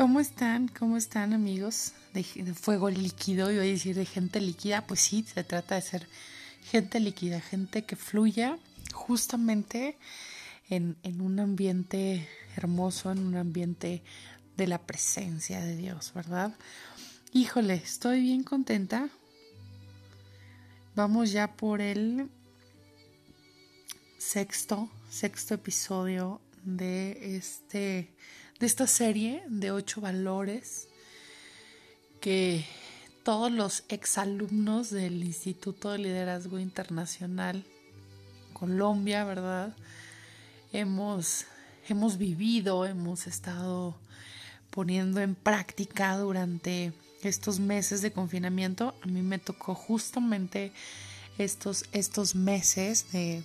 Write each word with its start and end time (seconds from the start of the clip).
¿Cómo 0.00 0.18
están? 0.18 0.68
¿Cómo 0.68 0.96
están 0.96 1.34
amigos 1.34 1.92
de, 2.14 2.24
fuego 2.54 2.88
líquido? 2.88 3.52
Iba 3.52 3.64
a 3.64 3.66
decir 3.66 3.94
de 3.94 4.06
gente 4.06 4.40
líquida. 4.40 4.86
Pues 4.86 5.00
sí, 5.00 5.26
se 5.30 5.44
trata 5.44 5.74
de 5.74 5.82
ser 5.82 6.06
gente 6.62 7.00
líquida, 7.00 7.38
gente 7.38 7.84
que 7.84 7.96
fluya 7.96 8.56
justamente 8.94 9.98
en, 10.70 10.96
en 11.02 11.20
un 11.20 11.38
ambiente 11.38 12.26
hermoso, 12.56 13.12
en 13.12 13.18
un 13.18 13.36
ambiente 13.36 14.02
de 14.56 14.66
la 14.66 14.78
presencia 14.78 15.60
de 15.60 15.76
Dios, 15.76 16.12
¿verdad? 16.14 16.54
Híjole, 17.34 17.74
estoy 17.74 18.22
bien 18.22 18.42
contenta. 18.42 19.10
Vamos 20.96 21.30
ya 21.30 21.56
por 21.56 21.82
el 21.82 22.30
sexto, 24.16 24.88
sexto 25.10 25.52
episodio 25.52 26.40
de 26.64 27.36
este 27.36 28.08
de 28.60 28.66
esta 28.66 28.86
serie 28.86 29.42
de 29.48 29.70
ocho 29.72 30.02
valores 30.02 30.86
que 32.20 32.66
todos 33.24 33.50
los 33.50 33.84
exalumnos 33.88 34.90
del 34.90 35.24
Instituto 35.24 35.90
de 35.90 35.98
Liderazgo 35.98 36.58
Internacional 36.58 37.64
Colombia, 38.52 39.24
¿verdad? 39.24 39.74
Hemos, 40.74 41.46
hemos 41.88 42.18
vivido, 42.18 42.84
hemos 42.84 43.26
estado 43.26 43.96
poniendo 44.70 45.20
en 45.22 45.34
práctica 45.34 46.18
durante 46.18 46.92
estos 47.22 47.60
meses 47.60 48.02
de 48.02 48.12
confinamiento. 48.12 48.94
A 49.02 49.06
mí 49.06 49.22
me 49.22 49.38
tocó 49.38 49.74
justamente 49.74 50.70
estos, 51.38 51.86
estos 51.92 52.34
meses 52.34 53.10
de, 53.10 53.42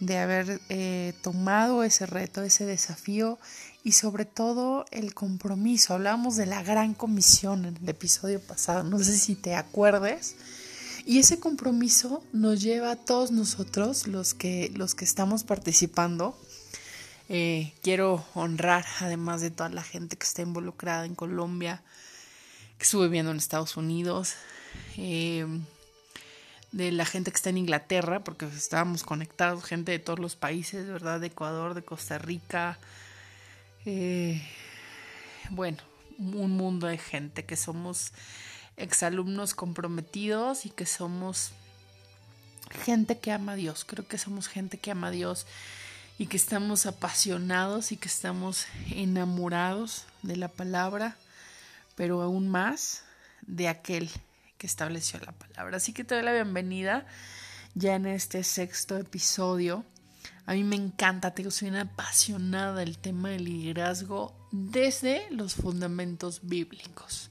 de 0.00 0.18
haber 0.18 0.60
eh, 0.68 1.14
tomado 1.22 1.84
ese 1.84 2.06
reto, 2.06 2.42
ese 2.42 2.66
desafío 2.66 3.38
y 3.84 3.92
sobre 3.92 4.24
todo 4.24 4.84
el 4.90 5.14
compromiso. 5.14 5.94
Hablábamos 5.94 6.36
de 6.36 6.46
la 6.46 6.62
gran 6.62 6.94
comisión 6.94 7.64
en 7.64 7.76
el 7.76 7.88
episodio 7.88 8.40
pasado, 8.40 8.84
no 8.84 8.98
sé 8.98 9.18
si 9.18 9.34
te 9.34 9.54
acuerdes. 9.54 10.36
Y 11.04 11.18
ese 11.18 11.40
compromiso 11.40 12.22
nos 12.32 12.62
lleva 12.62 12.92
a 12.92 12.96
todos 12.96 13.32
nosotros, 13.32 14.06
los 14.06 14.34
que, 14.34 14.70
los 14.76 14.94
que 14.94 15.04
estamos 15.04 15.42
participando. 15.42 16.38
Eh, 17.28 17.72
quiero 17.82 18.24
honrar, 18.34 18.84
además 19.00 19.40
de 19.40 19.50
toda 19.50 19.68
la 19.68 19.82
gente 19.82 20.16
que 20.16 20.24
está 20.24 20.42
involucrada 20.42 21.04
en 21.04 21.16
Colombia, 21.16 21.82
que 22.78 22.84
estuve 22.84 23.06
viviendo 23.06 23.32
en 23.32 23.38
Estados 23.38 23.76
Unidos, 23.76 24.34
eh, 24.96 25.46
de 26.70 26.92
la 26.92 27.04
gente 27.04 27.32
que 27.32 27.36
está 27.36 27.50
en 27.50 27.58
Inglaterra, 27.58 28.22
porque 28.22 28.46
estábamos 28.46 29.02
conectados, 29.02 29.64
gente 29.64 29.92
de 29.92 29.98
todos 29.98 30.20
los 30.20 30.36
países, 30.36 30.86
¿verdad? 30.86 31.20
De 31.20 31.28
Ecuador, 31.28 31.74
de 31.74 31.82
Costa 31.82 32.18
Rica, 32.18 32.78
eh, 33.84 34.42
bueno, 35.50 35.78
un 36.18 36.52
mundo 36.52 36.86
de 36.86 36.98
gente 36.98 37.44
que 37.44 37.56
somos 37.56 38.12
exalumnos 38.76 39.54
comprometidos 39.54 40.66
y 40.66 40.70
que 40.70 40.86
somos 40.86 41.52
gente 42.84 43.18
que 43.18 43.32
ama 43.32 43.52
a 43.52 43.56
Dios. 43.56 43.84
Creo 43.84 44.06
que 44.06 44.18
somos 44.18 44.48
gente 44.48 44.78
que 44.78 44.90
ama 44.90 45.08
a 45.08 45.10
Dios 45.10 45.46
y 46.18 46.26
que 46.26 46.36
estamos 46.36 46.86
apasionados 46.86 47.92
y 47.92 47.96
que 47.96 48.08
estamos 48.08 48.66
enamorados 48.90 50.04
de 50.22 50.36
la 50.36 50.48
palabra, 50.48 51.16
pero 51.96 52.22
aún 52.22 52.48
más 52.48 53.02
de 53.42 53.68
aquel 53.68 54.10
que 54.58 54.66
estableció 54.66 55.18
la 55.20 55.32
palabra. 55.32 55.78
Así 55.78 55.92
que 55.92 56.04
te 56.04 56.14
doy 56.14 56.24
la 56.24 56.32
bienvenida 56.32 57.06
ya 57.74 57.94
en 57.94 58.06
este 58.06 58.44
sexto 58.44 58.96
episodio 58.96 59.84
a 60.46 60.54
mí 60.54 60.64
me 60.64 60.76
encanta, 60.76 61.34
tengo, 61.34 61.50
soy 61.50 61.68
una 61.68 61.82
apasionada 61.82 62.74
del 62.74 62.98
tema 62.98 63.30
del 63.30 63.44
liderazgo 63.44 64.34
desde 64.50 65.30
los 65.30 65.54
fundamentos 65.54 66.40
bíblicos. 66.42 67.30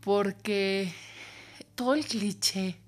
Porque 0.00 0.92
todo 1.74 1.94
el 1.94 2.04
cliché 2.04 2.78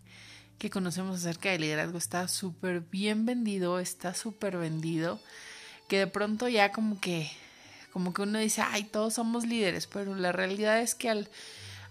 que 0.58 0.68
conocemos 0.68 1.16
acerca 1.16 1.50
del 1.50 1.62
liderazgo 1.62 1.96
está 1.96 2.28
súper 2.28 2.80
bien 2.80 3.24
vendido, 3.24 3.78
está 3.78 4.12
súper 4.12 4.58
vendido, 4.58 5.18
que 5.88 5.98
de 6.00 6.06
pronto 6.06 6.48
ya 6.48 6.70
como 6.70 7.00
que, 7.00 7.30
como 7.92 8.12
que 8.12 8.22
uno 8.22 8.38
dice, 8.38 8.60
ay, 8.60 8.84
todos 8.84 9.14
somos 9.14 9.46
líderes, 9.46 9.86
pero 9.86 10.14
la 10.14 10.32
realidad 10.32 10.80
es 10.80 10.94
que 10.94 11.08
al, 11.08 11.30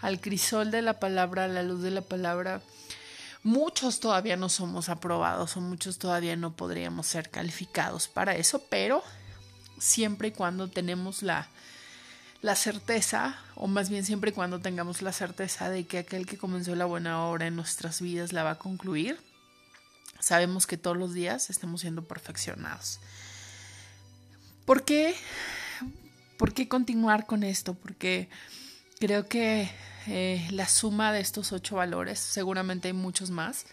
al 0.01 0.21
crisol 0.21 0.69
de 0.69 0.83
la 0.83 0.99
palabra, 0.99 1.45
a 1.45 1.47
la 1.47 1.63
luz 1.63 1.81
de 1.81 1.91
la 1.91 2.01
palabra, 2.01 2.61
Muchos 3.43 3.99
todavía 3.99 4.35
no 4.35 4.49
somos 4.49 4.89
aprobados 4.89 5.55
o 5.55 5.61
muchos 5.61 5.97
todavía 5.97 6.35
no 6.35 6.53
podríamos 6.55 7.07
ser 7.07 7.29
calificados 7.29 8.07
para 8.07 8.35
eso, 8.35 8.63
pero 8.69 9.01
siempre 9.79 10.27
y 10.27 10.31
cuando 10.31 10.67
tenemos 10.67 11.23
la, 11.23 11.47
la 12.41 12.55
certeza, 12.55 13.39
o 13.55 13.67
más 13.67 13.89
bien 13.89 14.05
siempre 14.05 14.31
y 14.31 14.33
cuando 14.33 14.59
tengamos 14.59 15.01
la 15.01 15.13
certeza 15.13 15.69
de 15.69 15.85
que 15.85 15.99
aquel 15.99 16.25
que 16.25 16.37
comenzó 16.37 16.75
la 16.75 16.85
buena 16.85 17.25
obra 17.25 17.47
en 17.47 17.55
nuestras 17.55 18.01
vidas 18.01 18.33
la 18.33 18.43
va 18.43 18.51
a 18.51 18.57
concluir, 18.59 19.19
sabemos 20.19 20.67
que 20.67 20.77
todos 20.77 20.97
los 20.97 21.13
días 21.13 21.49
estamos 21.49 21.81
siendo 21.81 22.03
perfeccionados. 22.03 22.99
¿Por 24.65 24.83
qué? 24.83 25.15
¿Por 26.37 26.53
qué 26.53 26.67
continuar 26.67 27.25
con 27.25 27.43
esto? 27.43 27.73
Porque 27.73 28.29
creo 28.99 29.27
que 29.27 29.69
eh, 30.07 30.47
la 30.51 30.67
suma 30.67 31.11
de 31.11 31.19
estos 31.19 31.51
ocho 31.51 31.75
valores, 31.75 32.19
seguramente 32.19 32.87
hay 32.87 32.93
muchos 32.93 33.29
más, 33.29 33.65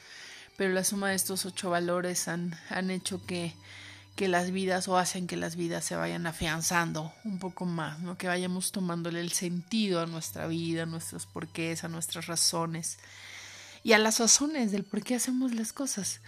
pero 0.57 0.73
la 0.73 0.85
suma 0.85 1.11
de 1.11 1.17
estos 1.17 1.45
ocho 1.45 1.71
valores 1.71 2.29
han, 2.29 2.59
han 2.71 2.91
hecho 2.91 3.25
que, 3.27 3.55
que 4.17 4.29
las 4.29 4.51
vidas 4.51 4.89
o 4.89 4.97
hacen 4.97 5.27
que 5.27 5.37
las 5.37 5.57
vidas 5.57 5.85
se 5.85 5.97
vayan 5.97 6.27
afianzando 6.27 7.13
un 7.25 7.39
poco 7.39 7.67
más, 7.67 7.99
¿no? 8.01 8.17
que 8.17 8.29
vayamos 8.29 8.73
tomándole 8.73 9.21
el 9.21 9.33
sentido 9.33 10.01
a 10.01 10.07
nuestra 10.07 10.47
vida, 10.47 10.85
a 10.85 10.87
nuestros 10.87 11.27
porqués, 11.27 11.85
a 11.85 11.89
nuestras 11.89 12.27
razones 12.27 12.99
y 13.85 13.93
a 13.93 13.99
las 13.99 14.19
razones 14.19 14.73
del 14.73 14.85
por 14.85 15.03
qué 15.03 15.15
hacemos 15.15 15.55
las 15.55 15.73
cosas. 15.73 16.21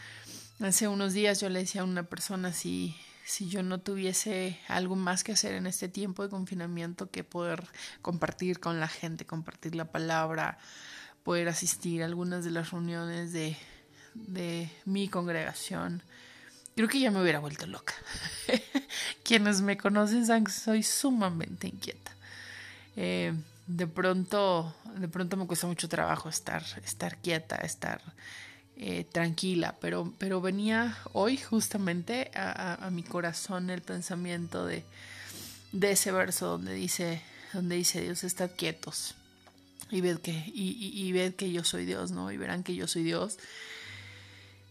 Hace 0.60 0.86
unos 0.86 1.12
días 1.12 1.40
yo 1.40 1.48
le 1.48 1.60
decía 1.60 1.80
a 1.80 1.84
una 1.84 2.02
persona 2.04 2.52
si 2.52 2.96
si 3.28 3.46
yo 3.50 3.62
no 3.62 3.78
tuviese 3.78 4.58
algo 4.68 4.96
más 4.96 5.22
que 5.22 5.32
hacer 5.32 5.52
en 5.52 5.66
este 5.66 5.86
tiempo 5.86 6.22
de 6.22 6.30
confinamiento 6.30 7.10
que 7.10 7.24
poder 7.24 7.62
compartir 8.00 8.58
con 8.58 8.80
la 8.80 8.88
gente, 8.88 9.26
compartir 9.26 9.74
la 9.74 9.92
palabra, 9.92 10.56
poder 11.24 11.50
asistir 11.50 12.02
a 12.02 12.06
algunas 12.06 12.42
de 12.42 12.52
las 12.52 12.70
reuniones 12.70 13.34
de, 13.34 13.54
de 14.14 14.70
mi 14.86 15.10
congregación. 15.10 16.02
Creo 16.74 16.88
que 16.88 17.00
ya 17.00 17.10
me 17.10 17.20
hubiera 17.20 17.38
vuelto 17.38 17.66
loca. 17.66 17.92
Quienes 19.24 19.60
me 19.60 19.76
conocen 19.76 20.24
saben 20.24 20.44
que 20.44 20.52
soy 20.52 20.82
sumamente 20.82 21.68
inquieta. 21.68 22.12
Eh, 22.96 23.34
de 23.66 23.86
pronto, 23.86 24.74
de 24.96 25.08
pronto 25.08 25.36
me 25.36 25.46
cuesta 25.46 25.66
mucho 25.66 25.86
trabajo 25.86 26.30
estar, 26.30 26.64
estar 26.82 27.18
quieta, 27.18 27.56
estar 27.56 28.00
eh, 28.78 29.04
tranquila, 29.10 29.76
pero, 29.80 30.12
pero 30.18 30.40
venía 30.40 30.96
hoy 31.12 31.36
justamente 31.36 32.30
a, 32.34 32.88
mi 32.92 33.02
corazón 33.02 33.70
el 33.70 33.82
pensamiento 33.82 34.64
de, 34.64 34.84
de 35.72 35.90
ese 35.90 36.12
verso 36.12 36.46
donde 36.46 36.74
dice, 36.74 37.22
donde 37.52 37.76
dice 37.76 38.00
Dios, 38.00 38.24
estad 38.24 38.50
quietos 38.56 39.14
y 39.90 40.00
ved 40.00 40.18
que, 40.18 40.44
y, 40.54 41.10
ved 41.12 41.34
que 41.34 41.50
yo 41.50 41.64
soy 41.64 41.86
Dios, 41.86 42.10
¿no? 42.10 42.30
Y 42.30 42.36
verán 42.36 42.62
que 42.62 42.74
yo 42.74 42.86
soy 42.86 43.02
Dios. 43.02 43.38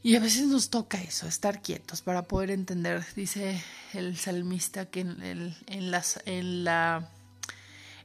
Y 0.03 0.15
a 0.15 0.19
veces 0.19 0.47
nos 0.47 0.69
toca 0.69 1.01
eso, 1.01 1.27
estar 1.27 1.61
quietos 1.61 2.01
para 2.01 2.23
poder 2.23 2.51
entender, 2.51 3.03
dice 3.15 3.61
el 3.93 4.15
salmista, 4.17 4.85
que 4.85 5.01
en, 5.01 5.55
en, 5.65 5.91
las, 5.91 6.21
en 6.25 6.63
la 6.63 7.09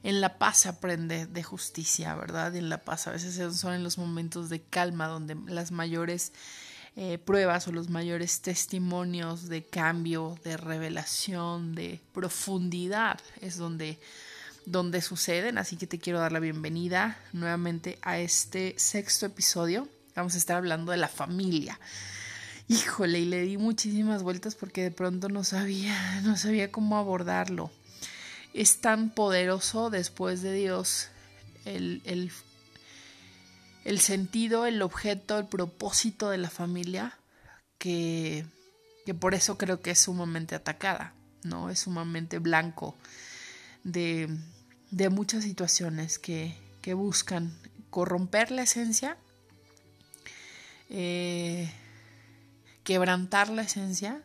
en 0.03 0.19
la 0.19 0.37
paz 0.37 0.59
se 0.59 0.69
aprende 0.69 1.25
de 1.25 1.43
justicia, 1.43 2.13
¿verdad? 2.15 2.55
En 2.55 2.69
la 2.69 2.79
paz 2.79 3.07
a 3.07 3.11
veces 3.11 3.55
son 3.55 3.73
en 3.73 3.83
los 3.83 3.97
momentos 3.97 4.49
de 4.49 4.61
calma 4.61 5.07
donde 5.07 5.35
las 5.47 5.71
mayores 5.71 6.33
eh, 6.97 7.17
pruebas 7.17 7.67
o 7.69 7.71
los 7.71 7.89
mayores 7.89 8.41
testimonios 8.41 9.47
de 9.47 9.63
cambio, 9.63 10.37
de 10.43 10.57
revelación, 10.57 11.73
de 11.73 12.01
profundidad 12.13 13.19
es 13.39 13.57
donde, 13.57 13.97
donde 14.65 15.01
suceden. 15.01 15.57
Así 15.57 15.77
que 15.77 15.87
te 15.87 15.99
quiero 15.99 16.19
dar 16.19 16.33
la 16.33 16.41
bienvenida 16.41 17.17
nuevamente 17.31 17.97
a 18.01 18.19
este 18.19 18.75
sexto 18.77 19.25
episodio. 19.25 19.87
Vamos 20.15 20.35
a 20.35 20.37
estar 20.37 20.57
hablando 20.57 20.91
de 20.91 20.97
la 20.97 21.07
familia. 21.07 21.79
Híjole, 22.67 23.19
y 23.19 23.25
le 23.25 23.41
di 23.41 23.57
muchísimas 23.57 24.21
vueltas 24.21 24.55
porque 24.55 24.83
de 24.83 24.91
pronto 24.91 25.29
no 25.29 25.45
sabía, 25.45 26.21
no 26.23 26.35
sabía 26.35 26.71
cómo 26.73 26.97
abordarlo 26.97 27.71
es 28.53 28.81
tan 28.81 29.09
poderoso 29.09 29.89
después 29.89 30.41
de 30.41 30.53
Dios 30.53 31.09
el, 31.65 32.01
el, 33.83 33.99
sentido, 33.99 34.65
el 34.65 34.81
objeto, 34.81 35.39
el 35.39 35.47
propósito 35.47 36.29
de 36.29 36.37
la 36.37 36.49
familia, 36.49 37.17
que, 37.77 38.45
que 39.05 39.13
por 39.13 39.33
eso 39.33 39.57
creo 39.57 39.81
que 39.81 39.91
es 39.91 39.99
sumamente 39.99 40.55
atacada, 40.55 41.13
¿no? 41.43 41.69
Es 41.69 41.79
sumamente 41.79 42.39
blanco 42.39 42.95
de, 43.83 44.29
de 44.91 45.09
muchas 45.09 45.43
situaciones 45.43 46.19
que, 46.19 46.55
que, 46.81 46.93
buscan 46.93 47.57
corromper 47.89 48.51
la 48.51 48.63
esencia, 48.63 49.17
eh, 50.89 51.71
quebrantar 52.83 53.49
la 53.49 53.63
esencia 53.63 54.21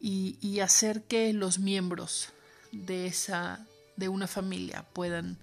y, 0.00 0.38
y 0.40 0.60
hacer 0.60 1.02
que 1.02 1.32
los 1.32 1.58
miembros 1.58 2.32
de 2.72 3.06
esa, 3.06 3.64
de 3.96 4.08
una 4.08 4.26
familia 4.26 4.84
puedan, 4.92 5.38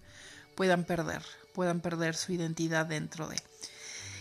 puedan 0.56 0.84
perder, 0.84 1.24
puedan 1.54 1.80
perder 1.80 2.16
su 2.16 2.34
identidad 2.34 2.86
dentro 2.86 3.28
de. 3.28 3.38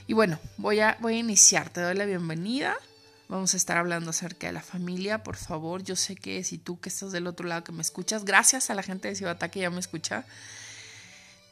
Y 0.07 0.13
bueno, 0.13 0.39
voy 0.57 0.81
a, 0.81 0.97
voy 1.01 1.15
a 1.15 1.19
iniciar, 1.19 1.71
te 1.71 1.81
doy 1.81 1.95
la 1.95 2.07
bienvenida. 2.07 2.77
Vamos 3.29 3.53
a 3.53 3.59
estar 3.59 3.77
hablando 3.77 4.11
acerca 4.11 4.47
de 4.47 4.55
la 4.55 4.63
familia, 4.63 5.23
por 5.23 5.37
favor. 5.37 5.83
Yo 5.83 5.97
sé 5.97 6.17
que 6.17 6.43
si 6.45 6.57
tú 6.57 6.81
que 6.81 6.89
estás 6.89 7.13
del 7.13 7.27
otro 7.27 7.47
lado 7.47 7.65
que 7.65 7.73
me 7.73 7.83
escuchas, 7.83 8.25
gracias 8.25 8.71
a 8.71 8.75
la 8.75 8.83
gente 8.83 9.09
de 9.09 9.17
Ciudad 9.17 9.39
que 9.39 9.61
ya 9.61 9.69
me 9.69 9.81
escucha, 9.81 10.25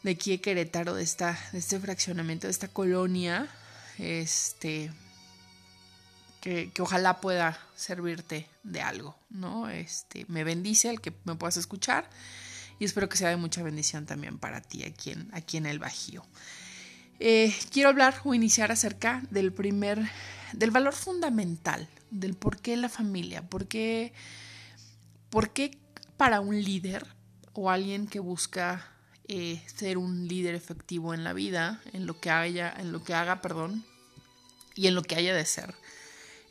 de 0.02 0.12
aquí 0.12 0.30
de 0.30 0.40
Querétaro, 0.40 0.94
de, 0.94 1.02
esta, 1.02 1.38
de 1.52 1.58
este 1.58 1.78
fraccionamiento, 1.78 2.46
de 2.46 2.52
esta 2.52 2.68
colonia, 2.68 3.46
este, 3.98 4.90
que, 6.46 6.82
ojalá 6.82 7.20
pueda 7.20 7.58
servirte 7.75 8.46
de 8.62 8.81
algo, 8.81 9.16
¿no? 9.31 9.69
Este, 9.69 10.26
me 10.28 10.44
bendice 10.44 10.88
el 10.88 11.00
que 11.00 11.12
me 11.25 11.34
puedas 11.34 11.56
escuchar 11.56 12.08
y 12.78 12.84
espero 12.84 13.08
que 13.08 13.16
sea 13.16 13.31
de 13.31 13.37
mucha 13.37 13.64
bendición 13.64 14.06
también 14.06 14.38
para 14.38 14.60
ti 14.60 14.84
aquí 14.84 15.10
en, 15.10 15.28
aquí 15.32 15.56
en 15.56 15.66
el 15.66 15.81
Bajío. 15.81 16.25
Eh, 17.19 17.52
quiero 17.72 17.88
hablar 17.88 18.20
o 18.22 18.32
iniciar 18.32 18.70
acerca 18.70 19.22
del 19.31 19.52
primer, 19.52 20.08
del 20.52 20.70
valor 20.70 20.94
fundamental, 20.94 21.88
del 22.12 22.34
por 22.34 22.60
qué 22.60 22.76
la 22.76 22.88
familia, 22.88 23.42
por 23.42 23.66
qué, 23.66 24.12
por 25.31 25.50
qué 25.50 25.76
para 26.16 26.40
un 26.40 26.62
líder 26.62 27.08
o 27.54 27.70
alguien 27.70 28.06
que 28.06 28.20
busca 28.20 28.87
eh, 29.26 29.60
ser 29.66 29.99
un 29.99 30.28
líder 30.28 30.54
efectivo 30.54 31.12
en 31.12 31.25
la 31.25 31.32
vida, 31.32 31.81
en 31.92 32.06
lo 32.06 32.20
que 32.20 32.31
haya, 32.31 32.72
en 32.78 32.92
lo 32.92 33.02
que 33.02 33.14
haga, 33.14 33.42
perdón, 33.42 33.84
y 34.76 34.87
en 34.87 34.94
lo 34.94 35.02
que 35.02 35.16
haya 35.16 35.34
de 35.34 35.44
ser 35.44 35.75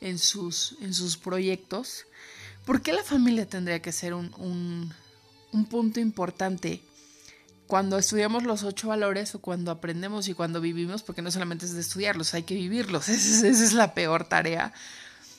en 0.00 0.18
sus, 0.18 0.76
en 0.80 0.94
sus 0.94 1.16
proyectos, 1.16 2.06
¿por 2.64 2.82
qué 2.82 2.92
la 2.92 3.02
familia 3.02 3.46
tendría 3.46 3.80
que 3.80 3.92
ser 3.92 4.14
un, 4.14 4.32
un, 4.38 4.92
un 5.52 5.64
punto 5.66 6.00
importante 6.00 6.82
cuando 7.66 7.98
estudiamos 7.98 8.44
los 8.44 8.62
ocho 8.62 8.88
valores 8.88 9.34
o 9.34 9.40
cuando 9.40 9.70
aprendemos 9.70 10.28
y 10.28 10.34
cuando 10.34 10.60
vivimos, 10.60 11.02
porque 11.02 11.22
no 11.22 11.30
solamente 11.30 11.66
es 11.66 11.74
de 11.74 11.80
estudiarlos, 11.80 12.34
hay 12.34 12.44
que 12.44 12.54
vivirlos. 12.54 13.08
Esa 13.08 13.48
es, 13.48 13.72
la 13.72 13.94
peor 13.94 14.24
tarea, 14.24 14.72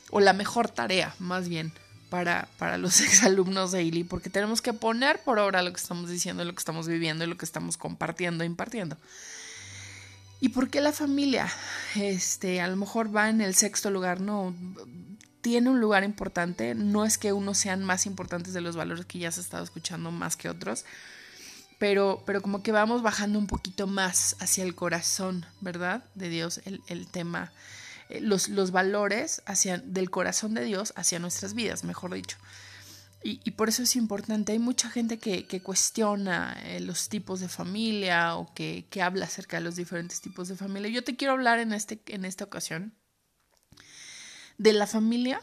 o 0.09 0.19
la 0.19 0.33
mejor 0.33 0.69
tarea, 0.69 1.15
más 1.19 1.47
bien, 1.47 1.71
para, 2.09 2.49
para 2.57 2.77
los 2.77 2.99
exalumnos 3.01 3.71
de 3.71 3.83
ILI, 3.83 4.03
porque 4.03 4.29
tenemos 4.29 4.61
que 4.61 4.73
poner 4.73 5.21
por 5.23 5.39
obra 5.39 5.61
lo 5.61 5.71
que 5.71 5.79
estamos 5.79 6.09
diciendo, 6.09 6.43
lo 6.43 6.53
que 6.53 6.59
estamos 6.59 6.87
viviendo 6.87 7.23
y 7.23 7.27
lo 7.27 7.37
que 7.37 7.45
estamos 7.45 7.77
compartiendo 7.77 8.43
e 8.43 8.47
impartiendo. 8.47 8.97
¿Y 10.39 10.49
por 10.49 10.69
qué 10.69 10.81
la 10.81 10.91
familia? 10.91 11.47
Este, 11.95 12.61
a 12.61 12.67
lo 12.67 12.75
mejor 12.75 13.15
va 13.15 13.29
en 13.29 13.41
el 13.41 13.55
sexto 13.55 13.89
lugar, 13.89 14.21
no. 14.21 14.55
Tiene 15.41 15.69
un 15.69 15.79
lugar 15.79 16.03
importante. 16.03 16.75
No 16.75 17.05
es 17.05 17.17
que 17.17 17.33
unos 17.33 17.57
sean 17.57 17.83
más 17.83 18.05
importantes 18.05 18.53
de 18.53 18.61
los 18.61 18.75
valores 18.75 19.05
que 19.05 19.19
ya 19.19 19.31
se 19.31 19.39
ha 19.39 19.43
estado 19.43 19.63
escuchando 19.63 20.11
más 20.11 20.35
que 20.35 20.49
otros 20.49 20.85
pero, 21.77 22.23
pero 22.25 22.41
como 22.41 22.63
que 22.63 22.71
vamos 22.71 23.01
bajando 23.01 23.37
un 23.37 23.47
poquito 23.47 23.87
más 23.87 24.35
hacia 24.39 24.63
el 24.63 24.75
corazón, 24.75 25.45
¿verdad? 25.61 26.03
De 26.15 26.29
Dios, 26.29 26.61
el, 26.65 26.81
el 26.87 27.07
tema, 27.07 27.51
eh, 28.09 28.19
los, 28.19 28.49
los, 28.49 28.71
valores 28.71 29.41
hacia, 29.45 29.77
del 29.77 30.09
corazón 30.09 30.53
de 30.53 30.63
Dios 30.63 30.93
hacia 30.95 31.19
nuestras 31.19 31.53
vidas, 31.53 31.83
mejor 31.83 32.13
dicho. 32.13 32.37
Y, 33.23 33.51
por 33.51 33.67
eso 33.67 33.83
es 33.83 33.95
importante, 33.97 34.53
hay 34.53 34.59
mucha 34.59 34.89
gente 34.89 35.17
que, 35.19 35.45
que 35.45 35.61
cuestiona 35.61 36.55
eh, 36.63 36.79
los 36.79 37.09
tipos 37.09 37.41
de 37.41 37.49
familia 37.49 38.35
o 38.35 38.53
que, 38.53 38.85
que, 38.89 39.01
habla 39.01 39.25
acerca 39.25 39.57
de 39.57 39.63
los 39.63 39.75
diferentes 39.75 40.21
tipos 40.21 40.47
de 40.47 40.55
familia. 40.55 40.89
Yo 40.89 41.03
te 41.03 41.17
quiero 41.17 41.33
hablar 41.33 41.59
en, 41.59 41.73
este, 41.73 41.99
en 42.07 42.23
esta 42.23 42.45
ocasión 42.45 42.93
de 44.57 44.71
la 44.71 44.87
familia 44.87 45.41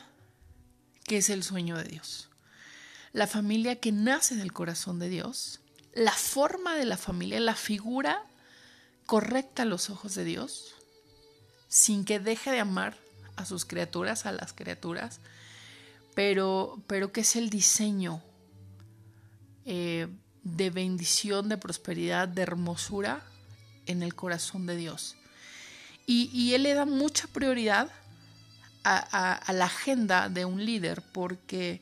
que 1.04 1.18
es 1.18 1.28
el 1.28 1.42
sueño 1.42 1.76
de 1.76 1.84
Dios. 1.84 2.30
La 3.12 3.26
familia 3.26 3.80
que 3.80 3.92
nace 3.92 4.34
del 4.34 4.52
corazón 4.52 4.98
de 4.98 5.10
Dios 5.10 5.60
la 5.94 6.12
forma 6.12 6.74
de 6.76 6.84
la 6.84 6.96
familia, 6.96 7.40
la 7.40 7.54
figura 7.54 8.24
correcta 9.06 9.62
a 9.62 9.66
los 9.66 9.90
ojos 9.90 10.14
de 10.14 10.24
Dios, 10.24 10.74
sin 11.68 12.04
que 12.04 12.18
deje 12.18 12.50
de 12.50 12.60
amar 12.60 12.96
a 13.36 13.44
sus 13.44 13.64
criaturas, 13.64 14.26
a 14.26 14.32
las 14.32 14.52
criaturas, 14.52 15.20
pero, 16.14 16.82
pero 16.86 17.12
que 17.12 17.22
es 17.22 17.36
el 17.36 17.50
diseño 17.50 18.22
eh, 19.64 20.08
de 20.42 20.70
bendición, 20.70 21.48
de 21.48 21.58
prosperidad, 21.58 22.28
de 22.28 22.42
hermosura 22.42 23.22
en 23.86 24.02
el 24.02 24.14
corazón 24.14 24.66
de 24.66 24.76
Dios. 24.76 25.16
Y, 26.06 26.52
Él 26.52 26.64
le 26.64 26.74
da 26.74 26.84
mucha 26.84 27.26
prioridad 27.28 27.90
a, 28.82 28.96
a, 29.10 29.32
a 29.32 29.52
la 29.54 29.64
agenda 29.64 30.28
de 30.28 30.44
un 30.44 30.64
líder 30.64 31.00
porque 31.12 31.80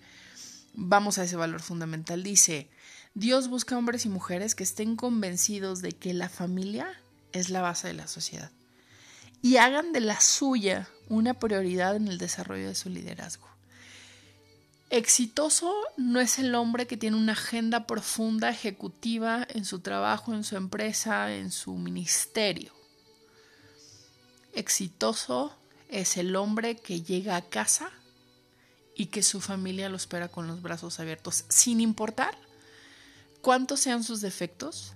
vamos 0.75 1.19
a 1.19 1.25
ese 1.25 1.35
valor 1.35 1.61
fundamental. 1.61 2.23
Dice, 2.23 2.71
Dios 3.15 3.49
busca 3.49 3.77
hombres 3.77 4.07
y 4.07 4.09
mujeres 4.09 4.55
que 4.55 4.63
estén 4.63 4.95
convencidos 4.95 5.83
de 5.83 5.91
que 5.91 6.15
la 6.15 6.29
familia 6.29 6.89
es 7.33 7.51
la 7.51 7.63
base 7.63 7.89
de 7.89 7.95
la 7.95 8.07
sociedad 8.07 8.53
y 9.43 9.57
hagan 9.57 9.93
de 9.93 10.01
la 10.01 10.21
suya 10.21 10.89
una 11.09 11.35
prioridad 11.35 11.97
en 11.97 12.07
el 12.07 12.17
desarrollo 12.17 12.69
de 12.69 12.77
su 12.77 12.89
liderazgo. 12.89 13.52
Exitoso 14.93 15.75
no 15.97 16.21
es 16.21 16.39
el 16.39 16.55
hombre 16.55 16.87
que 16.87 16.99
tiene 16.99 17.17
una 17.17 17.33
agenda 17.33 17.87
profunda 17.87 18.51
ejecutiva 18.51 19.47
en 19.49 19.65
su 19.65 19.81
trabajo, 19.81 20.35
en 20.35 20.45
su 20.45 20.55
empresa, 20.55 21.35
en 21.35 21.51
su 21.51 21.77
ministerio. 21.77 22.75
Exitoso 24.53 25.57
es 25.89 26.19
el 26.19 26.37
hombre 26.37 26.77
que 26.77 27.01
llega 27.01 27.37
a 27.37 27.49
casa 27.49 27.91
y 28.95 29.07
que 29.07 29.23
su 29.23 29.41
familia 29.41 29.89
lo 29.89 29.97
espera 29.97 30.29
con 30.29 30.47
los 30.47 30.61
brazos 30.61 31.01
abiertos, 31.01 31.47
sin 31.49 31.81
importar 31.81 32.37
cuántos 33.41 33.81
sean 33.81 34.05
sus 34.05 34.21
defectos, 34.21 34.93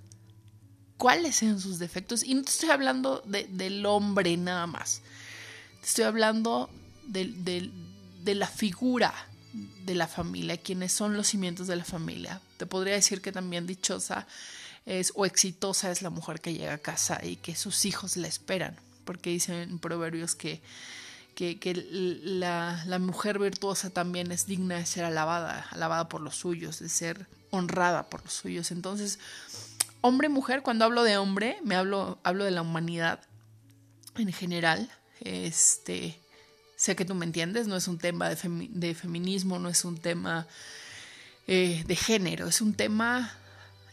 cuáles 0.99 1.37
sean 1.37 1.59
sus 1.59 1.79
defectos. 1.79 2.23
Y 2.23 2.35
no 2.35 2.43
te 2.43 2.51
estoy 2.51 2.69
hablando 2.69 3.23
de, 3.25 3.45
del 3.45 3.87
hombre 3.87 4.37
nada 4.37 4.67
más. 4.67 5.01
Te 5.81 5.87
estoy 5.87 6.05
hablando 6.05 6.69
de, 7.07 7.25
de, 7.25 7.71
de, 8.23 8.35
la 8.35 8.47
figura 8.47 9.15
de 9.85 9.95
la 9.95 10.07
familia, 10.07 10.57
quienes 10.57 10.93
son 10.93 11.17
los 11.17 11.29
cimientos 11.29 11.67
de 11.67 11.77
la 11.77 11.85
familia. 11.85 12.41
Te 12.57 12.67
podría 12.67 12.95
decir 12.95 13.21
que 13.21 13.33
también 13.33 13.67
dichosa 13.67 14.27
es 14.85 15.13
o 15.17 15.27
exitosa 15.27 15.91
es 15.91 16.03
la 16.03 16.11
mujer 16.11 16.41
que 16.41 16.55
llega 16.55 16.75
a 16.75 16.79
casa 16.79 17.21
y 17.25 17.37
que 17.37 17.57
sus 17.57 17.85
hijos 17.85 18.17
la 18.17 18.29
esperan, 18.29 18.77
porque 19.05 19.31
dicen 19.31 19.57
en 19.57 19.79
proverbios 19.79 20.35
que, 20.35 20.61
que, 21.35 21.59
que 21.59 21.75
la, 21.75 22.83
la, 22.87 22.99
mujer 22.99 23.39
virtuosa 23.39 23.91
también 23.91 24.31
es 24.31 24.47
digna 24.47 24.77
de 24.77 24.87
ser 24.87 25.05
alabada, 25.05 25.67
alabada 25.71 26.09
por 26.09 26.21
los 26.21 26.37
suyos, 26.37 26.79
de 26.79 26.89
ser 26.89 27.27
honrada 27.51 28.09
por 28.09 28.23
los 28.25 28.33
suyos. 28.33 28.71
Entonces, 28.71 29.19
hombre, 30.01 30.29
mujer, 30.29 30.63
cuando 30.63 30.85
hablo 30.85 31.03
de 31.03 31.17
hombre, 31.17 31.59
me 31.65 31.75
hablo, 31.75 32.19
hablo 32.23 32.45
de 32.45 32.53
la 32.53 32.63
humanidad 32.63 33.21
en 34.17 34.33
general. 34.33 34.91
Este, 35.21 36.21
sé 36.77 36.95
que 36.95 37.05
tú 37.05 37.15
me 37.15 37.25
entiendes, 37.25 37.67
no 37.67 37.77
es 37.77 37.89
un 37.89 37.99
tema 37.99 38.29
de, 38.29 38.37
femi 38.37 38.69
de 38.73 38.95
feminismo, 38.95 39.59
no 39.59 39.69
es 39.69 39.85
un 39.85 39.99
tema 39.99 40.47
eh, 41.47 41.85
de 41.87 41.97
género, 41.97 42.49
es 42.49 42.61
un 42.61 42.75
tema 42.75 43.37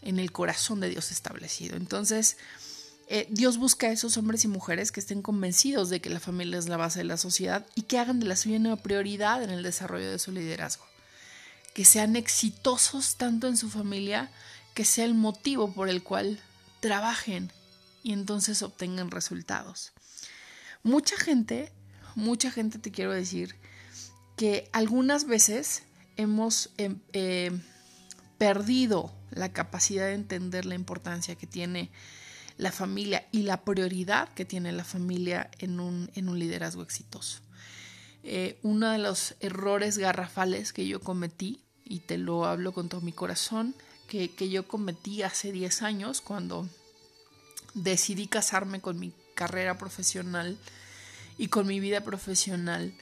en 0.02 0.18
el 0.18 0.32
corazón 0.32 0.80
de 0.80 0.90
Dios 0.90 1.10
establecido. 1.10 1.76
Entonces, 1.76 2.36
eh, 3.08 3.26
Dios 3.30 3.58
busca 3.58 3.88
a 3.88 3.92
esos 3.92 4.16
hombres 4.16 4.44
y 4.44 4.48
mujeres 4.48 4.92
que 4.92 5.00
estén 5.00 5.22
convencidos 5.22 5.88
de 5.88 6.00
que 6.00 6.10
la 6.10 6.20
familia 6.20 6.58
es 6.58 6.68
la 6.68 6.76
base 6.76 7.00
de 7.00 7.04
la 7.04 7.16
sociedad 7.16 7.66
y 7.74 7.82
que 7.82 7.98
hagan 7.98 8.20
de 8.20 8.26
la 8.26 8.36
suya 8.36 8.56
una 8.56 8.76
prioridad 8.76 9.42
en 9.42 9.50
el 9.50 9.62
desarrollo 9.62 10.10
de 10.10 10.18
su 10.18 10.32
liderazgo 10.32 10.84
que 11.74 11.84
sean 11.84 12.16
exitosos 12.16 13.16
tanto 13.16 13.48
en 13.48 13.56
su 13.56 13.68
familia, 13.68 14.30
que 14.74 14.84
sea 14.84 15.04
el 15.04 15.14
motivo 15.14 15.72
por 15.72 15.88
el 15.88 16.02
cual 16.02 16.40
trabajen 16.80 17.52
y 18.02 18.12
entonces 18.12 18.62
obtengan 18.62 19.10
resultados. 19.10 19.92
Mucha 20.84 21.16
gente, 21.16 21.72
mucha 22.14 22.50
gente 22.50 22.78
te 22.78 22.90
quiero 22.90 23.12
decir 23.12 23.56
que 24.36 24.68
algunas 24.72 25.26
veces 25.26 25.84
hemos 26.16 26.70
eh, 26.78 26.94
eh, 27.12 27.50
perdido 28.38 29.12
la 29.30 29.52
capacidad 29.52 30.06
de 30.06 30.14
entender 30.14 30.64
la 30.64 30.74
importancia 30.74 31.34
que 31.34 31.46
tiene 31.46 31.90
la 32.56 32.72
familia 32.72 33.26
y 33.32 33.42
la 33.42 33.64
prioridad 33.64 34.28
que 34.34 34.44
tiene 34.44 34.72
la 34.72 34.84
familia 34.84 35.50
en 35.58 35.80
un, 35.80 36.10
en 36.14 36.28
un 36.28 36.38
liderazgo 36.38 36.82
exitoso. 36.82 37.40
Eh, 38.22 38.58
uno 38.62 38.90
de 38.90 38.98
los 38.98 39.34
errores 39.40 39.98
garrafales 39.98 40.72
que 40.72 40.86
yo 40.86 41.00
cometí 41.00 41.60
y 41.84 42.00
te 42.00 42.16
lo 42.16 42.44
hablo 42.46 42.72
con 42.72 42.88
todo 42.88 43.00
mi 43.00 43.12
corazón, 43.12 43.74
que, 44.08 44.30
que 44.30 44.48
yo 44.48 44.66
cometí 44.66 45.22
hace 45.22 45.52
10 45.52 45.82
años 45.82 46.20
cuando 46.20 46.68
decidí 47.74 48.28
casarme 48.28 48.80
con 48.80 48.98
mi 48.98 49.12
carrera 49.34 49.76
profesional 49.76 50.56
y 51.38 51.48
con 51.48 51.66
mi 51.66 51.80
vida 51.80 52.02
profesional, 52.02 52.94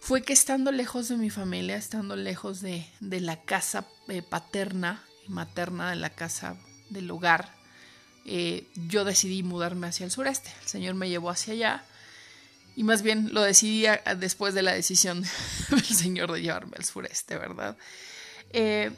fue 0.00 0.22
que 0.22 0.32
estando 0.32 0.72
lejos 0.72 1.08
de 1.08 1.16
mi 1.16 1.30
familia, 1.30 1.76
estando 1.76 2.16
lejos 2.16 2.60
de, 2.60 2.86
de 3.00 3.20
la 3.20 3.42
casa 3.42 3.86
eh, 4.08 4.22
paterna 4.22 5.02
y 5.26 5.30
materna, 5.30 5.90
de 5.90 5.96
la 5.96 6.10
casa 6.10 6.56
del 6.90 7.10
hogar, 7.10 7.54
eh, 8.24 8.68
yo 8.88 9.04
decidí 9.04 9.42
mudarme 9.42 9.88
hacia 9.88 10.04
el 10.04 10.10
sureste. 10.10 10.50
El 10.62 10.68
Señor 10.68 10.94
me 10.94 11.08
llevó 11.08 11.30
hacia 11.30 11.54
allá 11.54 11.84
y 12.76 12.84
más 12.84 13.02
bien 13.02 13.30
lo 13.32 13.42
decidí 13.42 13.86
después 14.18 14.54
de 14.54 14.62
la 14.62 14.72
decisión 14.72 15.22
del 15.70 15.84
Señor 15.84 16.32
de 16.32 16.42
llevarme 16.42 16.76
al 16.76 16.84
sureste, 16.84 17.36
¿verdad? 17.36 17.76
Eh, 18.52 18.92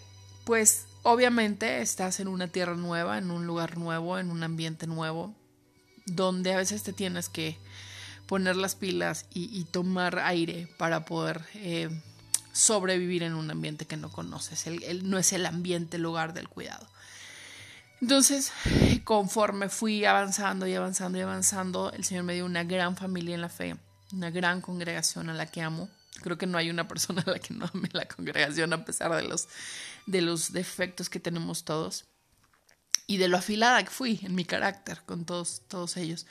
pues 0.45 0.87
obviamente 1.03 1.81
estás 1.81 2.21
en 2.21 2.29
una 2.29 2.49
tierra 2.49 2.75
nueva, 2.75 3.19
en 3.19 3.31
un 3.31 3.47
lugar 3.47 3.79
nuevo, 3.79 4.19
en 4.19 4.31
un 4.31 4.43
ambiente 4.43 4.87
nuevo, 4.87 5.35
donde 6.07 6.53
a 6.53 6.59
veces 6.59 6.83
te 6.83 6.93
tienes 6.93 7.29
que 7.29 7.57
poner 8.27 8.57
las 8.57 8.75
pilas 8.75 9.27
y, 9.33 9.65
tomar 9.65 10.19
aire 10.19 10.69
para 10.77 11.05
poder 11.05 11.43
eh, 11.55 11.91
sobrevivir 12.53 13.23
en 13.23 13.35
un 13.35 13.51
ambiente 13.51 13.87
que 13.87 13.97
no 13.97 14.11
conoces. 14.11 14.65
no 15.03 15.19
es 15.19 15.33
el 15.33 15.47
ambiente 15.47 15.97
el 15.97 16.03
lugar 16.03 16.35
del 16.35 16.49
cuidado. 16.49 16.89
Entonces, 18.01 18.53
conforme 19.05 19.69
fui 19.69 20.05
avanzando 20.05 20.67
y 20.67 20.75
avanzando 20.75 21.19
y 21.19 21.23
avanzando, 21.23 21.93
el 21.93 22.05
Señor 22.05 22.25
me 22.25 22.35
dio 22.35 22.45
una 22.45 22.65
gran 22.65 22.97
familia 22.97 23.35
en 23.35 23.41
la 23.41 23.49
fe, 23.49 23.77
una 24.13 24.31
gran 24.31 24.61
congregación 24.61 25.31
a 25.31 25.35
la 25.35 25.47
que 25.47 25.63
amo. 25.63 25.89
Creo 26.23 26.39
que 26.39 26.47
no 26.47 26.59
hay 26.59 26.71
una 26.71 26.87
persona 26.87 27.23
a 27.27 27.31
la 27.31 27.39
que 27.39 27.55
no 27.55 27.69
ame 27.73 27.89
la 27.93 28.07
congregación 28.07 28.73
a 28.73 28.85
pesar 28.85 29.15
de 29.15 29.23
los, 29.23 29.49
de 30.07 30.23
los 30.23 30.53
defectos 30.53 31.09
que 31.09 31.21
tenemos 31.21 31.65
todos 31.65 32.05
y 33.07 33.17
de 33.19 33.29
lo 33.29 33.37
afilada 33.37 33.83
que 33.83 33.91
fui 33.91 34.21
en 34.23 34.35
mi 34.35 34.45
carácter 34.45 35.03
con 35.07 35.25
todos, 35.25 35.63
todos 35.69 35.97
ellos. 35.97 36.27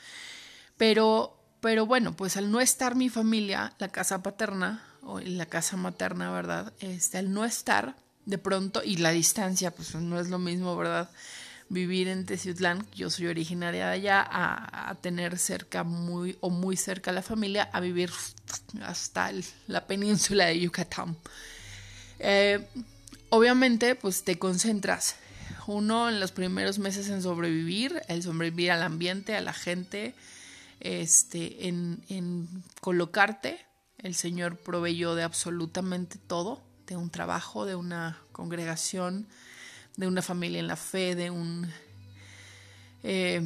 Pero, 0.77 1.42
pero 1.63 1.85
bueno, 1.85 2.13
pues 2.13 2.35
al 2.35 2.51
no 2.51 2.59
estar 2.59 2.93
mi 2.93 3.07
familia, 3.07 3.73
la 3.79 3.87
casa 3.87 4.21
paterna 4.21 4.83
o 5.01 5.21
la 5.21 5.45
casa 5.45 5.77
materna, 5.77 6.29
¿verdad? 6.29 6.73
Este, 6.81 7.17
al 7.17 7.31
no 7.31 7.45
estar 7.45 7.95
de 8.25 8.37
pronto 8.37 8.83
y 8.83 8.97
la 8.97 9.11
distancia, 9.11 9.71
pues 9.71 9.95
no 9.95 10.19
es 10.19 10.27
lo 10.27 10.39
mismo, 10.39 10.75
¿verdad? 10.75 11.09
Vivir 11.69 12.09
en 12.09 12.25
Teciutlán, 12.25 12.85
yo 12.93 13.09
soy 13.09 13.27
originaria 13.27 13.85
de 13.87 13.93
allá, 13.93 14.27
a, 14.29 14.93
tener 14.95 15.37
cerca 15.37 15.85
muy 15.85 16.37
o 16.41 16.49
muy 16.49 16.75
cerca 16.75 17.13
la 17.13 17.21
familia, 17.21 17.69
a 17.71 17.79
vivir 17.79 18.11
hasta 18.81 19.31
la 19.67 19.87
península 19.87 20.47
de 20.47 20.59
Yucatán. 20.59 21.15
Eh, 22.19 22.59
obviamente, 23.29 23.95
pues 23.95 24.25
te 24.25 24.37
concentras 24.37 25.15
uno 25.67 26.09
en 26.09 26.19
los 26.19 26.33
primeros 26.33 26.77
meses 26.77 27.07
en 27.07 27.21
sobrevivir, 27.21 28.01
el 28.09 28.21
sobrevivir 28.21 28.71
al 28.71 28.83
ambiente, 28.83 29.37
a 29.37 29.39
la 29.39 29.53
gente, 29.53 30.13
este, 30.83 31.67
en, 31.67 32.63
colocarte. 32.81 33.65
El 33.97 34.15
Señor 34.15 34.57
proveyó 34.57 35.15
de 35.15 35.23
absolutamente 35.23 36.17
todo, 36.19 36.61
de 36.87 36.97
un 36.97 37.09
trabajo, 37.09 37.65
de 37.65 37.75
una 37.75 38.19
congregación, 38.31 39.27
de 39.95 40.07
una 40.07 40.21
familia 40.21 40.59
en 40.59 40.67
la 40.67 40.75
fe, 40.75 41.15
de 41.15 41.29
un, 41.29 41.71
eh, 43.03 43.41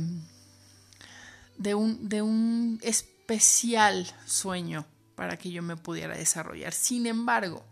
de 1.57 1.75
un, 1.75 2.09
de 2.09 2.21
un 2.21 2.79
especial 2.81 4.07
sueño 4.25 4.85
para 5.15 5.37
que 5.37 5.51
yo 5.51 5.61
me 5.61 5.77
pudiera 5.77 6.17
desarrollar. 6.17 6.73
Sin 6.73 7.05
embargo, 7.05 7.63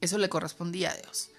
eso 0.00 0.18
le 0.18 0.28
correspondía 0.28 0.90
a 0.90 0.96
Dios. 0.96 1.30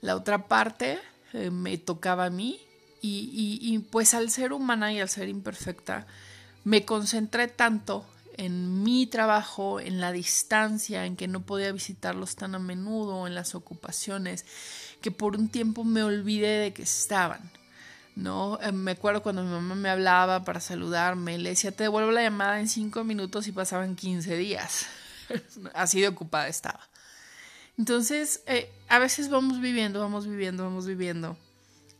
La 0.00 0.16
otra 0.16 0.48
parte 0.48 0.98
eh, 1.32 1.50
me 1.50 1.78
tocaba 1.78 2.26
a 2.26 2.30
mí 2.30 2.60
y, 3.04 3.78
pues 3.90 4.14
al 4.14 4.30
ser 4.30 4.52
humana 4.52 4.92
y 4.92 5.00
al 5.00 5.08
ser 5.08 5.28
imperfecta, 5.28 6.06
me 6.64 6.84
concentré 6.84 7.48
tanto 7.48 8.06
en 8.36 8.82
mi 8.82 9.06
trabajo, 9.06 9.80
en 9.80 10.00
la 10.00 10.12
distancia, 10.12 11.06
en 11.06 11.16
que 11.16 11.28
no 11.28 11.40
podía 11.40 11.72
visitarlos 11.72 12.36
tan 12.36 12.54
a 12.54 12.58
menudo, 12.58 13.26
en 13.26 13.34
las 13.34 13.54
ocupaciones, 13.54 14.44
que 15.00 15.10
por 15.10 15.36
un 15.36 15.48
tiempo 15.48 15.84
me 15.84 16.02
olvidé 16.02 16.58
de 16.58 16.72
que 16.72 16.82
estaban. 16.82 17.50
¿no? 18.14 18.58
Eh, 18.62 18.72
me 18.72 18.92
acuerdo 18.92 19.22
cuando 19.22 19.42
mi 19.42 19.50
mamá 19.50 19.74
me 19.74 19.88
hablaba 19.88 20.44
para 20.44 20.60
saludarme, 20.60 21.38
le 21.38 21.50
decía, 21.50 21.72
te 21.72 21.84
devuelvo 21.84 22.10
la 22.10 22.22
llamada 22.22 22.60
en 22.60 22.68
cinco 22.68 23.04
minutos 23.04 23.46
y 23.48 23.52
pasaban 23.52 23.96
15 23.96 24.36
días. 24.36 24.86
Así 25.74 26.00
de 26.00 26.08
ocupada 26.08 26.48
estaba. 26.48 26.80
Entonces, 27.78 28.42
eh, 28.46 28.70
a 28.88 28.98
veces 28.98 29.30
vamos 29.30 29.60
viviendo, 29.60 30.00
vamos 30.00 30.26
viviendo, 30.26 30.64
vamos 30.64 30.86
viviendo, 30.86 31.36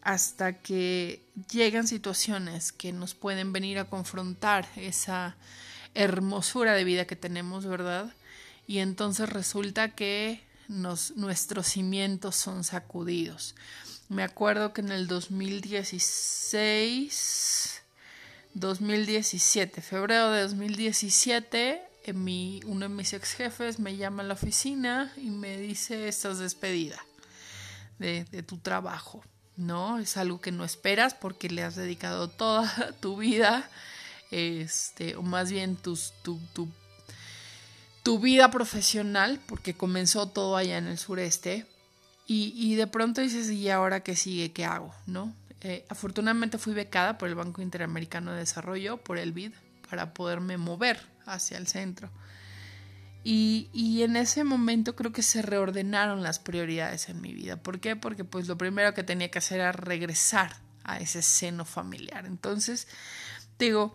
hasta 0.02 0.58
que 0.58 1.22
llegan 1.50 1.86
situaciones 1.86 2.72
que 2.72 2.92
nos 2.92 3.14
pueden 3.14 3.52
venir 3.52 3.78
a 3.78 3.84
confrontar 3.84 4.68
esa 4.76 5.36
hermosura 5.94 6.74
de 6.74 6.84
vida 6.84 7.06
que 7.06 7.16
tenemos, 7.16 7.66
¿verdad? 7.66 8.12
Y 8.66 8.78
entonces 8.78 9.28
resulta 9.28 9.94
que 9.94 10.42
nos, 10.68 11.16
nuestros 11.16 11.66
cimientos 11.68 12.36
son 12.36 12.64
sacudidos. 12.64 13.54
Me 14.08 14.22
acuerdo 14.22 14.72
que 14.72 14.82
en 14.82 14.92
el 14.92 15.06
2016, 15.06 17.82
2017, 18.54 19.80
febrero 19.80 20.30
de 20.30 20.42
2017, 20.42 21.82
mi, 22.12 22.60
uno 22.66 22.88
de 22.88 22.94
mis 22.94 23.12
ex 23.12 23.32
jefes 23.32 23.78
me 23.78 23.96
llama 23.96 24.22
a 24.22 24.26
la 24.26 24.34
oficina 24.34 25.12
y 25.16 25.30
me 25.30 25.56
dice, 25.56 26.08
estás 26.08 26.38
despedida 26.38 26.98
de, 27.98 28.24
tu 28.42 28.58
trabajo, 28.58 29.24
¿no? 29.62 29.98
Es 29.98 30.16
algo 30.16 30.40
que 30.40 30.52
no 30.52 30.64
esperas 30.64 31.14
porque 31.14 31.48
le 31.48 31.62
has 31.62 31.76
dedicado 31.76 32.28
toda 32.28 32.94
tu 33.00 33.16
vida, 33.16 33.68
este, 34.30 35.16
o 35.16 35.22
más 35.22 35.50
bien 35.50 35.76
tus, 35.76 36.12
tu, 36.22 36.38
tu, 36.52 36.68
tu 38.02 38.18
vida 38.18 38.50
profesional, 38.50 39.40
porque 39.46 39.74
comenzó 39.74 40.28
todo 40.28 40.56
allá 40.56 40.78
en 40.78 40.86
el 40.86 40.98
sureste, 40.98 41.66
y, 42.26 42.52
y 42.56 42.76
de 42.76 42.86
pronto 42.86 43.20
dices, 43.20 43.50
¿y 43.50 43.68
ahora 43.68 44.00
qué 44.00 44.16
sigue? 44.16 44.52
¿Qué 44.52 44.64
hago? 44.64 44.94
¿No? 45.06 45.34
Eh, 45.64 45.84
afortunadamente 45.88 46.58
fui 46.58 46.74
becada 46.74 47.18
por 47.18 47.28
el 47.28 47.36
Banco 47.36 47.62
Interamericano 47.62 48.32
de 48.32 48.38
Desarrollo, 48.38 48.96
por 48.96 49.18
el 49.18 49.32
BID, 49.32 49.52
para 49.88 50.12
poderme 50.12 50.56
mover 50.56 51.00
hacia 51.24 51.56
el 51.56 51.68
centro. 51.68 52.10
Y, 53.24 54.02
en 54.02 54.16
ese 54.16 54.42
momento 54.42 54.96
creo 54.96 55.12
que 55.12 55.22
se 55.22 55.42
reordenaron 55.42 56.22
las 56.22 56.38
prioridades 56.38 57.08
en 57.08 57.20
mi 57.20 57.32
vida. 57.32 57.56
¿Por 57.56 57.78
qué? 57.78 57.94
Porque 57.94 58.24
pues 58.24 58.48
lo 58.48 58.58
primero 58.58 58.94
que 58.94 59.04
tenía 59.04 59.30
que 59.30 59.38
hacer 59.38 59.60
era 59.60 59.72
regresar 59.72 60.56
a 60.82 60.98
ese 60.98 61.22
seno 61.22 61.64
familiar. 61.64 62.26
Entonces, 62.26 62.88
digo, 63.58 63.94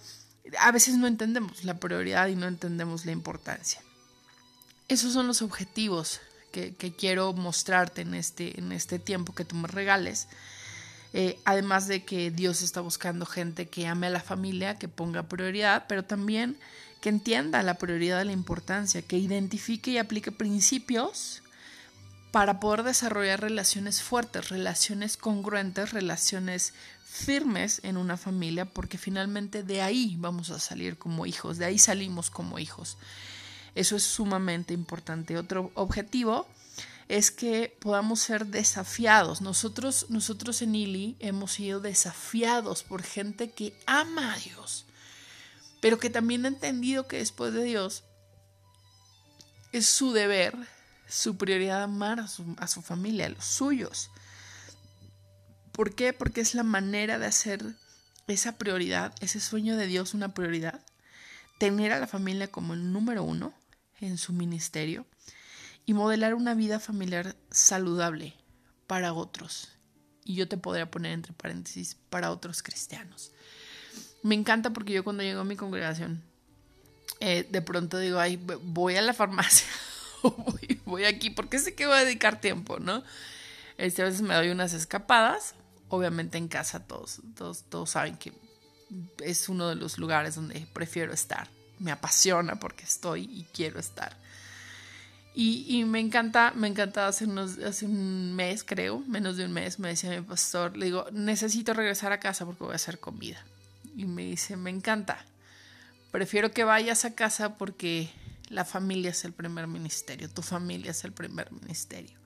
a 0.60 0.72
veces 0.72 0.96
no 0.96 1.08
entendemos 1.08 1.66
la 1.66 1.78
prioridad 1.78 2.28
y 2.28 2.36
no 2.36 2.48
entendemos 2.48 3.06
la 3.06 3.12
importancia. 3.12 3.82
Esos 4.88 5.12
son 5.12 5.28
los 5.28 5.42
objetivos 5.42 6.22
que, 6.54 6.76
que 6.76 6.96
quiero 6.96 7.34
mostrarte 7.34 8.04
en 8.04 8.14
este, 8.14 8.58
en 8.58 8.72
este 8.72 8.98
tiempo 8.98 9.36
que 9.36 9.44
tú 9.44 9.58
me 9.58 9.68
regales. 9.68 10.30
Eh, 11.14 11.40
además 11.46 11.88
de 11.88 12.04
que 12.04 12.32
Dios 12.32 12.62
está 12.62 12.82
buscando 12.82 13.26
gente 13.26 13.68
que 13.68 13.88
ame 13.88 14.08
a 14.08 14.12
la 14.12 14.20
familia, 14.20 14.78
que 14.78 14.88
ponga 14.88 15.24
prioridad, 15.24 15.86
pero 15.88 16.04
también 16.04 16.58
que 17.02 17.10
entienda 17.10 17.64
la 17.64 17.76
prioridad 17.76 18.20
de 18.20 18.26
la 18.26 18.34
importancia, 18.34 19.02
que 19.02 19.18
identifique 19.18 19.92
y 19.92 19.98
aplique 19.98 20.32
principios 20.32 21.44
para 22.32 22.60
poder 22.60 22.84
desarrollar 22.84 23.42
relaciones 23.42 24.02
fuertes, 24.02 24.50
relaciones 24.50 25.18
congruentes, 25.18 25.92
relaciones 25.92 26.74
firmes 27.04 27.80
en 27.84 27.98
una 27.98 28.18
familia, 28.18 28.66
porque 28.66 28.98
finalmente 28.98 29.64
de 29.64 29.82
ahí 29.82 30.16
vamos 30.20 30.50
a 30.50 30.60
salir 30.60 30.98
como 30.98 31.26
hijos, 31.26 31.58
de 31.58 31.66
ahí 31.66 31.80
salimos 31.80 32.30
como 32.30 32.60
hijos. 32.60 32.98
Eso 33.76 33.96
es 33.96 34.04
sumamente 34.04 34.74
importante. 34.74 35.38
Otro 35.38 35.72
objetivo 35.76 36.48
es 37.08 37.32
que 37.32 37.76
podamos 37.80 38.20
ser 38.20 38.48
desafiados. 38.48 39.42
Nosotros, 39.42 40.08
nosotros 40.10 40.62
en 40.62 40.76
ILI 40.76 41.16
hemos 41.20 41.54
sido 41.54 41.80
desafiados 41.80 42.84
por 42.84 43.04
gente 43.04 43.52
que 43.52 43.74
ama 43.86 44.34
a 44.34 44.38
Dios, 44.38 44.86
pero 45.80 46.00
que 46.00 46.10
también 46.10 46.46
ha 46.46 46.50
entendido 46.50 47.08
que 47.08 47.18
después 47.18 47.54
de 47.54 47.64
Dios 47.64 48.04
es 49.72 49.86
su 49.86 50.12
deber, 50.12 50.56
su 51.08 51.38
prioridad 51.38 51.84
amar 51.84 52.20
a 52.20 52.28
su, 52.28 52.56
a 52.58 52.68
su 52.68 52.82
familia, 52.82 53.28
a 53.28 53.30
los 53.30 53.46
suyos. 53.46 54.10
¿Por 55.72 55.96
qué? 55.96 56.12
Porque 56.12 56.42
es 56.42 56.56
la 56.56 56.64
manera 56.64 57.20
de 57.20 57.28
hacer 57.28 57.64
esa 58.28 58.58
prioridad, 58.58 59.14
ese 59.22 59.40
sueño 59.40 59.78
de 59.78 59.88
Dios 59.88 60.14
una 60.14 60.34
prioridad. 60.34 60.84
Tener 61.60 61.94
a 61.94 62.00
la 62.00 62.08
familia 62.08 62.52
como 62.52 62.74
el 62.74 62.92
número 62.92 63.24
uno 63.24 63.54
en 64.02 64.18
su 64.18 64.34
ministerio 64.34 65.06
y 65.88 65.94
modelar 65.94 66.36
una 66.36 66.54
vida 66.54 66.80
familiar 66.80 67.38
saludable 67.50 68.36
para 68.88 69.14
otros. 69.14 69.70
Y 70.26 70.36
yo 70.36 70.48
te 70.50 70.58
podría 70.58 70.92
poner 70.92 71.14
entre 71.14 71.32
paréntesis 71.32 71.96
para 72.10 72.30
otros 72.32 72.62
cristianos. 72.62 73.32
Me 74.22 74.36
encanta 74.36 74.74
porque 74.74 74.92
yo 74.92 75.06
cuando 75.06 75.24
llego 75.24 75.40
a 75.40 75.46
mi 75.46 75.56
congregación, 75.56 76.22
eh, 77.22 77.48
de 77.50 77.62
pronto 77.62 77.98
digo, 78.00 78.20
ay, 78.20 78.36
voy 78.36 78.98
a 78.98 79.02
la 79.02 79.14
farmacia 79.14 79.66
o 80.24 80.36
voy, 80.86 81.06
aquí 81.06 81.30
porque 81.30 81.58
sé 81.58 81.74
que 81.74 81.88
voy 81.88 81.96
a 81.96 82.04
dedicar 82.04 82.42
tiempo, 82.42 82.80
¿no? 82.80 83.02
Este, 83.78 84.02
a 84.02 84.06
veces 84.06 84.22
me 84.22 84.36
doy 84.36 84.50
unas 84.50 84.74
escapadas. 84.74 85.56
Obviamente 85.88 86.38
en 86.38 86.50
casa 86.50 86.86
todos, 86.86 87.22
todos, 87.38 87.64
todos 87.70 87.92
saben 87.92 88.18
que 88.18 88.34
es 89.24 89.48
uno 89.48 89.70
de 89.70 89.76
los 89.76 89.98
lugares 89.98 90.36
donde 90.36 90.68
prefiero 90.74 91.14
estar. 91.14 91.48
Me 91.80 91.92
apasiona 91.92 92.60
porque 92.60 92.84
estoy 92.84 93.24
y 93.24 93.48
quiero 93.54 93.80
estar. 93.80 94.18
Y, 95.40 95.86
me 95.86 96.00
encanta, 96.00 96.52
me 96.56 96.68
encanta 96.68 97.08
hace, 97.08 97.28
hace 97.64 97.86
un 97.86 98.34
mes, 98.34 98.64
creo, 98.64 99.04
menos 99.08 99.38
de 99.38 99.46
un 99.46 99.52
mes, 99.54 99.78
me 99.78 99.90
decía 99.90 100.10
mi 100.10 100.26
pastor, 100.26 100.76
le 100.76 100.88
digo, 100.88 101.06
necesito 101.12 101.76
regresar 101.76 102.12
a 102.12 102.20
casa 102.20 102.44
porque 102.44 102.64
voy 102.64 102.74
a 102.74 102.78
hacer 102.78 103.00
comida. 103.00 103.46
Y 103.96 104.06
me 104.06 104.24
dice, 104.24 104.58
me 104.58 104.72
encanta, 104.72 105.24
prefiero 106.10 106.50
que 106.50 106.64
vayas 106.64 107.06
a 107.06 107.14
casa 107.14 107.56
porque 107.56 108.10
la 108.50 108.66
familia 108.66 109.12
es 109.12 109.26
el 109.26 109.32
primer 109.32 109.68
ministerio, 109.68 110.28
tu 110.28 110.42
familia 110.42 110.90
es 110.90 111.04
el 111.04 111.12
primer 111.12 111.52
ministerio. 111.52 112.18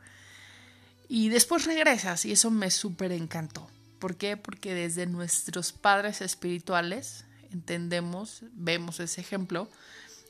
y 1.10 1.28
después 1.28 1.66
regresas 1.66 2.24
y 2.24 2.32
eso 2.32 2.50
me 2.50 2.72
súper 2.72 3.12
encantó. 3.12 3.70
¿Por 4.00 4.16
qué? 4.16 4.38
Porque 4.38 4.74
desde 4.74 5.06
nuestros 5.06 5.74
padres 5.74 6.22
espirituales 6.22 7.26
entendemos, 7.52 8.44
vemos 8.54 9.02
ese 9.02 9.20
ejemplo 9.20 9.70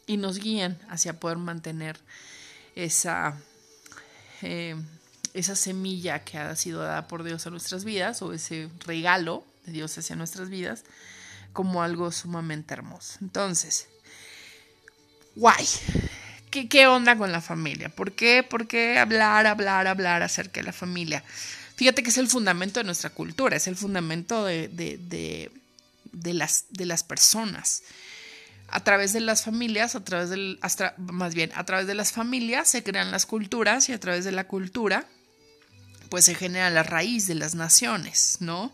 y 0.08 0.18
nos 0.18 0.40
guían 0.40 0.80
hacia 0.90 1.20
poder 1.20 1.38
mantener 1.38 2.00
esa, 2.76 3.38
eh, 4.42 4.76
esa 5.34 5.56
semilla 5.56 6.24
que 6.24 6.38
ha 6.38 6.56
sido 6.56 6.82
dada 6.82 7.08
por 7.08 7.24
Dios 7.24 7.46
a 7.48 7.50
nuestras 7.50 7.84
vidas 7.84 8.22
o 8.22 8.34
ese 8.34 8.70
regalo 8.86 9.46
de 9.66 9.74
Dios 9.74 9.98
hacia 9.98 10.16
nuestras 10.16 10.50
vidas 10.50 10.84
como 11.54 11.84
algo 11.84 12.12
sumamente 12.12 12.74
hermoso. 12.74 13.18
Entonces, 13.22 13.88
guay. 15.36 15.68
¿Qué, 16.50 16.68
¿Qué, 16.68 16.86
onda 16.88 17.18
con 17.18 17.32
la 17.32 17.40
familia? 17.40 17.88
¿Por 17.90 18.12
qué? 18.12 18.44
¿Por 18.44 18.68
qué 18.68 19.00
hablar, 19.00 19.48
hablar, 19.48 19.88
hablar 19.88 20.22
acerca 20.22 20.60
de 20.60 20.66
la 20.66 20.74
familia? 20.74 21.24
Fíjate 21.76 22.04
que 22.04 22.10
es 22.10 22.18
el 22.18 22.28
fundamento 22.28 22.80
de 22.80 22.84
nuestra 22.84 23.10
cultura, 23.10 23.56
es 23.56 23.68
el 23.68 23.76
fundamento 23.76 24.46
de, 24.46 24.68
de, 24.68 26.34
las, 26.34 26.66
de 26.70 26.86
las 26.86 27.04
personas. 27.04 27.84
A 28.72 28.84
través 28.84 29.14
de 29.14 29.20
las 29.20 29.44
familias, 29.44 29.96
a 29.96 30.04
través 30.04 30.30
del, 30.30 30.58
hasta, 30.62 30.96
más 30.98 31.36
bien, 31.36 31.52
a 31.56 31.66
través 31.66 31.88
de 31.88 31.94
las 31.94 32.12
familias 32.12 32.70
se 32.70 32.84
crean 32.84 33.12
las 33.12 33.26
culturas 33.26 33.90
y 33.90 33.94
a 33.94 34.00
través 34.00 34.26
de 34.26 34.32
la 34.32 34.48
cultura, 34.48 35.06
pues 36.10 36.26
se 36.26 36.36
genera 36.36 36.70
la 36.70 36.84
raíz 36.84 37.28
de 37.28 37.36
las 37.36 37.56
naciones, 37.56 38.38
¿no? 38.42 38.74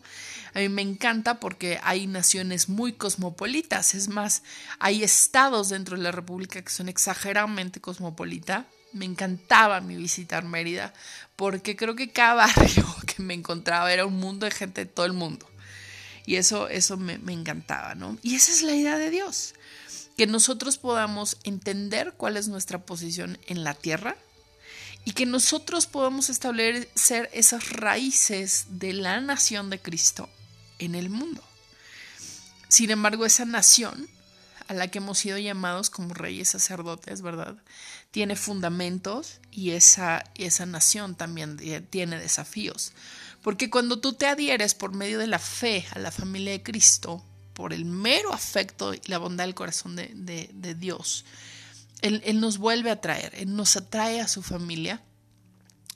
A 0.54 0.58
mí 0.58 0.68
me 0.68 0.82
encanta 0.82 1.38
porque 1.38 1.78
hay 1.84 2.06
naciones 2.06 2.68
muy 2.68 2.94
cosmopolitas, 2.94 3.94
es 3.94 4.08
más, 4.08 4.42
hay 4.80 5.04
estados 5.04 5.68
dentro 5.68 5.96
de 5.96 6.02
la 6.02 6.10
República 6.10 6.60
que 6.62 6.70
son 6.70 6.88
exageradamente 6.88 7.80
cosmopolita. 7.80 8.66
Me 8.92 9.04
encantaba 9.04 9.80
mi 9.80 9.94
visitar 9.94 10.44
Mérida 10.44 10.92
porque 11.36 11.76
creo 11.76 11.94
que 11.94 12.10
cada 12.10 12.46
barrio 12.56 12.86
que 13.06 13.22
me 13.22 13.34
encontraba 13.34 13.92
era 13.92 14.06
un 14.06 14.16
mundo 14.16 14.46
de 14.46 14.50
gente 14.50 14.84
de 14.84 14.90
todo 14.90 15.06
el 15.06 15.12
mundo. 15.12 15.48
Y 16.26 16.36
eso, 16.36 16.68
eso 16.68 16.96
me, 16.96 17.18
me 17.18 17.32
encantaba, 17.32 17.94
¿no? 17.94 18.18
Y 18.22 18.34
esa 18.34 18.50
es 18.50 18.62
la 18.62 18.74
idea 18.74 18.98
de 18.98 19.10
Dios, 19.10 19.54
que 20.18 20.26
nosotros 20.26 20.78
podamos 20.78 21.36
entender 21.44 22.12
cuál 22.16 22.36
es 22.36 22.48
nuestra 22.48 22.80
posición 22.80 23.38
en 23.46 23.62
la 23.62 23.72
tierra 23.72 24.16
y 25.04 25.12
que 25.12 25.26
nosotros 25.26 25.86
podamos 25.86 26.28
establecer 26.28 27.30
esas 27.32 27.70
raíces 27.70 28.66
de 28.68 28.94
la 28.94 29.20
nación 29.20 29.70
de 29.70 29.78
Cristo 29.78 30.28
en 30.80 30.96
el 30.96 31.08
mundo. 31.08 31.40
Sin 32.66 32.90
embargo, 32.90 33.26
esa 33.26 33.44
nación 33.44 34.08
a 34.66 34.74
la 34.74 34.88
que 34.88 34.98
hemos 34.98 35.20
sido 35.20 35.38
llamados 35.38 35.88
como 35.88 36.12
reyes 36.14 36.48
sacerdotes, 36.48 37.22
¿verdad? 37.22 37.54
Tiene 38.10 38.34
fundamentos 38.34 39.38
y 39.52 39.70
esa, 39.70 40.24
esa 40.34 40.66
nación 40.66 41.14
también 41.14 41.58
tiene 41.90 42.18
desafíos. 42.18 42.90
Porque 43.40 43.70
cuando 43.70 44.00
tú 44.00 44.14
te 44.14 44.26
adhieres 44.26 44.74
por 44.74 44.92
medio 44.92 45.20
de 45.20 45.28
la 45.28 45.38
fe 45.38 45.86
a 45.92 46.00
la 46.00 46.10
familia 46.10 46.50
de 46.50 46.64
Cristo, 46.64 47.24
por 47.58 47.72
el 47.72 47.84
mero 47.84 48.32
afecto 48.32 48.94
y 48.94 49.00
la 49.06 49.18
bondad 49.18 49.42
del 49.42 49.56
corazón 49.56 49.96
de, 49.96 50.76
Dios, 50.78 51.24
él, 52.02 52.22
él, 52.24 52.38
nos 52.38 52.56
vuelve 52.58 52.92
a 52.92 53.00
traer, 53.00 53.34
Él 53.34 53.56
nos 53.56 53.76
atrae 53.76 54.20
a 54.20 54.28
su 54.28 54.44
familia 54.44 55.02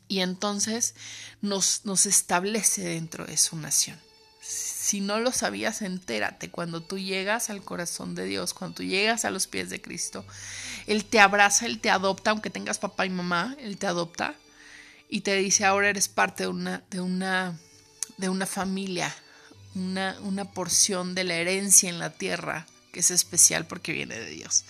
y 0.09 0.23
entonces 0.23 0.97
nos, 1.40 1.83
nos 1.85 2.07
establece 2.07 2.83
dentro 2.83 3.26
de 3.26 3.37
su 3.37 3.54
nación. 3.54 3.97
Si 4.40 5.00
no 5.00 5.21
lo 5.21 5.31
sabías, 5.31 5.83
entérate. 5.83 6.50
Cuando 6.50 6.81
tú 6.83 6.99
llegas 6.99 7.49
al 7.49 7.62
corazón 7.62 8.16
de 8.16 8.25
Dios, 8.25 8.54
cuando 8.54 8.78
tú 8.78 8.83
llegas 8.83 9.25
a 9.25 9.31
los 9.31 9.47
pies 9.47 9.71
de 9.71 9.81
Cristo, 9.81 10.25
Él 10.88 11.04
te 11.04 11.21
abraza, 11.21 11.66
Él 11.66 11.78
te 11.78 11.90
adopta, 11.90 12.33
aunque 12.33 12.50
tengas 12.50 12.81
papá 12.81 13.07
y 13.07 13.11
mamá, 13.11 13.54
Él 13.61 13.76
te 13.76 13.87
adopta 13.87 14.35
y 15.09 15.21
te 15.21 15.37
dice 15.37 15.64
ahora 15.64 15.90
eres 15.90 16.09
parte 16.09 16.42
de 16.42 16.48
una, 16.48 16.83
de 16.90 17.01
una, 17.01 17.57
de 18.16 18.29
una 18.29 18.46
familia, 18.46 19.14
una, 19.75 20.17
una 20.23 20.45
porción 20.45 21.15
de 21.15 21.25
la 21.25 21.35
herencia 21.35 21.89
en 21.89 21.99
la 21.99 22.11
tierra 22.11 22.67
que 22.93 23.01
es 23.01 23.11
especial 23.11 23.67
porque 23.67 23.93
viene 23.93 24.19
de 24.19 24.31
Dios. 24.31 24.65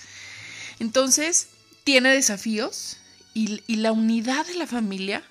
Entonces, 0.79 1.49
tiene 1.85 2.11
desafíos 2.11 2.99
y, 3.35 3.63
y 3.67 3.77
la 3.77 3.93
unidad 3.93 4.47
de 4.47 4.55
la 4.55 4.67
familia 4.67 5.23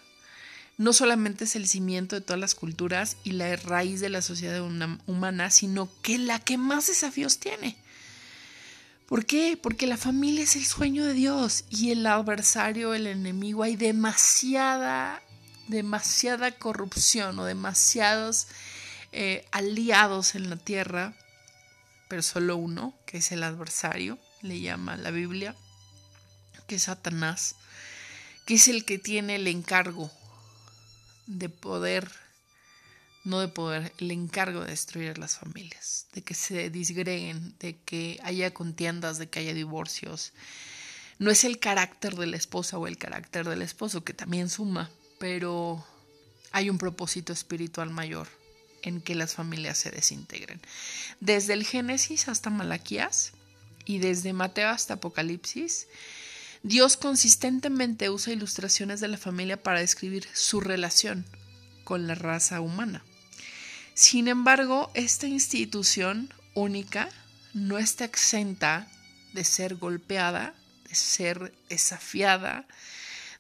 no 0.78 0.94
solamente 0.94 1.44
es 1.44 1.56
el 1.56 1.68
cimiento 1.68 2.16
de 2.16 2.22
todas 2.22 2.40
las 2.40 2.56
culturas 2.56 3.18
y 3.24 3.34
la 3.34 3.56
raíz 3.56 4.00
de 4.00 4.10
la 4.10 4.24
sociedad 4.24 4.62
humana, 5.06 5.52
sino 5.52 5.90
que 6.02 6.18
la 6.18 6.40
que 6.40 6.58
más 6.58 6.88
desafíos 6.88 7.38
tiene. 7.38 7.78
¿Por 9.06 9.26
qué? 9.26 9.60
Porque 9.62 9.86
la 9.86 9.98
familia 9.98 10.44
es 10.44 10.56
el 10.56 10.66
sueño 10.66 11.06
de 11.06 11.14
Dios 11.14 11.66
y 11.70 11.92
el 11.92 12.08
adversario, 12.08 12.96
el 12.96 13.06
enemigo, 13.06 13.62
hay 13.62 13.76
demasiada, 13.76 15.22
demasiada 15.68 16.52
corrupción 16.52 17.38
o 17.38 17.46
demasiados 17.46 18.48
eh, 19.12 19.46
aliados 19.52 20.36
en 20.36 20.50
la 20.50 20.56
tierra, 20.56 21.14
pero 22.08 22.22
solo 22.22 22.56
uno, 22.58 22.94
que 23.06 23.18
es 23.18 23.32
el 23.32 23.44
adversario, 23.44 24.18
le 24.42 24.60
llama 24.62 24.98
la 24.98 25.12
Biblia, 25.12 25.56
que 26.68 26.76
es 26.76 26.84
Satanás, 26.84 27.56
que 28.46 28.56
es 28.56 28.68
el 28.68 28.86
que 28.86 28.98
tiene 28.98 29.36
el 29.36 29.48
encargo 29.48 30.12
de 31.28 31.50
poder 31.50 32.12
no 33.24 33.40
de 33.40 33.48
poder, 33.48 33.94
el 34.00 34.12
encargo 34.12 34.62
de 34.62 34.72
destruir 34.72 35.18
las 35.18 35.38
familias, 35.38 36.08
de 36.14 36.24
que 36.24 36.34
se 36.34 36.70
disgreguen, 36.70 37.56
de 37.60 37.78
que 37.78 38.20
haya 38.24 38.54
contiendas, 38.54 39.18
de 39.18 39.30
que 39.30 39.40
haya 39.40 39.54
divorcios. 39.54 40.34
No 41.20 41.30
es 41.30 41.44
el 41.44 41.60
carácter 41.60 42.16
de 42.16 42.26
la 42.26 42.38
esposa 42.38 42.80
o 42.80 42.88
el 42.88 42.98
carácter 42.98 43.48
del 43.48 43.62
esposo, 43.62 44.04
que 44.04 44.14
también 44.14 44.50
suma, 44.50 44.90
pero 45.20 45.86
hay 46.52 46.70
un 46.70 46.80
propósito 46.80 47.32
espiritual 47.32 47.92
mayor 47.92 48.28
en 48.82 49.02
que 49.02 49.16
las 49.16 49.36
familias 49.36 49.78
se 49.78 49.92
desintegren. 49.92 50.62
Desde 51.20 51.54
el 51.54 51.66
Génesis 51.66 52.28
hasta 52.28 52.50
Malaquías 52.50 53.34
y 53.86 54.00
desde 54.00 54.34
Mateo 54.34 54.70
hasta 54.70 54.96
Apocalipsis, 54.96 55.88
Dios 56.64 56.98
consistentemente 56.98 58.10
usa 58.10 58.34
ilustraciones 58.34 59.00
de 59.00 59.08
la 59.08 59.18
familia 59.18 59.62
para 59.62 59.80
describir 59.80 60.28
su 60.34 60.62
relación 60.62 61.26
con 61.84 62.08
la 62.08 62.16
raza 62.16 62.62
humana. 62.62 63.04
Sin 63.94 64.28
embargo, 64.28 64.92
esta 64.94 65.28
institución 65.28 66.34
única 66.54 67.10
no 67.54 67.78
está 67.78 68.06
exenta 68.06 68.88
de 69.34 69.44
ser 69.44 69.76
golpeada, 69.76 70.54
de 70.88 70.96
ser 70.96 71.54
desafiada, 71.70 72.68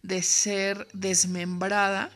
de 0.03 0.23
ser 0.23 0.87
desmembrada 0.93 2.11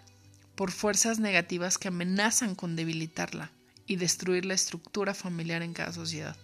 por 0.56 0.72
fuerzas 0.72 1.20
negativas 1.20 1.78
que 1.78 1.90
amenazan 1.90 2.56
con 2.56 2.76
debilitarla 2.76 3.52
y 3.88 3.98
destruir 3.98 4.46
la 4.46 4.54
estructura 4.54 5.14
familiar 5.14 5.62
en 5.62 5.74
cada 5.74 5.94
sociedad. 5.94 6.36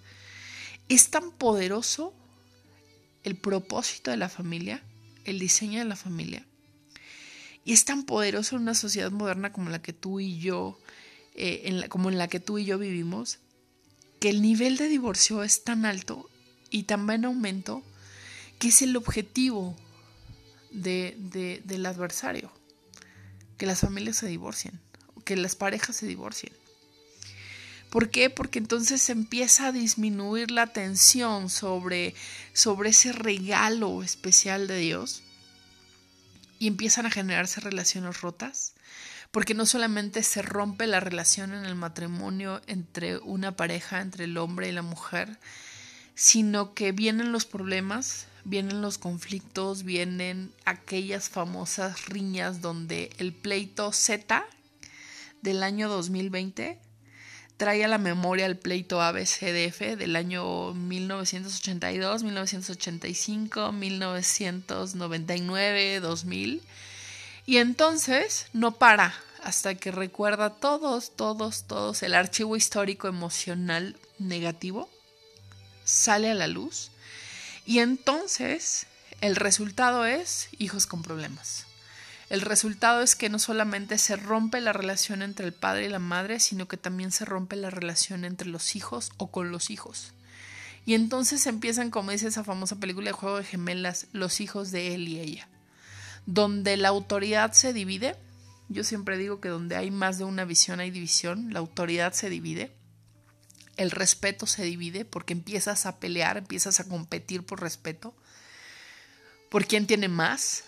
Es 0.89 1.09
tan 1.09 1.31
poderoso 1.31 2.13
el 3.23 3.35
propósito 3.35 4.11
de 4.11 4.17
la 4.17 4.29
familia, 4.29 4.83
el 5.25 5.39
diseño 5.39 5.79
de 5.79 5.85
la 5.85 5.95
familia, 5.95 6.45
y 7.63 7.73
es 7.73 7.85
tan 7.85 8.03
poderoso 8.03 8.55
en 8.55 8.63
una 8.63 8.73
sociedad 8.73 9.11
moderna 9.11 9.51
como 9.53 9.69
la 9.69 9.81
que 9.81 9.93
tú 9.93 10.19
y 10.19 10.39
yo 10.39 10.79
eh, 11.33 11.85
como 11.89 12.09
en 12.09 12.17
la 12.17 12.27
que 12.27 12.39
tú 12.39 12.57
y 12.57 12.65
yo 12.65 12.77
vivimos, 12.77 13.39
que 14.19 14.29
el 14.29 14.41
nivel 14.41 14.77
de 14.77 14.87
divorcio 14.87 15.43
es 15.43 15.63
tan 15.63 15.85
alto 15.85 16.29
y 16.69 16.83
tan 16.83 17.09
en 17.09 17.25
aumento 17.25 17.83
que 18.59 18.67
es 18.67 18.81
el 18.81 18.95
objetivo 18.95 19.75
de, 20.71 21.61
del 21.63 21.85
adversario, 21.85 22.51
que 23.61 23.67
las 23.67 23.81
familias 23.81 24.15
se 24.15 24.25
divorcien, 24.25 24.79
que 25.23 25.37
las 25.37 25.55
parejas 25.55 25.95
se 25.95 26.07
divorcien. 26.07 26.51
¿Por 27.91 28.09
qué? 28.09 28.31
Porque 28.31 28.57
entonces 28.57 29.07
empieza 29.11 29.67
a 29.67 29.71
disminuir 29.71 30.49
la 30.49 30.73
tensión 30.73 31.47
sobre, 31.47 32.15
sobre 32.53 32.89
ese 32.89 33.11
regalo 33.13 34.01
especial 34.01 34.65
de 34.65 34.77
Dios 34.77 35.21
y 36.57 36.65
empiezan 36.65 37.05
a 37.05 37.11
generarse 37.11 37.61
relaciones 37.61 38.21
rotas 38.21 38.73
porque 39.29 39.53
no 39.53 39.67
solamente 39.67 40.23
se 40.23 40.41
rompe 40.41 40.87
la 40.87 40.99
relación 40.99 41.53
en 41.53 41.63
el 41.63 41.75
matrimonio 41.75 42.63
entre 42.65 43.19
una 43.19 43.55
pareja, 43.55 44.01
entre 44.01 44.23
el 44.23 44.39
hombre 44.39 44.69
y 44.69 44.71
la 44.71 44.81
mujer, 44.81 45.37
sino 46.15 46.73
que 46.73 46.93
vienen 46.93 47.31
los 47.31 47.45
problemas, 47.45 48.25
vienen 48.43 48.81
los 48.81 48.97
conflictos, 48.97 49.83
vienen 49.83 50.51
aquellas 50.65 51.29
famosas 51.29 52.07
riñas 52.07 52.61
donde 52.61 53.11
el 53.17 53.33
pleito 53.33 53.91
Z 53.91 54.43
del 55.41 55.63
año 55.63 55.89
2020 55.89 56.79
trae 57.57 57.83
a 57.83 57.87
la 57.87 57.97
memoria 57.97 58.45
el 58.47 58.57
pleito 58.57 59.01
ABCDF 59.01 59.97
del 59.97 60.15
año 60.15 60.73
1982, 60.73 62.23
1985, 62.23 63.71
1999, 63.71 65.99
2000 65.99 66.61
y 67.45 67.57
entonces 67.57 68.47
no 68.53 68.73
para 68.73 69.13
hasta 69.43 69.75
que 69.75 69.91
recuerda 69.91 70.51
todos, 70.51 71.15
todos, 71.15 71.63
todos 71.63 72.03
el 72.03 72.13
archivo 72.13 72.55
histórico 72.55 73.07
emocional 73.07 73.95
negativo, 74.19 74.87
sale 75.83 76.29
a 76.29 76.35
la 76.35 76.47
luz 76.47 76.90
y 77.65 77.79
entonces 77.79 78.87
el 79.21 79.35
resultado 79.35 80.05
es 80.05 80.49
hijos 80.57 80.87
con 80.87 81.03
problemas. 81.03 81.65
El 82.29 82.41
resultado 82.41 83.01
es 83.01 83.15
que 83.15 83.29
no 83.29 83.39
solamente 83.39 83.97
se 83.97 84.15
rompe 84.15 84.61
la 84.61 84.71
relación 84.71 85.21
entre 85.21 85.45
el 85.45 85.53
padre 85.53 85.87
y 85.87 85.89
la 85.89 85.99
madre, 85.99 86.39
sino 86.39 86.67
que 86.67 86.77
también 86.77 87.11
se 87.11 87.25
rompe 87.25 87.57
la 87.57 87.69
relación 87.69 88.23
entre 88.23 88.47
los 88.47 88.75
hijos 88.75 89.11
o 89.17 89.27
con 89.29 89.51
los 89.51 89.69
hijos. 89.69 90.13
Y 90.85 90.93
entonces 90.93 91.45
empiezan, 91.45 91.91
como 91.91 92.11
dice 92.11 92.27
esa 92.27 92.43
famosa 92.43 92.77
película 92.77 93.07
de 93.07 93.11
Juego 93.11 93.37
de 93.37 93.43
Gemelas, 93.43 94.07
los 94.13 94.39
hijos 94.39 94.71
de 94.71 94.95
él 94.95 95.07
y 95.07 95.19
ella, 95.19 95.47
donde 96.25 96.77
la 96.77 96.87
autoridad 96.87 97.51
se 97.51 97.73
divide. 97.73 98.15
Yo 98.69 98.83
siempre 98.83 99.17
digo 99.17 99.41
que 99.41 99.49
donde 99.49 99.75
hay 99.75 99.91
más 99.91 100.17
de 100.17 100.23
una 100.23 100.45
visión 100.45 100.79
hay 100.79 100.89
división, 100.89 101.51
la 101.51 101.59
autoridad 101.59 102.13
se 102.13 102.29
divide, 102.29 102.71
el 103.81 103.91
respeto 103.91 104.45
se 104.45 104.63
divide 104.63 105.05
porque 105.05 105.33
empiezas 105.33 105.85
a 105.85 105.99
pelear, 105.99 106.37
empiezas 106.37 106.79
a 106.79 106.87
competir 106.87 107.43
por 107.43 107.61
respeto, 107.61 108.13
por 109.49 109.65
quién 109.65 109.87
tiene 109.87 110.07
más, 110.07 110.63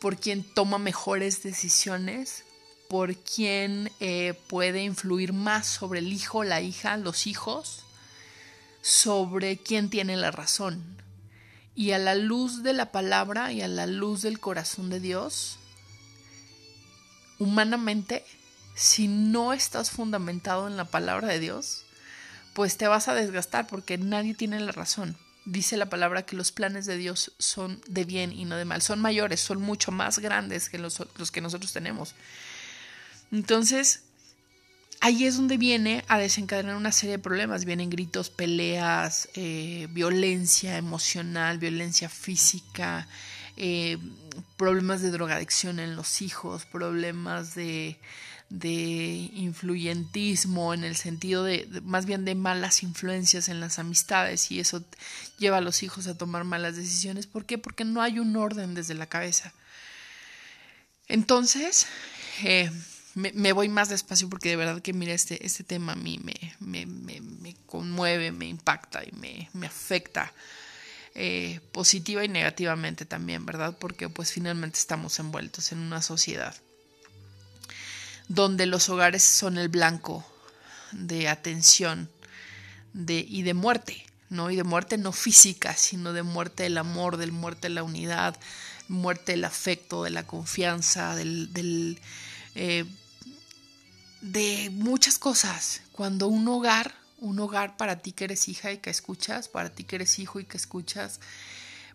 por 0.00 0.16
quién 0.16 0.42
toma 0.54 0.78
mejores 0.78 1.42
decisiones, 1.42 2.44
por 2.88 3.16
quién 3.16 3.90
eh, 4.00 4.34
puede 4.48 4.82
influir 4.82 5.32
más 5.32 5.66
sobre 5.66 6.00
el 6.00 6.12
hijo, 6.12 6.42
la 6.44 6.60
hija, 6.60 6.96
los 6.96 7.26
hijos, 7.26 7.84
sobre 8.82 9.58
quién 9.58 9.90
tiene 9.90 10.16
la 10.16 10.30
razón. 10.30 10.82
Y 11.74 11.92
a 11.92 11.98
la 11.98 12.14
luz 12.14 12.62
de 12.62 12.72
la 12.72 12.92
palabra 12.92 13.52
y 13.52 13.62
a 13.62 13.68
la 13.68 13.86
luz 13.86 14.22
del 14.22 14.40
corazón 14.40 14.90
de 14.90 15.00
Dios, 15.00 15.58
humanamente, 17.38 18.24
si 18.74 19.08
no 19.08 19.52
estás 19.52 19.90
fundamentado 19.90 20.66
en 20.66 20.76
la 20.76 20.84
palabra 20.84 21.28
de 21.28 21.40
Dios, 21.40 21.84
pues 22.54 22.76
te 22.78 22.88
vas 22.88 23.08
a 23.08 23.14
desgastar 23.14 23.66
porque 23.66 23.98
nadie 23.98 24.34
tiene 24.34 24.58
la 24.60 24.72
razón 24.72 25.16
dice 25.44 25.76
la 25.76 25.90
palabra 25.90 26.24
que 26.24 26.36
los 26.36 26.52
planes 26.52 26.86
de 26.86 26.96
Dios 26.96 27.32
son 27.38 27.80
de 27.86 28.04
bien 28.04 28.32
y 28.32 28.44
no 28.44 28.56
de 28.56 28.64
mal, 28.64 28.82
son 28.82 29.00
mayores, 29.00 29.40
son 29.40 29.60
mucho 29.60 29.92
más 29.92 30.18
grandes 30.18 30.68
que 30.68 30.78
los, 30.78 31.02
que 31.32 31.40
nosotros 31.40 31.72
tenemos. 31.72 32.14
Entonces, 33.30 34.02
ahí 35.00 35.24
es 35.24 35.36
donde 35.36 35.56
viene 35.56 36.04
a 36.08 36.18
desencadenar 36.18 36.76
una 36.76 36.92
serie 36.92 37.16
de 37.16 37.22
problemas. 37.22 37.64
Vienen 37.64 37.90
gritos, 37.90 38.30
peleas, 38.30 39.28
eh, 39.34 39.88
violencia 39.90 40.76
emocional, 40.76 41.58
violencia 41.58 42.08
física, 42.08 43.06
eh, 43.56 43.98
problemas 44.56 45.02
de 45.02 45.10
drogadicción 45.10 45.78
en 45.78 45.96
los 45.96 46.22
hijos, 46.22 46.64
problemas 46.64 47.54
de 47.54 47.98
de 48.58 49.30
influyentismo 49.34 50.74
en 50.74 50.84
el 50.84 50.94
sentido 50.94 51.42
de, 51.42 51.66
más 51.82 52.06
bien 52.06 52.24
de 52.24 52.36
malas 52.36 52.84
influencias 52.84 53.48
en 53.48 53.58
las 53.58 53.80
amistades 53.80 54.52
y 54.52 54.60
eso 54.60 54.84
lleva 55.38 55.56
a 55.56 55.60
los 55.60 55.82
hijos 55.82 56.06
a 56.06 56.16
tomar 56.16 56.44
malas 56.44 56.76
decisiones. 56.76 57.26
¿Por 57.26 57.46
qué? 57.46 57.58
Porque 57.58 57.84
no 57.84 58.00
hay 58.00 58.20
un 58.20 58.36
orden 58.36 58.74
desde 58.74 58.94
la 58.94 59.06
cabeza. 59.06 59.52
Entonces, 61.08 61.88
eh, 62.44 62.70
me, 63.14 63.52
voy 63.52 63.68
más 63.68 63.88
despacio 63.88 64.30
porque 64.30 64.50
de 64.50 64.56
verdad 64.56 64.80
que 64.80 64.92
mira, 64.92 65.14
este, 65.14 65.44
este 65.44 65.64
tema 65.64 65.92
a 65.92 65.96
mí 65.96 66.20
me, 66.22 66.54
me, 66.60 66.86
me 66.86 67.56
conmueve, 67.66 68.30
me 68.30 68.46
impacta 68.46 69.02
y 69.04 69.10
me, 69.12 69.66
afecta. 69.66 70.32
Eh, 71.16 71.60
positiva 71.70 72.24
y 72.24 72.28
negativamente 72.28 73.04
también, 73.04 73.46
¿verdad? 73.46 73.76
Porque 73.78 74.08
pues 74.08 74.32
finalmente 74.32 74.80
estamos 74.80 75.18
envueltos 75.20 75.70
en 75.70 75.78
una 75.78 76.02
sociedad 76.02 76.56
donde 78.28 78.66
los 78.66 78.88
hogares 78.88 79.22
son 79.22 79.58
el 79.58 79.68
blanco 79.68 80.24
de 80.92 81.28
atención 81.28 82.10
de, 82.92 83.24
y 83.28 83.42
de 83.42 83.54
muerte, 83.54 84.06
¿no? 84.30 84.50
Y 84.50 84.56
de 84.56 84.64
muerte 84.64 84.96
no 84.98 85.12
física, 85.12 85.74
sino 85.74 86.12
de 86.12 86.22
muerte 86.22 86.62
del 86.62 86.78
amor, 86.78 87.16
del 87.16 87.32
muerte 87.32 87.68
de 87.68 87.74
la 87.74 87.82
unidad, 87.82 88.36
muerte 88.88 89.32
del 89.32 89.44
afecto, 89.44 90.04
de 90.04 90.10
la 90.10 90.26
confianza, 90.26 91.14
del, 91.16 92.00
eh, 92.54 92.84
de 94.20 94.70
muchas 94.72 95.18
cosas. 95.18 95.82
Cuando 95.92 96.28
un 96.28 96.46
hogar, 96.48 96.94
un 97.18 97.38
hogar 97.38 97.76
para 97.76 98.00
ti 98.00 98.12
que 98.12 98.24
eres 98.24 98.48
hija 98.48 98.72
y 98.72 98.78
que 98.78 98.90
escuchas, 98.90 99.48
para 99.48 99.70
ti 99.70 99.84
que 99.84 99.96
eres 99.96 100.18
hijo 100.18 100.40
y 100.40 100.44
que 100.44 100.56
escuchas, 100.56 101.20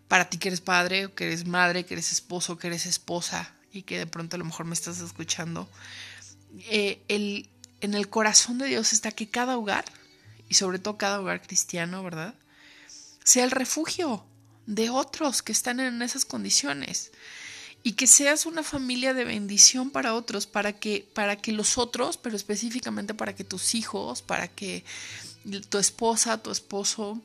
para 0.08 0.28
ti 0.28 0.38
que 0.38 0.48
eres 0.48 0.60
padre, 0.60 1.12
que 1.12 1.26
eres 1.26 1.46
madre, 1.46 1.84
que 1.84 1.94
eres 1.94 2.12
esposo, 2.12 2.58
que 2.58 2.66
eres 2.66 2.86
esposa 2.86 3.52
y 3.72 3.82
que 3.82 3.98
de 3.98 4.06
pronto 4.06 4.36
a 4.36 4.38
lo 4.38 4.44
mejor 4.44 4.66
me 4.66 4.74
estás 4.74 5.00
escuchando, 5.00 5.68
eh, 6.58 7.00
el, 7.08 7.48
en 7.80 7.94
el 7.94 8.08
corazón 8.08 8.58
de 8.58 8.66
Dios 8.66 8.92
está 8.92 9.12
que 9.12 9.28
cada 9.28 9.56
hogar, 9.56 9.84
y 10.48 10.54
sobre 10.54 10.78
todo 10.78 10.98
cada 10.98 11.20
hogar 11.20 11.42
cristiano, 11.42 12.02
¿verdad? 12.02 12.34
Sea 13.24 13.44
el 13.44 13.50
refugio 13.50 14.24
de 14.66 14.90
otros 14.90 15.42
que 15.42 15.52
están 15.52 15.80
en 15.80 16.02
esas 16.02 16.24
condiciones 16.24 17.12
y 17.82 17.92
que 17.92 18.06
seas 18.06 18.46
una 18.46 18.62
familia 18.62 19.14
de 19.14 19.24
bendición 19.24 19.90
para 19.90 20.14
otros, 20.14 20.46
para 20.46 20.72
que, 20.72 21.08
para 21.14 21.36
que 21.36 21.52
los 21.52 21.78
otros, 21.78 22.16
pero 22.16 22.36
específicamente 22.36 23.14
para 23.14 23.34
que 23.34 23.44
tus 23.44 23.74
hijos, 23.74 24.22
para 24.22 24.48
que 24.48 24.84
tu 25.68 25.78
esposa, 25.78 26.42
tu 26.42 26.50
esposo, 26.50 27.20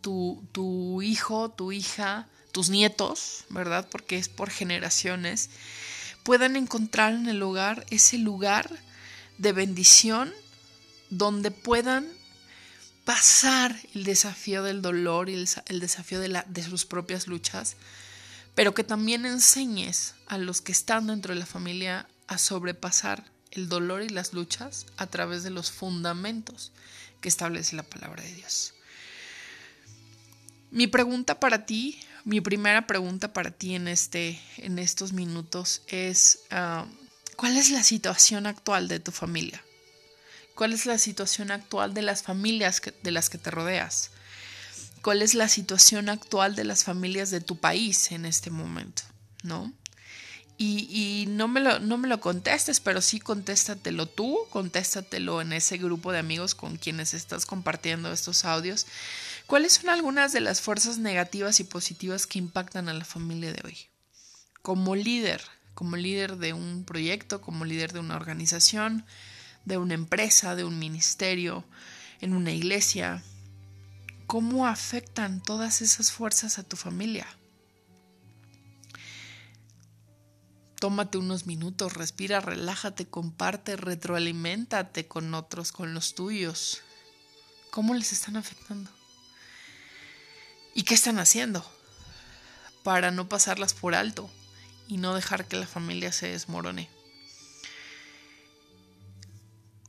tu, 0.00 0.42
tu 0.52 1.02
hijo, 1.02 1.50
tu 1.50 1.70
hija, 1.70 2.28
tus 2.50 2.70
nietos, 2.70 3.44
¿verdad? 3.50 3.86
Porque 3.90 4.16
es 4.16 4.28
por 4.28 4.50
generaciones, 4.50 5.50
puedan 6.22 6.56
encontrar 6.56 7.14
en 7.14 7.28
el 7.28 7.42
hogar 7.42 7.86
ese 7.90 8.18
lugar 8.18 8.70
de 9.38 9.52
bendición 9.52 10.32
donde 11.08 11.50
puedan 11.50 12.06
pasar 13.04 13.74
el 13.94 14.04
desafío 14.04 14.62
del 14.62 14.82
dolor 14.82 15.28
y 15.28 15.34
el, 15.34 15.80
desafío 15.80 16.20
de, 16.20 16.42
de 16.46 16.62
sus 16.62 16.84
propias 16.84 17.26
luchas, 17.26 17.76
pero 18.54 18.74
que 18.74 18.84
también 18.84 19.26
enseñes 19.26 20.14
a 20.26 20.38
los 20.38 20.60
que 20.60 20.72
están 20.72 21.06
dentro 21.06 21.34
de 21.34 21.40
la 21.40 21.46
familia 21.46 22.06
a 22.28 22.38
sobrepasar 22.38 23.24
el 23.50 23.68
dolor 23.68 24.02
y 24.02 24.08
las 24.08 24.32
luchas 24.32 24.86
a 24.96 25.06
través 25.06 25.42
de 25.42 25.50
los 25.50 25.70
fundamentos 25.70 26.70
que 27.20 27.28
establece 27.28 27.76
la 27.76 27.82
palabra 27.82 28.22
de 28.22 28.34
Dios. 28.34 28.74
Mi 30.70 30.86
pregunta 30.86 31.40
para 31.40 31.66
ti 31.66 32.00
mi 32.24 32.40
primera 32.40 32.86
pregunta 32.86 33.32
para 33.32 33.50
ti 33.50 33.74
en, 33.74 33.88
este, 33.88 34.40
en 34.58 34.78
estos 34.78 35.12
minutos 35.12 35.82
es, 35.88 36.40
ah, 36.50 36.86
¿cuál 37.36 37.56
es 37.56 37.70
la 37.70 37.82
situación 37.82 38.46
actual 38.46 38.88
de 38.88 39.00
tu 39.00 39.10
familia? 39.12 39.62
¿Cuál 40.54 40.72
es 40.72 40.86
la 40.86 40.98
situación 40.98 41.50
actual 41.50 41.94
de 41.94 42.02
las 42.02 42.22
familias 42.22 42.82
de 43.02 43.10
las 43.10 43.30
que 43.30 43.38
te 43.38 43.50
rodeas? 43.50 44.10
¿Cuál 45.02 45.22
es 45.22 45.34
la 45.34 45.48
situación 45.48 46.10
actual 46.10 46.54
de 46.54 46.64
las 46.64 46.84
familias 46.84 47.30
de 47.30 47.40
tu 47.40 47.56
país 47.56 48.12
en 48.12 48.26
este 48.26 48.50
momento? 48.50 49.02
¿No? 49.42 49.72
Y, 50.62 51.24
no, 51.30 51.48
me 51.48 51.60
lo, 51.60 51.78
no 51.78 51.96
me 51.96 52.06
lo 52.06 52.20
contestes, 52.20 52.80
pero 52.80 53.00
sí 53.00 53.18
contéstatelo 53.18 54.04
tú, 54.04 54.40
contéstatelo 54.50 55.40
en 55.40 55.54
ese 55.54 55.78
grupo 55.78 56.12
de 56.12 56.18
amigos 56.18 56.54
con 56.54 56.76
quienes 56.76 57.14
estás 57.14 57.46
compartiendo 57.46 58.12
estos 58.12 58.44
audios 58.44 58.86
¿Cuáles 59.50 59.72
son 59.72 59.90
algunas 59.90 60.32
de 60.32 60.38
las 60.38 60.60
fuerzas 60.60 60.98
negativas 60.98 61.58
y 61.58 61.64
positivas 61.64 62.28
que 62.28 62.38
impactan 62.38 62.88
a 62.88 62.94
la 62.94 63.04
familia 63.04 63.52
de 63.52 63.60
hoy? 63.64 63.78
Como 64.62 64.94
líder, 64.94 65.42
como 65.74 65.96
líder 65.96 66.36
de 66.36 66.52
un 66.52 66.84
proyecto, 66.84 67.40
como 67.40 67.64
líder 67.64 67.92
de 67.92 67.98
una 67.98 68.14
organización, 68.14 69.04
de 69.64 69.76
una 69.76 69.94
empresa, 69.94 70.54
de 70.54 70.62
un 70.62 70.78
ministerio, 70.78 71.64
en 72.20 72.34
una 72.34 72.52
iglesia, 72.52 73.24
¿cómo 74.28 74.68
afectan 74.68 75.42
todas 75.42 75.82
esas 75.82 76.12
fuerzas 76.12 76.60
a 76.60 76.62
tu 76.62 76.76
familia? 76.76 77.26
Tómate 80.76 81.18
unos 81.18 81.48
minutos, 81.48 81.94
respira, 81.94 82.38
relájate, 82.38 83.08
comparte, 83.08 83.74
retroaliméntate 83.74 85.08
con 85.08 85.34
otros, 85.34 85.72
con 85.72 85.92
los 85.92 86.14
tuyos. 86.14 86.82
¿Cómo 87.72 87.94
les 87.94 88.12
están 88.12 88.36
afectando? 88.36 88.99
¿Y 90.74 90.84
qué 90.84 90.94
están 90.94 91.18
haciendo? 91.18 91.64
Para 92.82 93.10
no 93.10 93.28
pasarlas 93.28 93.74
por 93.74 93.94
alto 93.94 94.30
y 94.88 94.96
no 94.96 95.14
dejar 95.14 95.46
que 95.46 95.56
la 95.56 95.66
familia 95.66 96.12
se 96.12 96.28
desmorone. 96.28 96.88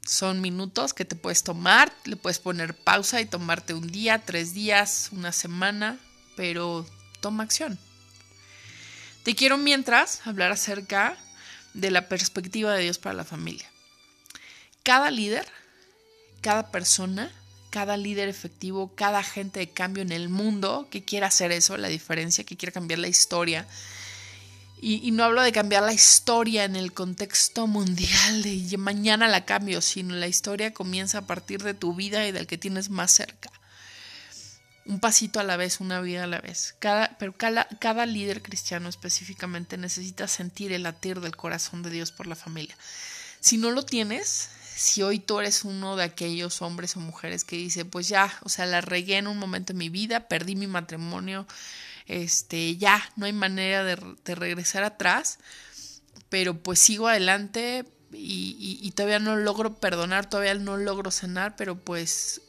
Son 0.05 0.41
minutos 0.41 0.93
que 0.93 1.05
te 1.05 1.15
puedes 1.15 1.43
tomar, 1.43 1.93
le 2.05 2.17
puedes 2.17 2.39
poner 2.39 2.75
pausa 2.75 3.21
y 3.21 3.25
tomarte 3.25 3.73
un 3.73 3.87
día, 3.87 4.19
tres 4.19 4.53
días, 4.53 5.09
una 5.11 5.31
semana, 5.31 5.97
pero 6.35 6.85
toma 7.21 7.43
acción. 7.43 7.79
Te 9.23 9.35
quiero 9.35 9.57
mientras 9.57 10.25
hablar 10.25 10.51
acerca 10.51 11.17
de 11.73 11.91
la 11.91 12.09
perspectiva 12.09 12.73
de 12.73 12.83
Dios 12.83 12.97
para 12.97 13.15
la 13.15 13.23
familia. 13.23 13.69
Cada 14.83 15.11
líder, 15.11 15.47
cada 16.41 16.71
persona 16.71 17.31
cada 17.71 17.97
líder 17.97 18.29
efectivo, 18.29 18.93
cada 18.95 19.19
agente 19.19 19.59
de 19.59 19.69
cambio 19.69 20.03
en 20.03 20.11
el 20.11 20.29
mundo 20.29 20.87
que 20.91 21.03
quiera 21.03 21.27
hacer 21.27 21.51
eso, 21.51 21.77
la 21.77 21.87
diferencia, 21.87 22.43
que 22.43 22.57
quiera 22.57 22.73
cambiar 22.73 22.99
la 22.99 23.07
historia. 23.07 23.65
Y, 24.83 25.11
no 25.11 25.23
hablo 25.23 25.43
de 25.43 25.51
cambiar 25.51 25.83
la 25.83 25.93
historia 25.93 26.63
en 26.63 26.75
el 26.75 26.91
contexto 26.91 27.67
mundial 27.67 28.41
de 28.41 28.77
mañana 28.77 29.27
la 29.27 29.45
cambio, 29.45 29.79
sino 29.79 30.15
la 30.15 30.27
historia 30.27 30.73
comienza 30.73 31.19
a 31.19 31.27
partir 31.27 31.61
de 31.63 31.75
tu 31.75 31.93
vida 31.95 32.27
y 32.27 32.31
del 32.31 32.47
que 32.47 32.57
tienes 32.57 32.89
más 32.89 33.11
cerca. 33.11 33.49
un 34.87 34.99
pasito 34.99 35.39
a 35.39 35.43
la 35.43 35.57
vez, 35.57 35.79
una 35.79 36.01
vida 36.01 36.23
a 36.23 36.27
la 36.27 36.41
vez. 36.41 36.75
Cada, 36.79 37.15
pero 37.19 37.37
cada, 37.37 37.67
cada 37.79 38.07
líder 38.07 38.41
cristiano 38.41 38.89
específicamente 38.89 39.77
necesita 39.77 40.27
sentir 40.27 40.73
el 40.73 40.83
latir 40.83 41.21
del 41.21 41.35
corazón 41.37 41.83
de 41.83 41.91
Dios 41.91 42.11
por 42.11 42.25
la 42.25 42.35
familia. 42.35 42.75
Si 43.39 43.57
no 43.57 43.69
lo 43.69 43.83
tienes, 43.83 44.49
si 44.75 45.01
hoy 45.01 45.19
tú 45.19 45.39
eres 45.39 45.63
uno 45.63 45.95
de 45.95 46.03
aquellos 46.03 46.61
hombres 46.61 46.95
o 46.95 46.99
mujeres 46.99 47.43
que 47.43 47.57
dice, 47.57 47.85
pues 47.85 48.07
ya, 48.07 48.33
o 48.43 48.49
sea, 48.49 48.65
la 48.65 48.81
regué 48.81 49.17
en 49.17 49.27
un 49.27 49.37
momento 49.37 49.73
de 49.73 49.79
mi 49.79 49.89
vida, 49.89 50.27
perdí 50.27 50.55
mi 50.55 50.67
matrimonio, 50.67 51.47
este, 52.07 52.77
ya, 52.77 53.01
no 53.15 53.25
hay 53.25 53.33
manera 53.33 53.83
de, 53.83 53.95
regresar 54.35 54.83
atrás, 54.83 55.39
pero 56.29 56.57
pues 56.57 56.79
sigo 56.79 57.07
adelante 57.07 57.85
y, 58.11 58.91
todavía 58.95 59.19
no 59.19 59.35
logro 59.35 59.75
perdonar, 59.79 60.29
todavía 60.29 60.55
no 60.55 60.77
logro 60.77 61.11
sanar, 61.11 61.55
pero 61.55 61.77
pues 61.77 62.41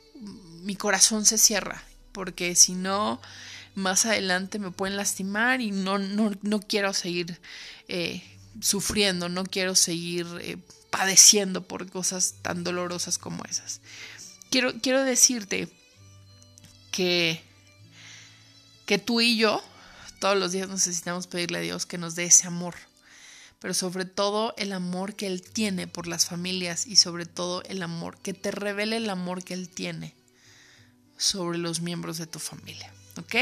mi 0.62 0.76
corazón 0.76 1.24
se 1.24 1.38
cierra, 1.38 1.82
porque 2.12 2.54
si 2.54 2.74
no, 2.74 3.20
más 3.74 4.06
adelante 4.06 4.58
me 4.58 4.70
pueden 4.70 4.96
lastimar 4.96 5.60
y 5.60 5.70
no, 5.70 5.98
no, 5.98 6.32
no 6.42 6.60
quiero 6.60 6.92
seguir 6.92 7.40
eh, 7.88 8.22
sufriendo, 8.60 9.28
no 9.28 9.44
quiero 9.44 9.74
seguir 9.74 10.26
eh, 10.40 10.58
padeciendo 10.92 11.66
por 11.66 11.90
cosas 11.90 12.34
tan 12.42 12.62
dolorosas 12.62 13.18
como 13.18 13.42
esas. 13.46 13.80
Quiero, 14.50 14.74
quiero 14.80 15.02
decirte 15.02 15.68
que, 16.92 17.42
que 18.84 18.98
tú 18.98 19.22
y 19.22 19.38
yo 19.38 19.64
todos 20.20 20.36
los 20.36 20.52
días 20.52 20.68
necesitamos 20.68 21.26
pedirle 21.26 21.58
a 21.58 21.62
Dios 21.62 21.86
que 21.86 21.98
nos 21.98 22.14
dé 22.14 22.24
ese 22.24 22.46
amor, 22.46 22.74
pero 23.58 23.72
sobre 23.72 24.04
todo 24.04 24.54
el 24.58 24.72
amor 24.72 25.16
que 25.16 25.26
Él 25.26 25.42
tiene 25.42 25.88
por 25.88 26.06
las 26.06 26.26
familias 26.26 26.86
y 26.86 26.96
sobre 26.96 27.24
todo 27.24 27.62
el 27.64 27.82
amor, 27.82 28.18
que 28.18 28.34
te 28.34 28.50
revele 28.50 28.98
el 28.98 29.08
amor 29.08 29.42
que 29.42 29.54
Él 29.54 29.70
tiene 29.70 30.14
sobre 31.16 31.56
los 31.56 31.80
miembros 31.80 32.18
de 32.18 32.26
tu 32.26 32.38
familia. 32.38 32.92
¿Ok? 33.16 33.34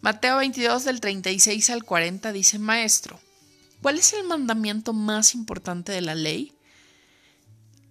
Mateo 0.00 0.38
22 0.38 0.84
del 0.84 1.00
36 1.00 1.70
al 1.70 1.84
40 1.84 2.32
dice, 2.32 2.58
Maestro, 2.58 3.20
¿cuál 3.80 3.98
es 3.98 4.12
el 4.12 4.24
mandamiento 4.24 4.92
más 4.92 5.34
importante 5.34 5.92
de 5.92 6.00
la 6.00 6.16
ley? 6.16 6.53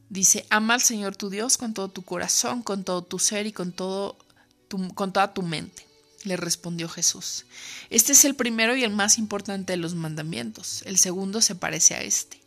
Dice, 0.09 0.45
ama 0.49 0.75
al 0.75 0.81
Señor 0.81 1.15
tu 1.15 1.29
Dios 1.29 1.57
con 1.57 1.73
todo 1.73 1.89
tu 1.89 2.03
corazón, 2.03 2.61
con 2.61 2.83
todo 2.83 3.03
tu 3.03 3.19
ser 3.19 3.47
y 3.47 3.51
con, 3.51 3.73
toda 3.73 5.33
tu 5.33 5.41
mente. 5.41 5.87
Le 6.23 6.37
respondió 6.37 6.87
Jesús. 6.87 7.45
Este 7.89 8.13
es 8.13 8.23
el 8.25 8.35
primero 8.35 8.75
y 8.75 8.83
el 8.83 8.91
más 8.91 9.17
importante 9.17 9.73
de 9.73 9.77
los 9.77 9.95
mandamientos. 9.95 10.83
El 10.85 10.97
segundo 10.97 11.41
se 11.41 11.55
parece 11.55 11.95
a 11.95 12.01
este. 12.01 12.41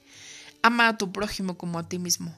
Ama 0.62 0.88
a 0.88 0.98
tu 0.98 1.12
prójimo 1.12 1.58
como 1.58 1.78
a 1.78 1.88
ti 1.88 1.98
mismo. 1.98 2.34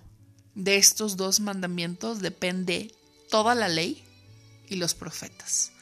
De 0.54 0.76
estos 0.76 1.16
dos 1.16 1.40
mandamientos 1.40 2.20
depende 2.20 2.92
toda 3.31 3.54
la 3.54 3.68
ley 3.68 4.04
y 4.68 4.76
los 4.76 4.94
profetas. 4.94 5.72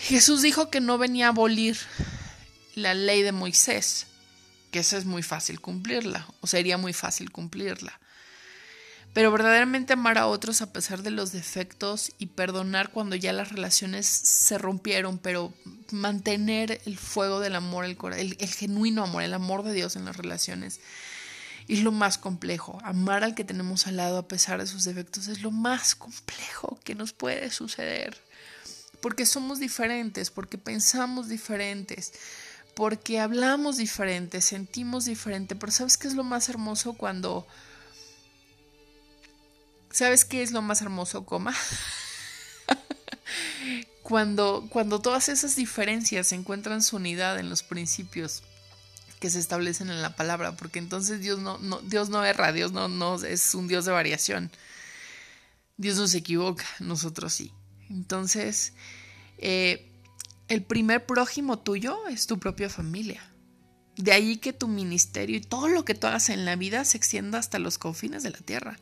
Jesús 0.00 0.42
dijo 0.42 0.70
que 0.70 0.80
no 0.80 0.98
venía 0.98 1.26
a 1.26 1.30
abolir 1.30 1.78
la 2.74 2.94
ley 2.94 3.22
de 3.22 3.32
Moisés, 3.32 4.06
esa 4.80 4.96
es 4.96 5.04
muy 5.04 5.22
fácil 5.22 5.60
cumplirla, 5.60 6.26
o 6.40 6.46
sería 6.46 6.78
muy 6.78 6.92
fácil 6.92 7.30
cumplirla. 7.30 7.98
Pero 9.12 9.30
verdaderamente 9.30 9.92
amar 9.92 10.18
a 10.18 10.26
otros 10.26 10.60
a 10.60 10.72
pesar 10.72 11.02
de 11.02 11.12
los 11.12 11.30
defectos 11.30 12.10
y 12.18 12.26
perdonar 12.26 12.90
cuando 12.90 13.14
ya 13.14 13.32
las 13.32 13.50
relaciones 13.50 14.06
se 14.06 14.58
rompieron, 14.58 15.18
pero 15.18 15.54
mantener 15.92 16.80
el 16.84 16.98
fuego 16.98 17.38
del 17.38 17.54
amor, 17.54 17.84
el, 17.84 17.96
el, 18.16 18.36
el 18.40 18.48
genuino 18.48 19.04
amor, 19.04 19.22
el 19.22 19.34
amor 19.34 19.62
de 19.62 19.72
Dios 19.72 19.94
en 19.94 20.04
las 20.04 20.16
relaciones, 20.16 20.80
es 21.68 21.82
lo 21.82 21.92
más 21.92 22.18
complejo. 22.18 22.78
Amar 22.82 23.24
al 23.24 23.34
que 23.34 23.44
tenemos 23.44 23.86
al 23.86 23.96
lado 23.96 24.18
a 24.18 24.28
pesar 24.28 24.60
de 24.60 24.66
sus 24.66 24.84
defectos 24.84 25.28
es 25.28 25.42
lo 25.42 25.50
más 25.50 25.94
complejo 25.94 26.78
que 26.84 26.96
nos 26.96 27.12
puede 27.12 27.50
suceder. 27.50 28.20
Porque 29.00 29.26
somos 29.26 29.60
diferentes, 29.60 30.30
porque 30.30 30.58
pensamos 30.58 31.28
diferentes, 31.28 32.12
porque 32.74 33.20
hablamos 33.20 33.76
diferente, 33.76 34.40
sentimos 34.40 35.04
diferente, 35.04 35.54
pero 35.54 35.72
¿sabes 35.72 35.96
qué 35.96 36.08
es 36.08 36.14
lo 36.14 36.24
más 36.24 36.48
hermoso 36.48 36.94
cuando... 36.94 37.46
¿Sabes 39.90 40.24
qué 40.24 40.42
es 40.42 40.50
lo 40.50 40.60
más 40.60 40.82
hermoso, 40.82 41.24
coma? 41.24 41.54
cuando, 44.02 44.66
cuando 44.70 45.00
todas 45.00 45.28
esas 45.28 45.54
diferencias 45.54 46.32
encuentran 46.32 46.82
su 46.82 46.96
unidad 46.96 47.38
en 47.38 47.48
los 47.48 47.62
principios 47.62 48.42
que 49.20 49.30
se 49.30 49.38
establecen 49.38 49.90
en 49.90 50.02
la 50.02 50.16
palabra, 50.16 50.56
porque 50.56 50.80
entonces 50.80 51.20
Dios 51.20 51.38
no, 51.38 51.58
no, 51.58 51.80
Dios 51.80 52.08
no 52.08 52.24
erra, 52.24 52.52
Dios 52.52 52.72
no, 52.72 52.88
no 52.88 53.22
es 53.24 53.54
un 53.54 53.68
Dios 53.68 53.84
de 53.84 53.92
variación. 53.92 54.50
Dios 55.76 55.96
no 55.96 56.08
se 56.08 56.18
equivoca, 56.18 56.64
nosotros 56.80 57.32
sí. 57.32 57.52
Entonces, 57.88 58.72
eh, 59.38 59.93
el 60.48 60.62
primer 60.62 61.06
prójimo 61.06 61.58
tuyo 61.58 62.06
es 62.08 62.26
tu 62.26 62.38
propia 62.38 62.68
familia. 62.68 63.30
De 63.96 64.12
ahí 64.12 64.36
que 64.36 64.52
tu 64.52 64.68
ministerio 64.68 65.36
y 65.36 65.40
todo 65.40 65.68
lo 65.68 65.84
que 65.84 65.94
tú 65.94 66.06
hagas 66.06 66.28
en 66.28 66.44
la 66.44 66.56
vida 66.56 66.84
se 66.84 66.96
extienda 66.96 67.38
hasta 67.38 67.58
los 67.58 67.78
confines 67.78 68.22
de 68.22 68.30
la 68.30 68.38
tierra. 68.38 68.78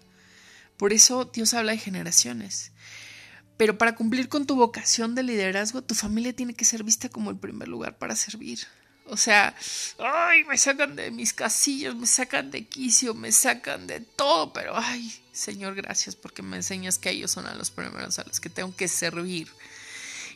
Por 0.77 0.92
eso 0.92 1.27
Dios 1.27 1.55
habla 1.55 1.72
de 1.72 1.79
generaciones. 1.79 2.72
Pero 3.57 3.79
para 3.79 3.94
cumplir 3.94 4.29
con 4.29 4.46
tu 4.46 4.57
vocación 4.57 5.14
de 5.14 5.22
liderazgo, 5.22 5.83
tu 5.83 5.94
familia 5.94 6.35
tiene 6.35 6.55
que 6.55 6.64
ser 6.64 6.83
vista 6.83 7.09
como 7.09 7.31
el 7.31 7.38
primer 7.38 7.68
lugar 7.68 7.98
para 7.98 8.16
servir. 8.16 8.61
O 9.05 9.16
sea, 9.16 9.55
ay, 9.98 10.44
me 10.44 10.57
sacan 10.57 10.96
de 10.96 11.11
mis 11.11 11.33
casillos, 11.33 11.94
me 11.94 12.07
sacan 12.07 12.51
de 12.51 12.66
quicio, 12.66 13.14
me 13.14 13.31
sacan 13.31 13.87
de 13.87 14.01
todo, 14.01 14.53
pero 14.53 14.72
ay, 14.77 15.12
Señor, 15.33 15.75
gracias 15.75 16.16
porque 16.16 16.42
me 16.42 16.57
enseñas 16.57 16.98
que 16.98 17.11
ellos 17.11 17.31
son 17.31 17.46
a 17.46 17.55
los 17.55 17.70
primeros 17.70 18.18
a 18.18 18.25
los 18.25 18.40
que 18.40 18.48
tengo 18.48 18.75
que 18.75 18.88
servir. 18.88 19.48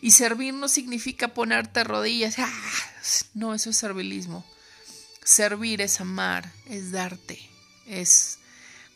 Y 0.00 0.10
servir 0.10 0.54
no 0.54 0.68
significa 0.68 1.28
ponerte 1.28 1.84
rodillas. 1.84 2.38
¡Ah! 2.38 2.52
No, 3.34 3.54
eso 3.54 3.70
es 3.70 3.76
servilismo. 3.76 4.44
Servir 5.24 5.80
es 5.80 6.00
amar, 6.00 6.52
es 6.66 6.92
darte, 6.92 7.38
es 7.86 8.38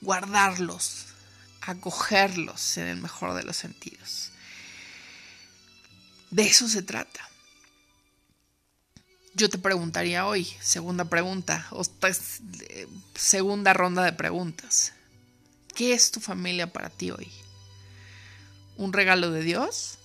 guardarlos, 0.01 1.07
acogerlos 1.61 2.77
en 2.77 2.87
el 2.87 3.01
mejor 3.01 3.35
de 3.35 3.43
los 3.43 3.57
sentidos. 3.57 4.31
De 6.31 6.45
eso 6.45 6.69
se 6.69 6.83
trata. 6.83 7.29
Yo 9.35 9.49
te 9.49 9.59
preguntaría 9.59 10.27
hoy, 10.27 10.45
segunda 10.61 11.05
pregunta, 11.05 11.67
o 11.71 11.83
segunda 13.15 13.73
ronda 13.73 14.05
de 14.05 14.13
preguntas. 14.13 14.93
¿Qué 15.75 15.93
es 15.93 16.11
tu 16.11 16.21
familia 16.21 16.73
para 16.73 16.91
ti 16.91 17.11
hoy? 17.11 17.31
¿Un 18.77 18.93
regalo 18.93 19.31
de 19.31 19.43
Dios? 19.43 20.00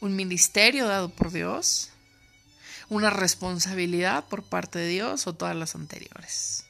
Un 0.00 0.14
ministerio 0.14 0.86
dado 0.86 1.08
por 1.08 1.32
Dios, 1.32 1.90
una 2.88 3.10
responsabilidad 3.10 4.24
por 4.26 4.42
parte 4.42 4.78
de 4.78 4.88
Dios 4.88 5.26
o 5.26 5.34
todas 5.34 5.56
las 5.56 5.74
anteriores. 5.74 6.64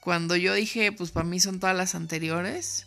Cuando 0.00 0.36
yo 0.36 0.54
dije, 0.54 0.92
pues 0.92 1.10
para 1.10 1.26
mí 1.26 1.40
son 1.40 1.60
todas 1.60 1.76
las 1.76 1.94
anteriores, 1.94 2.86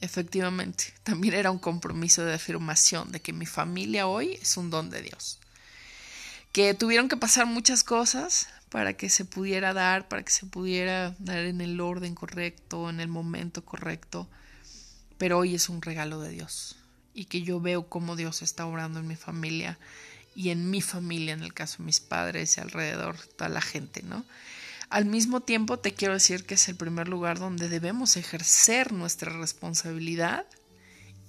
efectivamente, 0.00 0.94
también 1.02 1.34
era 1.34 1.50
un 1.50 1.58
compromiso 1.58 2.24
de 2.24 2.34
afirmación 2.34 3.12
de 3.12 3.20
que 3.20 3.32
mi 3.32 3.46
familia 3.46 4.06
hoy 4.06 4.38
es 4.40 4.56
un 4.56 4.70
don 4.70 4.90
de 4.90 5.02
Dios. 5.02 5.38
Que 6.52 6.74
tuvieron 6.74 7.08
que 7.08 7.16
pasar 7.16 7.46
muchas 7.46 7.82
cosas 7.82 8.46
para 8.68 8.94
que 8.94 9.08
se 9.08 9.24
pudiera 9.24 9.72
dar, 9.72 10.08
para 10.08 10.22
que 10.22 10.32
se 10.32 10.46
pudiera 10.46 11.14
dar 11.18 11.38
en 11.38 11.60
el 11.60 11.80
orden 11.80 12.14
correcto, 12.14 12.88
en 12.88 13.00
el 13.00 13.08
momento 13.08 13.64
correcto, 13.64 14.28
pero 15.18 15.38
hoy 15.38 15.54
es 15.54 15.68
un 15.68 15.82
regalo 15.82 16.20
de 16.20 16.30
Dios 16.30 16.76
y 17.14 17.26
que 17.26 17.42
yo 17.42 17.60
veo 17.60 17.88
cómo 17.88 18.16
Dios 18.16 18.42
está 18.42 18.66
obrando 18.66 19.00
en 19.00 19.06
mi 19.06 19.16
familia 19.16 19.78
y 20.34 20.50
en 20.50 20.70
mi 20.70 20.80
familia, 20.80 21.34
en 21.34 21.42
el 21.42 21.52
caso 21.52 21.78
de 21.78 21.84
mis 21.84 22.00
padres 22.00 22.56
y 22.56 22.60
alrededor, 22.60 23.16
toda 23.36 23.50
la 23.50 23.60
gente, 23.60 24.02
¿no? 24.02 24.24
Al 24.88 25.06
mismo 25.06 25.40
tiempo 25.40 25.78
te 25.78 25.94
quiero 25.94 26.14
decir 26.14 26.44
que 26.44 26.54
es 26.54 26.68
el 26.68 26.76
primer 26.76 27.08
lugar 27.08 27.38
donde 27.38 27.68
debemos 27.68 28.16
ejercer 28.16 28.92
nuestra 28.92 29.32
responsabilidad 29.32 30.44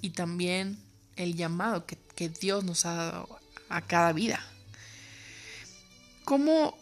y 0.01 0.09
también 0.09 0.77
el 1.15 1.35
llamado 1.35 1.85
que, 1.85 1.97
Dios 2.41 2.63
nos 2.63 2.85
ha 2.85 2.93
dado 2.93 3.39
a 3.69 3.81
cada 3.81 4.13
vida. 4.13 4.45
¿Cómo, 6.23 6.77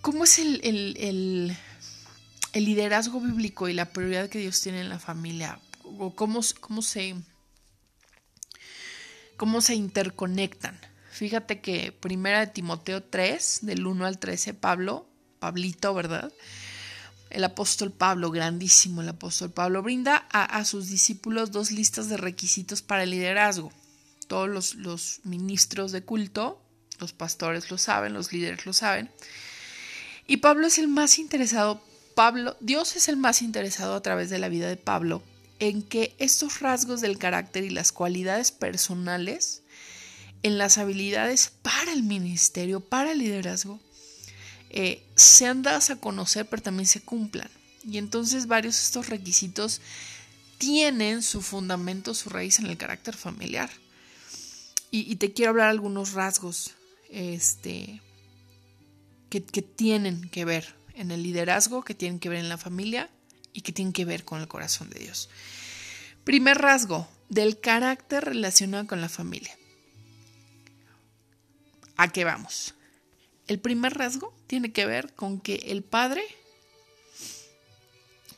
cómo 0.00 0.24
es 0.24 0.38
el, 0.38 0.60
el, 0.64 1.56
el, 2.52 2.64
liderazgo 2.64 3.20
bíblico 3.20 3.68
y 3.68 3.74
la 3.74 3.90
prioridad 3.90 4.28
que 4.28 4.40
Dios 4.40 4.60
tiene 4.60 4.80
en 4.80 4.88
la 4.88 4.98
familia? 4.98 5.60
¿O 5.84 6.14
cómo, 6.14 6.40
cómo 6.60 6.82
se 6.82 7.16
cómo 9.36 9.60
se 9.60 9.74
interconectan. 9.74 10.78
Fíjate 11.10 11.60
que 11.60 11.92
primera 11.92 12.40
de 12.40 12.46
Timoteo 12.48 13.02
3, 13.02 13.60
del 13.62 13.86
1 13.86 14.04
al 14.04 14.18
13, 14.18 14.54
Pablo, 14.54 15.06
Pablito, 15.38 15.94
¿verdad? 15.94 16.32
El 17.30 17.44
apóstol 17.44 17.90
Pablo, 17.90 18.30
grandísimo 18.30 19.02
el 19.02 19.08
apóstol 19.08 19.50
Pablo, 19.50 19.82
brinda 19.82 20.16
a, 20.30 20.64
sus 20.64 20.88
discípulos 20.88 21.52
dos 21.52 21.70
listas 21.70 22.08
de 22.08 22.16
requisitos 22.16 22.82
para 22.82 23.02
el 23.02 23.10
liderazgo. 23.10 23.72
Todos 24.28 24.48
los, 24.48 24.74
los 24.74 25.20
ministros 25.24 25.92
de 25.92 26.02
culto, 26.02 26.62
los 26.98 27.12
pastores 27.12 27.70
lo 27.70 27.78
saben, 27.78 28.12
los 28.12 28.32
líderes 28.32 28.66
lo 28.66 28.72
saben. 28.72 29.10
Y 30.26 30.38
Pablo 30.38 30.66
es 30.66 30.78
el 30.78 30.88
más 30.88 31.18
interesado, 31.18 31.82
Pablo, 32.14 32.56
Dios 32.60 32.96
es 32.96 33.08
el 33.08 33.16
más 33.16 33.42
interesado 33.42 33.94
a 33.94 34.02
través 34.02 34.30
de 34.30 34.38
la 34.38 34.48
vida 34.48 34.68
de 34.68 34.76
Pablo 34.76 35.22
en 35.58 35.82
que 35.82 36.14
estos 36.18 36.60
rasgos 36.60 37.00
del 37.00 37.18
carácter 37.18 37.64
y 37.64 37.70
las 37.70 37.92
cualidades 37.92 38.52
personales 38.52 39.62
en 40.42 40.58
las 40.58 40.78
habilidades 40.78 41.52
para 41.62 41.92
el 41.92 42.02
ministerio, 42.02 42.80
para 42.80 43.12
el 43.12 43.18
liderazgo, 43.18 43.80
eh, 44.70 45.02
sean 45.14 45.62
dadas 45.62 45.90
a 45.90 45.96
conocer, 45.96 46.46
pero 46.46 46.62
también 46.62 46.86
se 46.86 47.00
cumplan. 47.00 47.50
Y 47.84 47.98
entonces 47.98 48.46
varios 48.46 48.76
de 48.76 48.82
estos 48.82 49.08
requisitos 49.08 49.80
tienen 50.58 51.22
su 51.22 51.40
fundamento, 51.40 52.14
su 52.14 52.30
raíz 52.30 52.58
en 52.58 52.66
el 52.66 52.76
carácter 52.76 53.16
familiar. 53.16 53.70
Y, 54.90 55.16
te 55.16 55.34
quiero 55.34 55.50
hablar 55.50 55.68
algunos 55.68 56.12
rasgos 56.12 56.70
este, 57.10 58.00
que, 59.28 59.44
que 59.44 59.60
tienen 59.60 60.30
que 60.30 60.46
ver 60.46 60.74
en 60.94 61.10
el 61.10 61.22
liderazgo, 61.22 61.84
que 61.84 61.94
tienen 61.94 62.18
que 62.18 62.30
ver 62.30 62.38
en 62.38 62.48
la 62.48 62.56
familia 62.56 63.10
y 63.56 63.62
que 63.62 63.72
tienen 63.72 63.94
que 63.94 64.04
ver 64.04 64.24
con 64.24 64.40
el 64.40 64.48
corazón 64.48 64.90
de 64.90 65.00
Dios. 65.00 65.30
Primer 66.24 66.58
rasgo 66.58 67.08
del 67.30 67.58
carácter 67.58 68.22
relacionado 68.22 68.86
con 68.86 69.00
la 69.00 69.08
familia. 69.08 69.56
¿A 71.96 72.12
qué 72.12 72.24
vamos? 72.24 72.74
El 73.48 73.58
primer 73.58 73.94
rasgo 73.94 74.34
tiene 74.46 74.72
que 74.72 74.84
ver 74.84 75.14
con 75.14 75.40
que 75.40 75.54
el 75.68 75.82
padre 75.82 76.22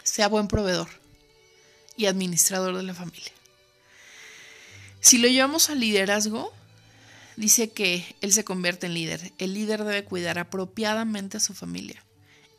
sea 0.04 0.28
buen 0.28 0.46
proveedor 0.46 0.88
y 1.96 2.06
administrador 2.06 2.76
de 2.76 2.84
la 2.84 2.94
familia. 2.94 3.32
Si 5.00 5.18
lo 5.18 5.26
llevamos 5.26 5.68
al 5.68 5.80
liderazgo, 5.80 6.52
dice 7.36 7.70
que 7.70 8.14
él 8.20 8.32
se 8.32 8.44
convierte 8.44 8.86
en 8.86 8.94
líder. 8.94 9.32
El 9.38 9.54
líder 9.54 9.82
debe 9.82 10.04
cuidar 10.04 10.38
apropiadamente 10.38 11.38
a 11.38 11.40
su 11.40 11.54
familia 11.54 12.04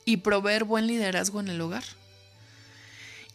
y 0.03 0.17
proveer 0.17 0.65
buen 0.65 0.87
liderazgo 0.87 1.39
en 1.39 1.47
el 1.47 1.61
hogar. 1.61 1.85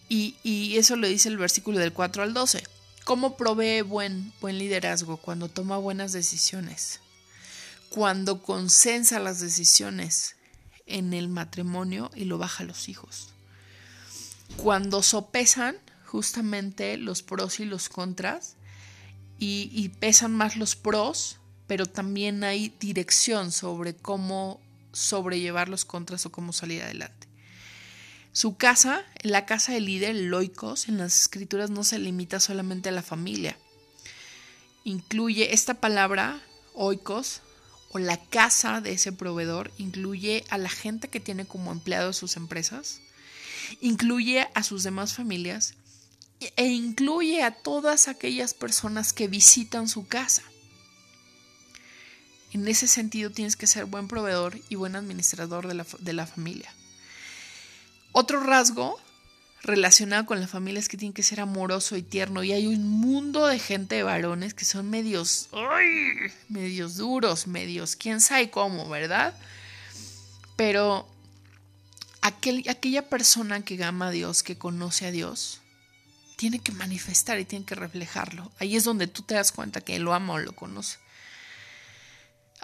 Y, 0.08 0.36
y, 0.42 0.76
eso 0.76 0.96
lo 0.96 1.06
dice 1.06 1.28
el 1.28 1.38
versículo 1.38 1.78
del 1.78 1.92
4 1.92 2.22
al 2.22 2.34
12. 2.34 2.62
¿Cómo 3.04 3.36
provee 3.36 3.82
buen, 3.82 4.32
buen 4.40 4.58
liderazgo? 4.58 5.16
Cuando 5.16 5.48
toma 5.48 5.78
buenas 5.78 6.12
decisiones, 6.12 7.00
cuando 7.90 8.42
consensa 8.42 9.18
las 9.18 9.40
decisiones 9.40 10.36
en 10.86 11.14
el 11.14 11.28
matrimonio 11.28 12.10
y 12.14 12.24
lo 12.24 12.38
baja 12.38 12.62
a 12.62 12.66
los 12.66 12.88
hijos, 12.88 13.28
cuando 14.56 15.02
sopesan 15.02 15.76
justamente 16.06 16.96
los 16.96 17.22
pros 17.22 17.60
y 17.60 17.64
los 17.64 17.88
contras 17.88 18.56
y, 19.38 19.88
pesan 20.00 20.32
más 20.32 20.56
los 20.56 20.76
pros, 20.76 21.38
pero 21.66 21.86
también 21.86 22.44
hay 22.44 22.74
dirección 22.80 23.52
sobre 23.52 23.94
cómo 23.94 24.60
sobrellevar 24.92 25.68
los 25.68 25.84
contras 25.84 26.24
o 26.24 26.32
cómo 26.32 26.52
salir 26.52 26.82
adelante. 26.82 27.26
Su 28.34 28.56
casa, 28.56 29.04
la 29.22 29.46
casa 29.46 29.74
del 29.74 29.84
líder, 29.84 30.16
loicos, 30.16 30.88
en 30.88 30.98
las 30.98 31.20
escrituras 31.20 31.70
no 31.70 31.84
se 31.84 32.00
limita 32.00 32.40
solamente 32.40 32.88
a 32.88 32.92
la 32.92 33.00
familia. 33.00 33.56
Incluye 34.82 35.54
esta 35.54 35.74
palabra, 35.74 36.42
oikos, 36.74 37.42
o 37.90 38.00
la 38.00 38.16
casa 38.16 38.80
de 38.80 38.90
ese 38.90 39.12
proveedor, 39.12 39.70
incluye 39.78 40.42
a 40.50 40.58
la 40.58 40.68
gente 40.68 41.06
que 41.06 41.20
tiene 41.20 41.46
como 41.46 41.70
empleado 41.70 42.12
sus 42.12 42.36
empresas, 42.36 42.98
incluye 43.80 44.48
a 44.52 44.64
sus 44.64 44.82
demás 44.82 45.14
familias 45.14 45.74
e 46.56 46.66
incluye 46.66 47.44
a 47.44 47.52
todas 47.52 48.08
aquellas 48.08 48.52
personas 48.52 49.12
que 49.12 49.28
visitan 49.28 49.88
su 49.88 50.08
casa. 50.08 50.42
En 52.50 52.66
ese 52.66 52.88
sentido 52.88 53.30
tienes 53.30 53.54
que 53.54 53.68
ser 53.68 53.84
buen 53.84 54.08
proveedor 54.08 54.58
y 54.68 54.74
buen 54.74 54.96
administrador 54.96 55.68
de 55.68 55.74
la, 55.74 55.86
de 56.00 56.12
la 56.14 56.26
familia. 56.26 56.74
Otro 58.16 58.38
rasgo 58.38 58.96
relacionado 59.64 60.24
con 60.24 60.38
la 60.38 60.46
familia 60.46 60.78
es 60.78 60.88
que 60.88 60.96
tiene 60.96 61.12
que 61.12 61.24
ser 61.24 61.40
amoroso 61.40 61.96
y 61.96 62.02
tierno. 62.02 62.44
Y 62.44 62.52
hay 62.52 62.68
un 62.68 62.88
mundo 62.88 63.48
de 63.48 63.58
gente 63.58 63.96
de 63.96 64.04
varones 64.04 64.54
que 64.54 64.64
son 64.64 64.88
medios, 64.88 65.48
¡ay! 65.50 66.30
medios 66.48 66.96
duros, 66.96 67.48
medios, 67.48 67.96
quién 67.96 68.20
sabe 68.20 68.50
cómo, 68.50 68.88
¿verdad? 68.88 69.34
Pero 70.54 71.08
aquella 72.22 73.08
persona 73.08 73.64
que 73.64 73.82
ama 73.82 74.06
a 74.06 74.12
Dios, 74.12 74.44
que 74.44 74.56
conoce 74.56 75.06
a 75.06 75.10
Dios, 75.10 75.60
tiene 76.36 76.60
que 76.60 76.70
manifestar 76.70 77.40
y 77.40 77.44
tiene 77.44 77.64
que 77.64 77.74
reflejarlo. 77.74 78.52
Ahí 78.60 78.76
es 78.76 78.84
donde 78.84 79.08
tú 79.08 79.22
te 79.22 79.34
das 79.34 79.50
cuenta 79.50 79.80
que 79.80 79.98
lo 79.98 80.14
ama 80.14 80.34
o 80.34 80.38
lo 80.38 80.52
conoce. 80.52 80.98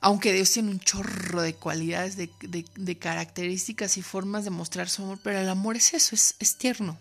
Aunque 0.01 0.33
Dios 0.33 0.51
tiene 0.51 0.71
un 0.71 0.81
chorro 0.81 1.43
de 1.43 1.55
cualidades, 1.55 2.17
de, 2.17 2.99
características 2.99 3.97
y 3.97 4.03
formas 4.03 4.45
de 4.45 4.51
mostrar 4.51 4.89
su 4.89 5.03
amor, 5.03 5.21
pero 5.23 5.39
el 5.39 5.49
amor 5.49 5.77
es 5.77 5.93
eso, 5.95 6.15
es, 6.15 6.37
es 6.39 6.57
tierno. 6.57 6.99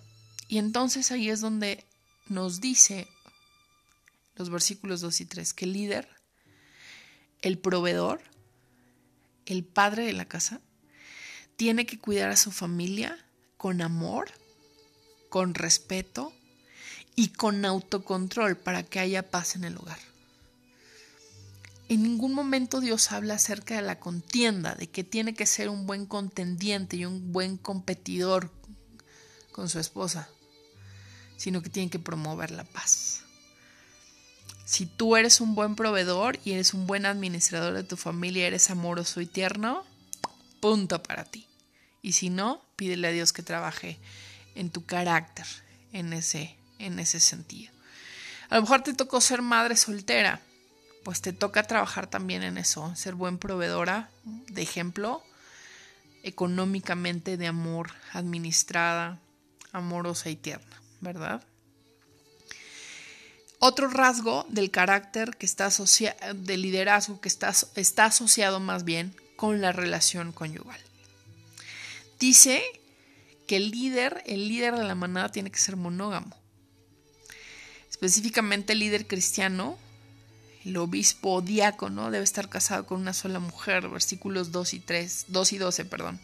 Y 0.48 0.58
entonces 0.58 1.12
ahí 1.12 1.30
es 1.30 1.40
donde 1.42 1.86
nos 2.28 2.60
dice 2.60 3.08
los 4.36 4.50
versículos 4.50 5.02
2 5.02 5.22
y 5.22 5.26
3 5.26 5.54
que 5.54 5.66
el 5.66 5.74
líder, 5.74 6.10
el 7.42 7.58
proveedor, 7.58 8.22
el 9.46 9.64
padre 9.64 10.06
de 10.06 10.14
la 10.14 10.26
casa, 10.26 10.62
tiene 11.56 11.86
que 11.86 12.00
cuidar 12.00 12.30
a 12.30 12.38
su 12.38 12.52
familia 12.52 13.18
con 13.58 13.82
amor, 13.82 14.32
con 15.30 15.54
respeto, 15.54 16.34
y 17.20 17.28
con 17.34 17.66
autocontrol 17.66 18.56
para 18.56 18.84
que 18.84 18.98
haya 18.98 19.30
paz 19.30 19.58
en 19.58 19.66
el 19.66 19.76
hogar. 19.76 20.00
En 21.90 22.04
ningún 22.04 22.34
momento 22.34 22.80
Dios 22.80 23.12
habla 23.12 23.34
acerca 23.34 23.76
de 23.76 23.82
la 23.82 24.00
contienda, 24.00 24.76
de 24.76 24.90
que 24.90 25.04
tiene 25.04 25.34
que 25.34 25.46
ser 25.46 25.70
un 25.70 25.88
buen 25.88 26.06
contendiente 26.06 26.98
y 26.98 27.06
un 27.06 27.34
buen 27.34 27.58
competidor 27.58 28.52
con 29.52 29.70
su 29.70 29.80
esposa, 29.80 30.30
sino 31.36 31.62
que 31.62 31.70
tiene 31.70 31.90
que 31.90 32.00
promover 32.00 32.52
la 32.52 32.64
paz. 32.64 33.24
Si 34.66 34.86
tú 34.86 35.16
eres 35.16 35.42
un 35.42 35.56
buen 35.56 35.76
proveedor 35.76 36.40
y 36.46 36.52
eres 36.52 36.76
un 36.76 36.86
buen 36.86 37.08
administrador 37.08 37.74
de 37.74 37.84
tu 37.84 37.98
familia, 37.98 38.46
eres 38.46 38.70
amoroso 38.70 39.20
y 39.20 39.26
tierno, 39.26 39.84
punto 40.62 41.02
para 41.02 41.26
ti. 41.26 41.48
Y 42.04 42.14
si 42.14 42.30
no, 42.30 42.64
pídele 42.76 43.08
a 43.08 43.12
Dios 43.12 43.34
que 43.34 43.42
trabaje 43.42 43.98
en 44.54 44.70
tu 44.70 44.86
carácter, 44.86 45.48
en 45.92 46.14
ese 46.14 46.56
en 46.80 46.98
ese 46.98 47.20
sentido. 47.20 47.72
A 48.50 48.56
lo 48.56 48.62
mejor 48.62 48.82
te 48.82 48.94
tocó 48.94 49.22
ser 49.22 49.42
madre 49.42 49.76
soltera, 49.76 50.42
pues 51.04 51.22
te 51.22 51.34
toca 51.34 51.64
trabajar 51.64 52.08
también 52.08 52.44
en 52.44 52.58
eso, 52.58 52.94
ser 52.96 53.16
buen 53.16 53.38
proveedora 53.38 54.10
de 54.24 54.62
ejemplo, 54.62 55.24
económicamente 56.24 57.38
de 57.38 57.48
amor, 57.48 57.92
administrada, 58.14 59.20
amorosa 59.72 60.30
y 60.30 60.36
tierna, 60.36 60.82
¿verdad? 61.02 61.44
Otro 63.60 63.90
rasgo 63.90 64.46
del 64.50 64.72
carácter 64.72 65.36
que 65.38 65.46
está 65.46 65.68
asociado, 65.68 66.34
del 66.34 66.62
liderazgo 66.62 67.20
que 67.20 67.28
está, 67.28 67.54
está 67.76 68.06
asociado 68.06 68.60
más 68.60 68.84
bien 68.84 69.14
con 69.36 69.62
la 69.62 69.72
relación 69.72 70.32
conyugal. 70.32 70.80
Dice 72.20 72.64
que 73.48 73.58
el 73.58 73.72
líder, 73.72 74.24
el 74.26 74.48
líder 74.48 74.76
de 74.76 74.84
la 74.84 74.96
manada 74.96 75.30
tiene 75.30 75.52
que 75.52 75.60
ser 75.60 75.76
monógamo 75.76 76.40
específicamente 78.00 78.72
el 78.74 78.80
líder 78.80 79.08
cristiano, 79.08 79.78
el 80.66 80.78
obispo 80.78 81.42
diácono, 81.42 82.12
debe 82.12 82.24
estar 82.24 82.50
casado 82.50 82.86
con 82.86 83.02
una 83.02 83.14
sola 83.14 83.40
mujer, 83.40 83.88
versículos 83.90 84.52
2 84.52 84.74
y 84.74 84.80
3, 84.80 85.26
2 85.30 85.54
y 85.54 85.58
12, 85.58 85.86
perdón. 85.86 86.20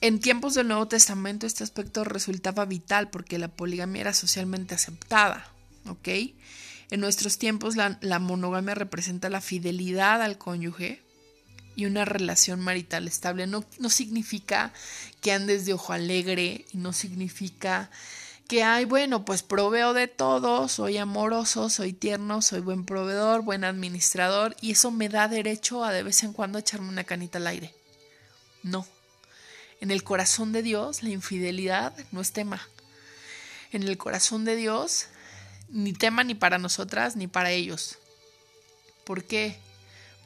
En 0.00 0.18
tiempos 0.18 0.54
del 0.54 0.68
Nuevo 0.68 0.88
Testamento 0.88 1.46
este 1.46 1.62
aspecto 1.62 2.02
resultaba 2.04 2.64
vital 2.64 3.08
porque 3.08 3.38
la 3.38 3.48
poligamia 3.48 4.00
era 4.00 4.12
socialmente 4.12 4.74
aceptada, 4.74 5.46
¿ok? 5.86 6.08
En 6.90 7.00
nuestros 7.00 7.38
tiempos 7.38 7.76
la, 7.76 7.98
la 8.00 8.18
monogamia 8.18 8.74
representa 8.74 9.30
la 9.30 9.40
fidelidad 9.40 10.20
al 10.20 10.38
cónyuge 10.38 11.00
y 11.76 11.86
una 11.86 12.04
relación 12.04 12.60
marital 12.60 13.06
estable. 13.06 13.46
No, 13.46 13.64
no 13.78 13.90
significa 13.90 14.72
que 15.20 15.32
andes 15.32 15.64
de 15.66 15.74
ojo 15.74 15.92
alegre 15.92 16.66
y 16.72 16.78
no 16.78 16.92
significa 16.92 17.90
que 18.48 18.62
hay, 18.62 18.84
bueno, 18.84 19.24
pues 19.24 19.42
proveo 19.42 19.94
de 19.94 20.08
todo, 20.08 20.68
soy 20.68 20.98
amoroso, 20.98 21.70
soy 21.70 21.92
tierno, 21.92 22.42
soy 22.42 22.60
buen 22.60 22.84
proveedor, 22.84 23.42
buen 23.42 23.64
administrador, 23.64 24.56
y 24.60 24.72
eso 24.72 24.90
me 24.90 25.08
da 25.08 25.28
derecho 25.28 25.84
a 25.84 25.92
de 25.92 26.02
vez 26.02 26.22
en 26.22 26.32
cuando 26.32 26.58
echarme 26.58 26.88
una 26.88 27.04
canita 27.04 27.38
al 27.38 27.46
aire. 27.46 27.74
No. 28.62 28.86
En 29.80 29.90
el 29.90 30.04
corazón 30.04 30.52
de 30.52 30.62
Dios 30.62 31.02
la 31.02 31.10
infidelidad 31.10 31.92
no 32.12 32.20
es 32.20 32.32
tema. 32.32 32.60
En 33.72 33.82
el 33.82 33.98
corazón 33.98 34.44
de 34.44 34.54
Dios 34.54 35.06
ni 35.68 35.92
tema 35.92 36.22
ni 36.22 36.34
para 36.34 36.58
nosotras 36.58 37.16
ni 37.16 37.26
para 37.26 37.50
ellos. 37.50 37.98
¿Por 39.04 39.24
qué? 39.24 39.58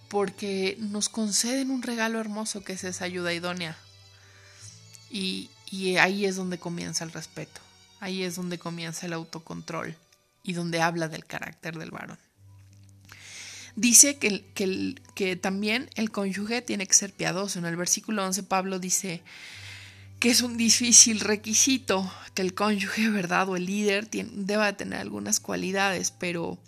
Porque 0.09 0.77
nos 0.79 1.09
conceden 1.09 1.71
un 1.71 1.83
regalo 1.83 2.21
hermoso 2.21 2.63
que 2.65 2.75
es 2.75 2.85
esa 2.85 3.05
ayuda 3.05 3.33
idónea. 3.33 3.79
Y, 5.11 5.49
y 5.71 5.97
ahí 5.97 6.27
es 6.27 6.37
donde 6.37 6.59
comienza 6.59 7.05
el 7.05 7.13
respeto. 7.13 7.61
Ahí 8.01 8.23
es 8.23 8.37
donde 8.37 8.59
comienza 8.59 9.07
el 9.07 9.13
autocontrol 9.13 9.97
y 10.43 10.53
donde 10.53 10.81
habla 10.81 11.09
del 11.09 11.25
carácter 11.25 11.79
del 11.79 11.91
varón. 11.91 12.19
Dice 13.75 14.17
que, 14.17 14.45
que, 14.55 14.95
que, 15.15 15.37
también 15.37 15.91
el 15.97 16.11
cónyuge 16.11 16.63
tiene 16.63 16.87
que 16.87 16.95
ser 16.95 17.13
piadoso. 17.13 17.59
En 17.59 17.67
el 17.67 17.77
versículo 17.77 18.25
11 18.25 18.43
Pablo 18.45 18.79
dice 18.79 19.23
que 20.19 20.31
es 20.31 20.41
un 20.41 20.57
difícil 20.57 21.21
requisito 21.21 22.11
que 22.35 22.43
el 22.43 22.55
cónyuge, 22.55 23.11
¿verdad? 23.11 23.49
O 23.49 23.57
el 23.57 23.67
líder 23.67 24.09
deba 24.11 24.77
tener 24.77 25.01
algunas 25.01 25.41
cualidades, 25.41 26.11
pero, 26.11 26.59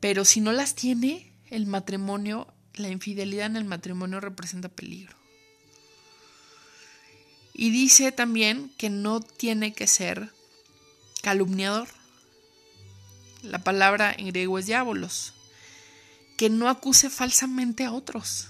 pero 0.00 0.24
si 0.24 0.40
no 0.40 0.52
las 0.52 0.74
tiene, 0.74 1.32
el 1.50 1.66
matrimonio, 1.66 2.52
la 2.74 2.88
infidelidad 2.88 3.46
en 3.46 3.56
el 3.56 3.64
matrimonio 3.64 4.20
representa 4.20 4.68
peligro. 4.68 5.17
Y 7.60 7.70
dice 7.70 8.12
también 8.12 8.70
que 8.78 8.88
no 8.88 9.20
tiene 9.20 9.72
que 9.72 9.88
ser 9.88 10.30
calumniador. 11.22 11.88
La 13.42 13.58
palabra 13.58 14.14
en 14.16 14.28
griego 14.28 14.60
es 14.60 14.66
diabolos. 14.66 15.34
Que 16.36 16.50
no 16.50 16.68
acuse 16.68 17.10
falsamente 17.10 17.84
a 17.84 17.90
otros. 17.90 18.46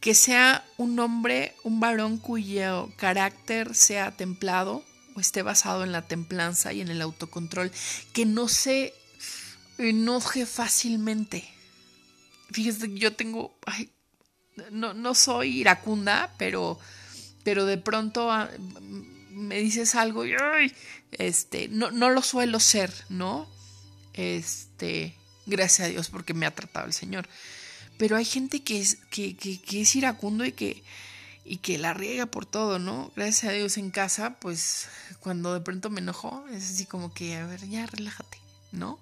Que 0.00 0.12
sea 0.12 0.66
un 0.76 0.98
hombre, 0.98 1.54
un 1.62 1.78
varón 1.78 2.18
cuyo 2.18 2.90
carácter 2.96 3.76
sea 3.76 4.10
templado 4.10 4.84
o 5.14 5.20
esté 5.20 5.42
basado 5.42 5.84
en 5.84 5.92
la 5.92 6.02
templanza 6.02 6.72
y 6.72 6.80
en 6.80 6.88
el 6.88 7.00
autocontrol. 7.00 7.70
Que 8.12 8.26
no 8.26 8.48
se 8.48 8.92
enoje 9.78 10.46
fácilmente. 10.46 11.48
Fíjese 12.50 12.88
que 12.88 12.98
yo 12.98 13.14
tengo, 13.14 13.56
no, 14.72 14.94
no 14.94 15.14
soy 15.14 15.60
iracunda, 15.60 16.34
pero 16.38 16.80
pero 17.46 17.64
de 17.64 17.78
pronto 17.78 18.32
ah, 18.32 18.50
me 19.30 19.58
dices 19.58 19.94
algo 19.94 20.26
y 20.26 20.34
este, 21.12 21.68
no, 21.68 21.92
no 21.92 22.10
lo 22.10 22.20
suelo 22.20 22.58
ser, 22.58 22.92
¿no? 23.08 23.48
Este, 24.14 25.14
gracias 25.46 25.86
a 25.86 25.90
Dios 25.92 26.08
porque 26.08 26.34
me 26.34 26.46
ha 26.46 26.50
tratado 26.56 26.86
el 26.86 26.92
Señor. 26.92 27.28
Pero 27.98 28.16
hay 28.16 28.24
gente 28.24 28.64
que 28.64 28.80
es, 28.80 28.96
que, 29.12 29.36
es 29.70 29.94
iracundo 29.94 30.44
y 30.44 30.50
que, 30.50 30.82
y 31.44 31.58
que 31.58 31.78
la 31.78 31.94
riega 31.94 32.26
por 32.26 32.46
todo, 32.46 32.80
¿no? 32.80 33.12
Gracias 33.14 33.52
a 33.52 33.54
Dios 33.54 33.76
en 33.76 33.92
casa, 33.92 34.40
pues 34.40 34.88
cuando 35.20 35.54
de 35.54 35.60
pronto 35.60 35.88
me 35.88 36.00
enojo, 36.00 36.44
es 36.50 36.68
así 36.68 36.84
como 36.84 37.14
que, 37.14 37.36
a 37.36 37.46
ver, 37.46 37.68
ya 37.68 37.86
relájate, 37.86 38.40
¿no? 38.72 38.98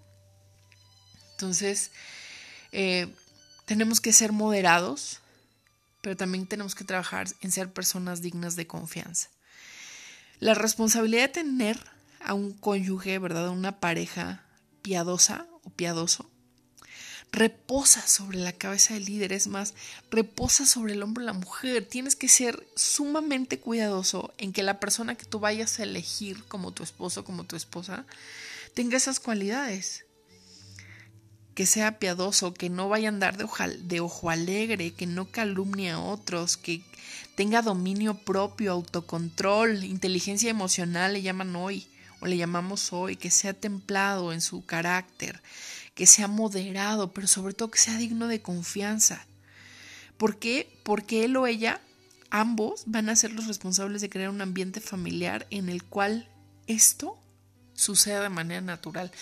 Entonces, 1.31 1.93
eh, 2.73 3.09
tenemos 3.65 4.03
que 4.03 4.13
ser 4.13 4.33
moderados, 4.33 5.23
pero 6.05 6.19
también 6.19 6.47
tenemos 6.47 6.75
que 6.75 6.85
trabajar 6.85 7.29
en 7.41 7.51
ser 7.51 7.73
personas 7.73 8.21
dignas 8.21 8.57
de 8.57 8.67
confianza. 8.67 9.31
La 10.39 10.53
responsabilidad 10.53 11.23
de 11.23 11.29
tener 11.29 11.81
a 12.21 12.35
un 12.35 12.53
cónyuge, 12.53 13.19
¿verdad? 13.19 13.47
A 13.47 13.53
una 13.53 13.81
pareja 13.81 14.45
piadosa 14.83 15.47
o 15.63 15.71
piadoso, 15.71 16.31
reposa 17.33 18.07
sobre 18.07 18.37
la 18.37 18.53
cabeza 18.53 18.93
del 18.93 19.07
líder, 19.07 19.33
es 19.33 19.47
más, 19.47 19.73
reposa 20.11 20.67
sobre 20.67 20.93
el 20.93 21.03
hombro 21.03 21.23
de 21.23 21.33
la 21.33 21.33
mujer. 21.33 21.87
Tienes 21.87 22.17
que 22.17 22.29
ser 22.29 22.69
sumamente 22.77 23.59
cuidadoso 23.59 24.35
en 24.37 24.53
que 24.53 24.63
la 24.63 24.81
persona 24.81 25.15
que 25.15 25.25
tú 25.25 25.41
vayas 25.41 25.81
a 25.81 25.85
elegir 25.85 26.45
como 26.45 26.73
tu 26.73 26.83
esposo, 26.83 27.25
como 27.25 27.45
tu 27.45 27.57
esposa, 27.57 28.05
tenga 28.75 28.99
esas 28.99 29.21
cualidades 29.21 30.05
que 31.55 31.67
sea 31.67 31.99
piadoso, 31.99 32.53
que 32.53 32.69
no 32.69 32.89
vaya 32.89 33.09
a 33.09 33.13
andar 33.13 33.37
de, 33.37 34.01
ojo 34.01 34.31
alegre, 34.31 34.93
que 34.93 35.07
no 35.07 35.31
calumnie 35.31 35.91
a 35.91 36.01
otros, 36.01 36.57
que 36.57 36.83
tenga 37.37 37.63
dominio 37.63 38.15
propio, 38.15 38.73
autocontrol, 38.73 39.85
inteligencia 39.85 40.51
emocional, 40.51 41.13
le 41.13 41.23
llaman 41.23 41.55
hoy, 41.55 41.87
o 42.21 42.27
le 42.27 42.37
llamamos 42.37 42.93
hoy, 42.93 43.17
que 43.17 43.31
sea 43.31 43.55
templado 43.55 44.33
en 44.33 44.41
su 44.41 44.65
carácter, 44.67 45.41
que 45.95 46.07
sea 46.07 46.27
moderado, 46.27 47.13
pero 47.13 47.29
sobre 47.29 47.55
todo 47.55 47.71
que 47.71 47.79
sea 47.79 47.97
digno 47.97 48.27
de 48.27 48.43
confianza. 48.43 49.27
¿Por 50.17 50.39
qué? 50.39 50.69
Porque 50.83 51.25
él 51.25 51.37
o 51.37 51.47
ella, 51.47 51.81
ambos, 52.31 52.83
van 52.87 53.09
a 53.09 53.17
ser 53.17 53.33
los 53.33 53.47
responsables 53.47 54.01
de 54.01 54.11
crear 54.11 54.31
un 54.31 54.41
ambiente 54.41 54.81
familiar 54.81 55.47
en 55.51 55.69
el 55.69 55.85
cual 55.85 56.29
esto 56.67 57.19
suceda 57.75 58.23
de 58.23 58.29
manera 58.29 58.61
natural 58.61 59.13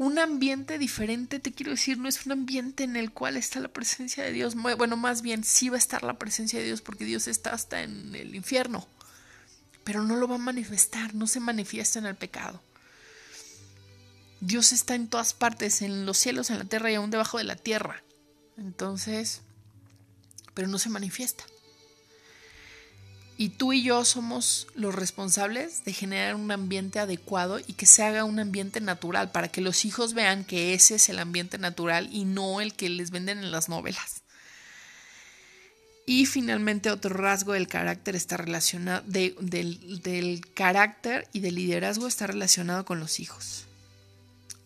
un 0.00 0.18
ambiente 0.18 0.78
diferente, 0.78 1.40
te 1.40 1.52
quiero 1.52 1.72
decir, 1.72 1.98
no 1.98 2.08
es 2.08 2.24
un 2.24 2.32
ambiente 2.32 2.84
en 2.84 2.96
el 2.96 3.12
cual 3.12 3.36
está 3.36 3.60
la 3.60 3.68
presencia 3.68 4.24
de 4.24 4.32
Dios. 4.32 4.54
Bueno, 4.54 4.96
más 4.96 5.20
bien 5.20 5.44
sí 5.44 5.68
va 5.68 5.76
a 5.76 5.78
estar 5.78 6.02
la 6.02 6.18
presencia 6.18 6.58
de 6.58 6.64
Dios 6.64 6.80
porque 6.80 7.04
Dios 7.04 7.28
está 7.28 7.50
hasta 7.52 7.82
en 7.82 8.14
el 8.14 8.34
infierno, 8.34 8.88
pero 9.84 10.02
no 10.02 10.16
lo 10.16 10.26
va 10.26 10.36
a 10.36 10.38
manifestar, 10.38 11.14
no 11.14 11.26
se 11.26 11.38
manifiesta 11.38 11.98
en 11.98 12.06
el 12.06 12.14
pecado. 12.14 12.62
Dios 14.40 14.72
está 14.72 14.94
en 14.94 15.06
todas 15.06 15.34
partes, 15.34 15.82
en 15.82 16.06
los 16.06 16.16
cielos, 16.16 16.48
en 16.48 16.60
la 16.60 16.64
tierra 16.64 16.90
y 16.90 16.94
aún 16.94 17.10
debajo 17.10 17.36
de 17.36 17.44
la 17.44 17.56
tierra. 17.56 18.02
Entonces, 18.56 19.42
pero 20.54 20.66
no 20.66 20.78
se 20.78 20.88
manifiesta. 20.88 21.44
Y 23.40 23.48
tú 23.48 23.72
y 23.72 23.82
yo 23.82 24.04
somos 24.04 24.66
los 24.74 24.94
responsables 24.94 25.82
de 25.86 25.94
generar 25.94 26.34
un 26.34 26.50
ambiente 26.50 26.98
adecuado 26.98 27.58
y 27.58 27.72
que 27.72 27.86
se 27.86 28.02
haga 28.02 28.24
un 28.24 28.38
ambiente 28.38 28.82
natural 28.82 29.32
para 29.32 29.48
que 29.48 29.62
los 29.62 29.86
hijos 29.86 30.12
vean 30.12 30.44
que 30.44 30.74
ese 30.74 30.96
es 30.96 31.08
el 31.08 31.18
ambiente 31.18 31.56
natural 31.56 32.10
y 32.12 32.26
no 32.26 32.60
el 32.60 32.74
que 32.74 32.90
les 32.90 33.10
venden 33.10 33.38
en 33.38 33.50
las 33.50 33.70
novelas. 33.70 34.24
Y 36.04 36.26
finalmente 36.26 36.90
otro 36.90 37.16
rasgo 37.16 37.54
del 37.54 37.66
carácter 37.66 38.14
está 38.14 38.36
relacionado, 38.36 39.04
del, 39.06 39.34
del 40.02 40.42
carácter 40.52 41.26
y 41.32 41.40
del 41.40 41.54
liderazgo 41.54 42.08
está 42.08 42.26
relacionado 42.26 42.84
con 42.84 43.00
los 43.00 43.20
hijos. 43.20 43.64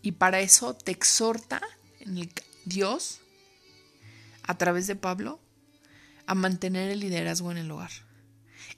Y 0.01 0.11
para 0.11 0.41
eso 0.41 0.73
te 0.73 0.91
exhorta 0.91 1.61
en 2.01 2.17
el, 2.17 2.29
Dios, 2.65 3.21
a 4.43 4.57
través 4.57 4.85
de 4.85 4.97
Pablo, 4.97 5.39
a 6.25 6.35
mantener 6.35 6.91
el 6.91 6.99
liderazgo 6.99 7.53
en 7.53 7.59
el 7.59 7.71
hogar. 7.71 8.04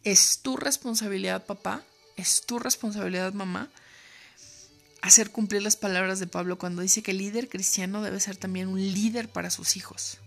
Es 0.07 0.39
tu 0.41 0.55
responsabilidad, 0.55 1.45
papá, 1.45 1.83
es 2.15 2.43
tu 2.45 2.59
responsabilidad, 2.59 3.33
mamá, 3.33 3.69
hacer 5.01 5.31
cumplir 5.31 5.61
las 5.61 5.75
palabras 5.75 6.21
de 6.21 6.27
Pablo 6.27 6.57
cuando 6.57 6.81
dice 6.81 7.03
que 7.03 7.11
el 7.11 7.17
líder 7.17 7.49
cristiano 7.49 8.01
debe 8.01 8.21
ser 8.21 8.37
también 8.37 8.69
un 8.69 8.79
líder 8.79 9.27
para 9.27 9.49
sus 9.49 9.75
hijos 9.75 10.19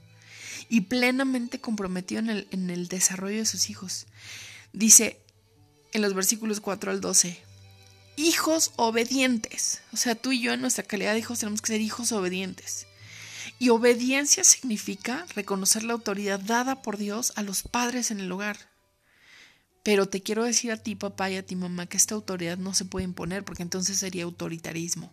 y 0.68 0.82
plenamente 0.82 1.62
comprometido 1.62 2.20
en 2.20 2.68
el, 2.68 2.88
desarrollo 2.88 3.38
de 3.38 3.46
sus 3.46 3.70
hijos. 3.70 4.06
Dice 4.74 5.18
en 5.94 6.02
los 6.02 6.12
versículos 6.12 6.60
4 6.60 6.90
al 6.90 7.00
12, 7.00 7.40
hijos 8.16 8.72
obedientes. 8.76 9.80
O 9.94 9.96
sea, 9.96 10.14
tú 10.14 10.32
y 10.32 10.42
yo 10.42 10.52
en 10.52 10.60
nuestra 10.60 10.84
calidad 10.84 11.14
de 11.14 11.20
hijos 11.20 11.38
tenemos 11.38 11.62
que 11.62 11.72
ser 11.72 11.80
hijos 11.80 12.12
obedientes. 12.12 12.86
Y 13.58 13.70
obediencia 13.70 14.44
significa 14.44 15.24
reconocer 15.34 15.84
la 15.84 15.94
autoridad 15.94 16.38
dada 16.38 16.82
por 16.82 16.98
Dios 16.98 17.32
a 17.36 17.42
los 17.42 17.62
padres 17.62 18.10
en 18.10 18.20
el 18.20 18.30
hogar. 18.30 18.69
Pero 19.82 20.08
te 20.08 20.22
quiero 20.22 20.44
decir 20.44 20.72
a 20.72 20.76
ti, 20.76 20.94
papá, 20.94 21.30
y 21.30 21.36
a 21.36 21.46
ti, 21.46 21.56
mamá, 21.56 21.86
que 21.86 21.96
esta 21.96 22.14
autoridad 22.14 22.58
no 22.58 22.74
se 22.74 22.84
puede 22.84 23.04
imponer 23.04 23.44
porque 23.44 23.62
entonces 23.62 23.98
sería 23.98 24.24
autoritarismo. 24.24 25.12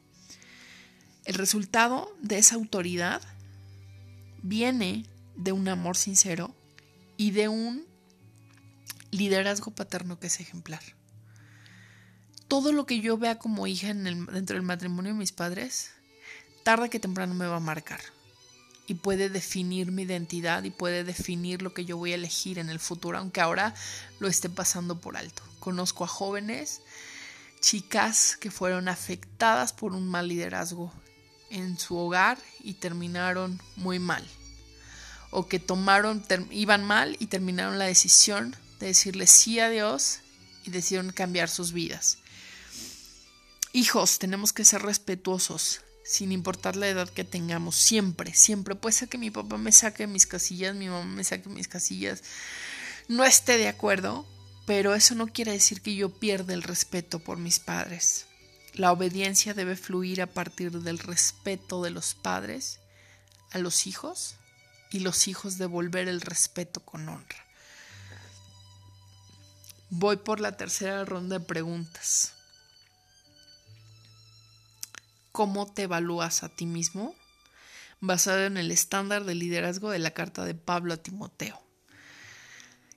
El 1.25 1.35
resultado 1.35 2.13
de 2.21 2.37
esa 2.37 2.55
autoridad 2.55 3.21
viene 4.43 5.05
de 5.35 5.51
un 5.51 5.67
amor 5.67 5.95
sincero 5.95 6.55
y 7.15 7.31
de 7.31 7.47
un 7.47 7.85
liderazgo 9.11 9.71
paterno 9.71 10.19
que 10.19 10.27
es 10.27 10.39
ejemplar. 10.39 10.81
Todo 12.47 12.71
lo 12.71 12.85
que 12.85 12.99
yo 13.01 13.17
vea 13.17 13.39
como 13.39 13.67
hija 13.67 13.93
dentro 13.93 14.55
del 14.55 14.63
matrimonio 14.63 15.11
de 15.13 15.19
mis 15.19 15.31
padres, 15.31 15.91
tarde 16.63 16.89
que 16.89 16.99
temprano 16.99 17.33
me 17.33 17.45
va 17.45 17.57
a 17.57 17.61
marcar 17.61 17.99
y 18.87 18.95
puede 18.95 19.29
definir 19.29 19.91
mi 19.91 20.03
identidad 20.03 20.63
y 20.63 20.71
puede 20.71 21.03
definir 21.03 21.61
lo 21.61 21.73
que 21.73 21.83
yo 21.83 21.97
voy 21.97 22.13
a 22.13 22.15
elegir 22.15 22.57
en 22.57 22.69
el 22.69 22.79
futuro, 22.79 23.17
aunque 23.17 23.41
ahora 23.41 23.75
lo 24.19 24.29
esté 24.29 24.49
pasando 24.49 24.99
por 25.01 25.17
alto. 25.17 25.43
Conozco 25.59 26.05
a 26.05 26.07
jóvenes, 26.07 26.81
chicas 27.59 28.37
que 28.39 28.49
fueron 28.49 28.87
afectadas 28.87 29.73
por 29.73 29.91
un 29.91 30.07
mal 30.07 30.29
liderazgo 30.29 30.93
en 31.49 31.77
su 31.77 31.97
hogar 31.97 32.37
y 32.61 32.75
terminaron 32.75 33.61
muy 33.75 33.99
mal. 33.99 34.25
O 35.31 35.47
que 35.47 35.59
tomaron, 35.59 36.23
iban 36.49 36.85
mal 36.85 37.17
y 37.19 37.27
terminaron 37.27 37.77
la 37.77 37.85
decisión 37.85 38.55
de 38.79 38.87
decirle 38.87 39.27
sí 39.27 39.59
a 39.59 39.69
Dios 39.69 40.19
y 40.63 40.71
decidieron 40.71 41.11
cambiar 41.11 41.49
sus 41.49 41.73
vidas. 41.73 42.19
Hijos, 43.73 44.17
tenemos 44.17 44.53
que 44.53 44.63
ser 44.63 44.81
respetuosos 44.81 45.81
sin 46.07 46.31
importar 46.31 46.75
la 46.75 46.87
edad 46.87 47.09
que 47.09 47.23
tengamos, 47.23 47.75
siempre, 47.75 48.33
siempre. 48.33 48.75
Puede 48.75 48.93
ser 48.93 49.09
que 49.09 49.17
mi 49.17 49.29
papá 49.29 49.57
me 49.57 49.71
saque 49.71 50.07
mis 50.07 50.25
casillas, 50.25 50.73
mi 50.73 50.87
mamá 50.87 51.05
me 51.05 51.23
saque 51.23 51.49
mis 51.49 51.67
casillas, 51.67 52.23
no 53.07 53.25
esté 53.25 53.57
de 53.57 53.67
acuerdo, 53.67 54.25
pero 54.65 54.95
eso 54.95 55.15
no 55.15 55.27
quiere 55.27 55.51
decir 55.51 55.81
que 55.81 55.95
yo 55.95 56.09
pierda 56.09 56.53
el 56.53 56.63
respeto 56.63 57.19
por 57.19 57.37
mis 57.37 57.59
padres. 57.59 58.25
La 58.73 58.91
obediencia 58.91 59.53
debe 59.53 59.75
fluir 59.75 60.21
a 60.21 60.27
partir 60.27 60.71
del 60.71 60.99
respeto 60.99 61.83
de 61.83 61.89
los 61.89 62.15
padres 62.15 62.79
a 63.51 63.59
los 63.59 63.87
hijos 63.87 64.35
y 64.91 64.99
los 64.99 65.27
hijos 65.27 65.57
devolver 65.57 66.07
el 66.07 66.21
respeto 66.21 66.81
con 66.81 67.07
honra. 67.09 67.45
Voy 69.89 70.17
por 70.17 70.39
la 70.39 70.57
tercera 70.57 71.05
ronda 71.05 71.39
de 71.39 71.45
preguntas. 71.45 72.33
Cómo 75.37 75.71
te 75.71 75.83
evalúas 75.83 76.41
a 76.41 76.49
ti 76.49 76.65
mismo, 76.65 77.13
basado 77.99 78.45
en 78.45 78.57
el 78.57 78.71
estándar 78.71 79.23
de 79.23 79.35
liderazgo 79.35 79.91
de 79.91 79.99
la 79.99 80.09
carta 80.09 80.45
de 80.45 80.55
Pablo 80.55 80.95
a 80.95 80.97
Timoteo. 80.97 81.61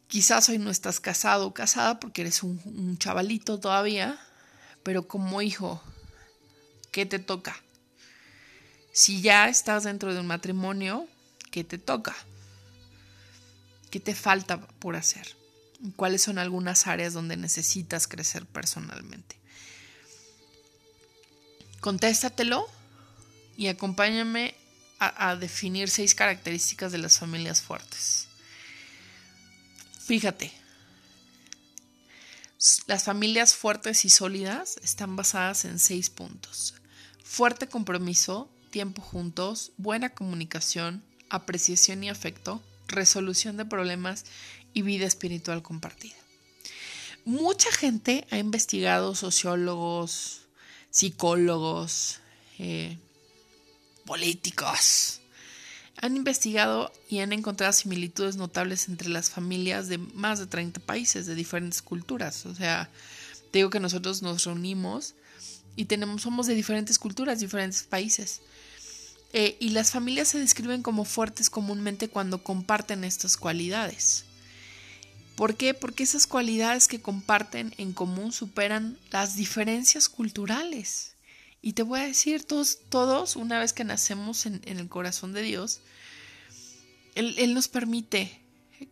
Quizás 0.07 0.49
hoy 0.49 0.57
no 0.57 0.70
estás 0.70 1.01
casado 1.01 1.47
o 1.47 1.53
casada 1.53 2.01
porque 2.01 2.22
eres 2.22 2.43
un, 2.43 2.97
chavalito 2.97 3.61
todavía, 3.61 4.18
pero 4.82 5.07
como 5.07 5.43
hijo, 5.43 5.82
¿qué 6.93 7.05
te 7.05 7.18
toca? 7.18 7.62
Si 8.91 9.20
ya 9.20 9.51
estás 9.51 9.84
dentro 9.84 10.14
de 10.14 10.20
un 10.20 10.26
matrimonio, 10.26 11.07
¿qué 11.51 11.62
te 11.62 11.76
toca? 11.76 12.16
¿Qué 13.91 14.01
te 14.01 14.14
falta 14.14 14.66
por 14.66 14.97
hacer? 14.97 15.36
¿Cuáles 15.95 16.22
son 16.22 16.38
algunas 16.38 16.86
áreas 16.86 17.12
donde 17.12 17.36
necesitas 17.36 18.09
crecer 18.09 18.47
personalmente? 18.47 19.39
Contéstatelo 21.81 22.66
y 23.57 23.68
acompáñame 23.68 24.55
a, 24.99 25.31
a 25.31 25.37
definir 25.37 25.89
seis 25.89 26.14
características 26.14 26.93
de 26.93 26.99
las 26.99 27.18
familias 27.18 27.62
fuertes. 27.62 28.28
Fíjate, 30.05 30.53
las 32.87 33.05
familias 33.05 33.55
fuertes 33.55 34.05
y 34.05 34.11
sólidas 34.11 34.76
están 34.83 35.16
basadas 35.16 35.64
en 35.64 35.78
seis 35.78 36.11
puntos. 36.11 36.74
Fuerte 37.24 37.68
compromiso, 37.68 38.51
tiempo 38.70 39.03
juntos, 39.03 39.72
buena 39.78 40.11
comunicación, 40.11 41.03
apreciación 41.31 42.05
y 42.05 42.11
afecto, 42.11 42.62
resolución 42.89 43.57
de 43.57 43.64
problemas 43.64 44.24
y 44.74 44.83
vida 44.83 45.07
espiritual 45.07 45.62
compartida. 45.62 46.16
Mucha 47.24 47.70
gente 47.72 48.26
ha 48.31 48.39
investigado, 48.39 49.14
sociólogos, 49.14 50.39
psicólogos, 50.91 52.20
eh, 52.59 52.99
políticos, 54.05 55.20
han 56.01 56.16
investigado 56.16 56.93
y 57.09 57.18
han 57.18 57.32
encontrado 57.32 57.72
similitudes 57.72 58.36
notables 58.36 58.88
entre 58.88 59.11
las 59.11 59.30
familias 59.30 59.88
de 59.88 59.99
más 59.99 60.38
de 60.38 60.47
30 60.47 60.80
países 60.80 61.26
de 61.26 61.34
diferentes 61.34 61.82
culturas. 61.82 62.47
O 62.47 62.55
sea, 62.55 62.88
digo 63.53 63.68
que 63.70 63.80
nosotros 63.80 64.22
nos 64.22 64.45
reunimos 64.45 65.14
y 65.76 65.84
tenemos, 65.84 66.22
somos 66.22 66.47
de 66.47 66.55
diferentes 66.55 66.99
culturas, 66.99 67.41
diferentes 67.41 67.82
países. 67.82 68.41
Eh, 69.32 69.57
y 69.61 69.70
las 69.70 69.93
familias 69.93 70.28
se 70.28 70.38
describen 70.38 70.82
como 70.82 71.05
fuertes 71.05 71.51
comúnmente 71.51 72.09
cuando 72.09 72.43
comparten 72.43 73.05
estas 73.05 73.36
cualidades. 73.36 74.24
¿Por 75.41 75.57
qué? 75.57 75.72
Porque 75.72 76.03
esas 76.03 76.26
cualidades 76.26 76.86
que 76.86 77.01
comparten 77.01 77.72
en 77.78 77.95
común 77.95 78.30
superan 78.30 78.99
las 79.11 79.36
diferencias 79.36 80.11
culturales. 80.11 81.14
Y 81.62 81.72
te 81.72 81.82
voy 81.82 82.01
a 82.01 82.07
decir, 82.07 82.45
todos, 82.45 82.80
todos 82.91 83.36
una 83.36 83.59
vez 83.59 83.72
que 83.72 83.82
nacemos 83.82 84.45
en, 84.45 84.61
el 84.66 84.86
corazón 84.91 85.32
de 85.32 85.41
Dios, 85.41 85.80
él, 87.14 87.36
él 87.38 87.55
nos 87.55 87.68
permite 87.68 88.38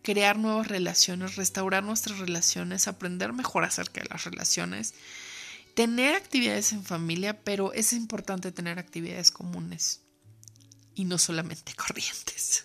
crear 0.01 0.38
nuevas 0.38 0.68
relaciones, 0.68 1.36
restaurar 1.36 1.84
nuestras 1.84 2.18
relaciones, 2.18 2.88
aprender 2.88 3.34
mejor 3.34 3.64
acerca 3.64 4.01
de 4.01 4.09
las 4.09 4.24
relaciones, 4.24 4.94
tener 5.74 6.14
actividades 6.14 6.72
en 6.72 6.82
familia, 6.82 7.38
pero 7.44 7.74
es 7.74 7.92
importante 7.92 8.53
tener 8.53 8.78
actividades 8.78 9.30
comunes 9.30 10.01
y 10.94 11.05
no 11.05 11.18
solamente 11.18 11.74
corrientes. 11.76 12.64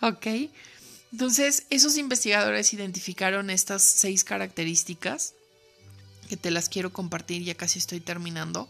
¿Ok? 0.00 0.26
Entonces, 1.12 1.64
esos 1.70 1.96
investigadores 1.96 2.72
identificaron 2.72 3.50
estas 3.50 3.82
seis 3.82 4.24
características 4.24 5.34
que 6.28 6.36
te 6.36 6.50
las 6.50 6.68
quiero 6.68 6.92
compartir, 6.92 7.42
ya 7.42 7.54
casi 7.54 7.78
estoy 7.78 8.00
terminando. 8.00 8.68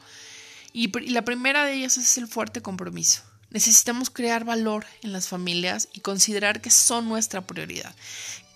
Y, 0.73 0.89
la 1.11 1.23
primera 1.23 1.65
de 1.65 1.75
ellas 1.75 1.97
es 1.97 2.19
el 2.19 2.29
fuerte 2.29 2.61
compromiso. 2.61 3.23
Necesitamos 3.51 4.11
crear 4.11 4.45
valor 4.45 4.85
en 5.03 5.13
las 5.13 5.29
familias 5.29 5.89
y 5.93 6.01
considerar 6.01 6.61
que 6.61 6.71
son 6.71 7.09
nuestra 7.09 7.47
prioridad. 7.47 7.95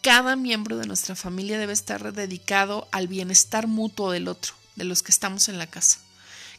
Cada 0.02 0.36
miembro 0.36 0.76
de 0.76 0.86
nuestra 0.86 1.14
familia 1.14 1.58
debe 1.58 1.72
estar 1.72 2.12
dedicado 2.12 2.88
al 2.92 3.08
bienestar 3.08 3.66
mutuo 3.66 4.10
del 4.10 4.28
otro, 4.28 4.52
de 4.76 4.84
los 4.84 5.02
que 5.02 5.12
estamos 5.12 5.48
en 5.48 5.58
la 5.58 5.66
casa. 5.66 6.00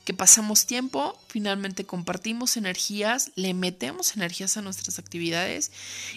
Que 0.06 0.14
pasamos 0.14 0.66
tiempo, 0.66 1.18
finalmente 1.28 1.86
compartimos 1.86 2.58
energías, 2.58 3.32
le 3.36 3.54
metemos 3.54 4.16
energías 4.16 4.58
a 4.58 4.62
nuestras 4.62 4.98
actividades 4.98 5.72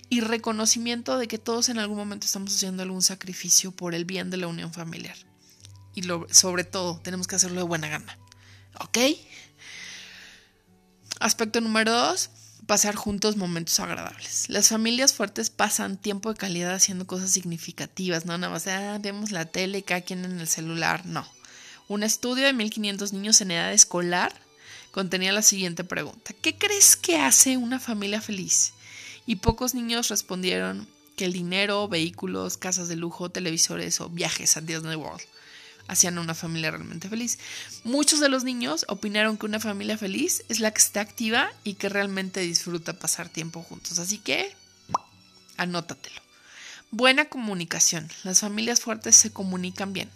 y 0.09 0.20
reconocimiento 0.20 1.18
de 1.18 1.28
que 1.28 1.39
todos 1.39 1.68
en 1.68 1.78
algún 1.78 1.99
momento 1.99 2.26
estamos 2.26 2.55
haciendo 2.55 2.82
algún 2.82 3.03
sacrificio 3.03 3.72
por 3.72 3.95
el 3.95 4.05
bien 4.05 4.30
de 4.30 4.39
la 4.39 4.47
unión 4.47 4.72
familiar 4.72 5.16
y 5.95 6.03
sobre 6.30 6.64
todo 6.64 7.01
tenemos 7.03 7.26
que 7.26 7.37
hacerlo 7.37 7.61
de 7.61 7.66
buena 7.66 7.89
gana. 7.89 8.18
¿Ok? 8.80 8.99
Aspecto 11.20 11.61
número 11.61 11.93
dos, 11.93 12.30
pasar 12.66 12.97
juntos 12.97 13.37
momentos 13.37 13.78
agradables. 13.78 14.49
Las 14.49 14.68
familias 14.68 15.12
fuertes 15.12 15.51
pasan 15.51 15.97
tiempo 15.97 16.32
de 16.32 16.39
calidad 16.39 16.74
haciendo 16.74 17.07
cosas 17.07 17.30
significativas, 17.30 18.26
no 18.26 18.37
nada 18.37 18.53
más, 18.53 18.66
ah, 18.66 18.99
vemos 19.01 19.30
la 19.30 19.45
tele, 19.45 19.82
cada 19.82 20.01
quien 20.01 20.24
en 20.24 20.41
el 20.41 20.49
celular, 20.49 21.07
no. 21.07 21.26
Un 21.89 22.03
estudio 22.03 22.47
de 22.47 22.53
1500 22.53 23.12
niños 23.12 23.41
en 23.41 23.51
edad 23.51 23.72
escolar 23.72 24.32
contenía 24.91 25.32
la 25.32 25.43
siguiente 25.43 25.85
pregunta, 25.85 26.32
¿qué 26.41 26.57
crees 26.57 26.97
que 26.97 27.18
hace 27.18 27.57
una 27.57 27.78
familia 27.78 28.20
feliz? 28.20 28.72
Y 29.26 29.37
pocos 29.37 29.74
niños 29.74 30.09
respondieron 30.09 30.87
que 31.16 31.24
el 31.24 31.32
dinero, 31.32 31.89
vehículos, 31.89 32.57
casas 32.57 32.89
de 32.89 32.97
lujo, 32.97 33.30
televisores 33.30 34.01
o 34.01 34.09
viajes 34.09 34.57
a 34.57 34.61
Disney 34.61 34.97
World 34.97 35.22
hacían 35.87 36.18
una 36.18 36.35
familia 36.35 36.70
realmente 36.70 37.09
feliz. 37.09 37.39
Muchos 37.85 38.20
de 38.20 38.28
los 38.28 38.45
niños 38.45 38.85
opinaron 38.89 39.37
que 39.37 39.47
una 39.47 39.61
familia 39.61 39.99
feliz 39.99 40.45
es 40.49 40.61
la 40.61 40.70
que 40.70 40.80
está 40.80 41.01
activa 41.01 41.51
y 41.62 41.74
que 41.74 41.89
realmente 41.89 42.41
disfruta 42.41 42.99
pasar 42.99 43.28
tiempo 43.28 43.62
juntos. 43.62 43.99
Así 43.99 44.18
que, 44.18 44.55
anótatelo. 45.57 46.20
Buena 46.91 47.26
comunicación. 47.26 48.09
Las 48.22 48.41
familias 48.41 48.80
fuertes 48.80 49.16
se 49.16 49.32
comunican 49.32 49.93
bien, 49.93 50.11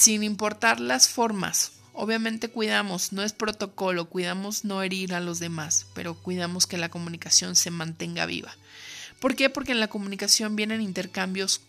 sin 0.00 0.22
importar 0.22 0.80
las 0.80 1.10
formas. 1.10 1.72
Obviamente 1.92 2.48
cuidamos, 2.48 3.12
no 3.12 3.22
es 3.22 3.34
protocolo, 3.34 4.08
cuidamos 4.08 4.64
no 4.64 4.82
herir 4.82 5.12
a 5.12 5.20
los 5.20 5.40
demás, 5.40 5.84
pero 5.92 6.14
cuidamos 6.14 6.66
que 6.66 6.78
la 6.78 6.88
comunicación 6.88 7.54
se 7.54 7.70
mantenga 7.70 8.24
viva. 8.24 8.56
¿Por 9.20 9.36
qué? 9.36 9.50
Porque 9.50 9.72
en 9.72 9.80
la 9.80 9.88
comunicación 9.88 10.56
vienen 10.56 10.80
intercambios 10.80 11.60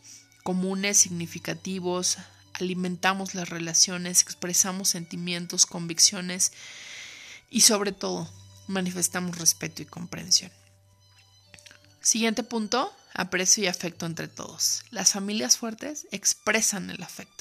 comunes, 0.44 0.98
significativos, 0.98 2.20
alimentamos 2.54 3.36
las 3.36 3.50
relaciones, 3.50 4.22
expresamos 4.22 4.88
sentimientos, 4.88 5.66
convicciones 5.66 6.54
y 7.50 7.62
sobre 7.62 7.92
todo 7.92 8.32
manifestamos 8.68 9.40
respeto 9.40 9.82
y 9.82 9.88
comprensión. 9.88 10.54
Siguiente 12.00 12.44
punto, 12.44 12.96
aprecio 13.14 13.66
y 13.66 13.68
afecto 13.68 14.06
entre 14.06 14.30
todos. 14.30 14.84
Las 14.90 15.12
familias 15.12 15.58
fuertes 15.58 16.08
expresan 16.12 16.90
el 16.92 17.04
afecto. 17.04 17.41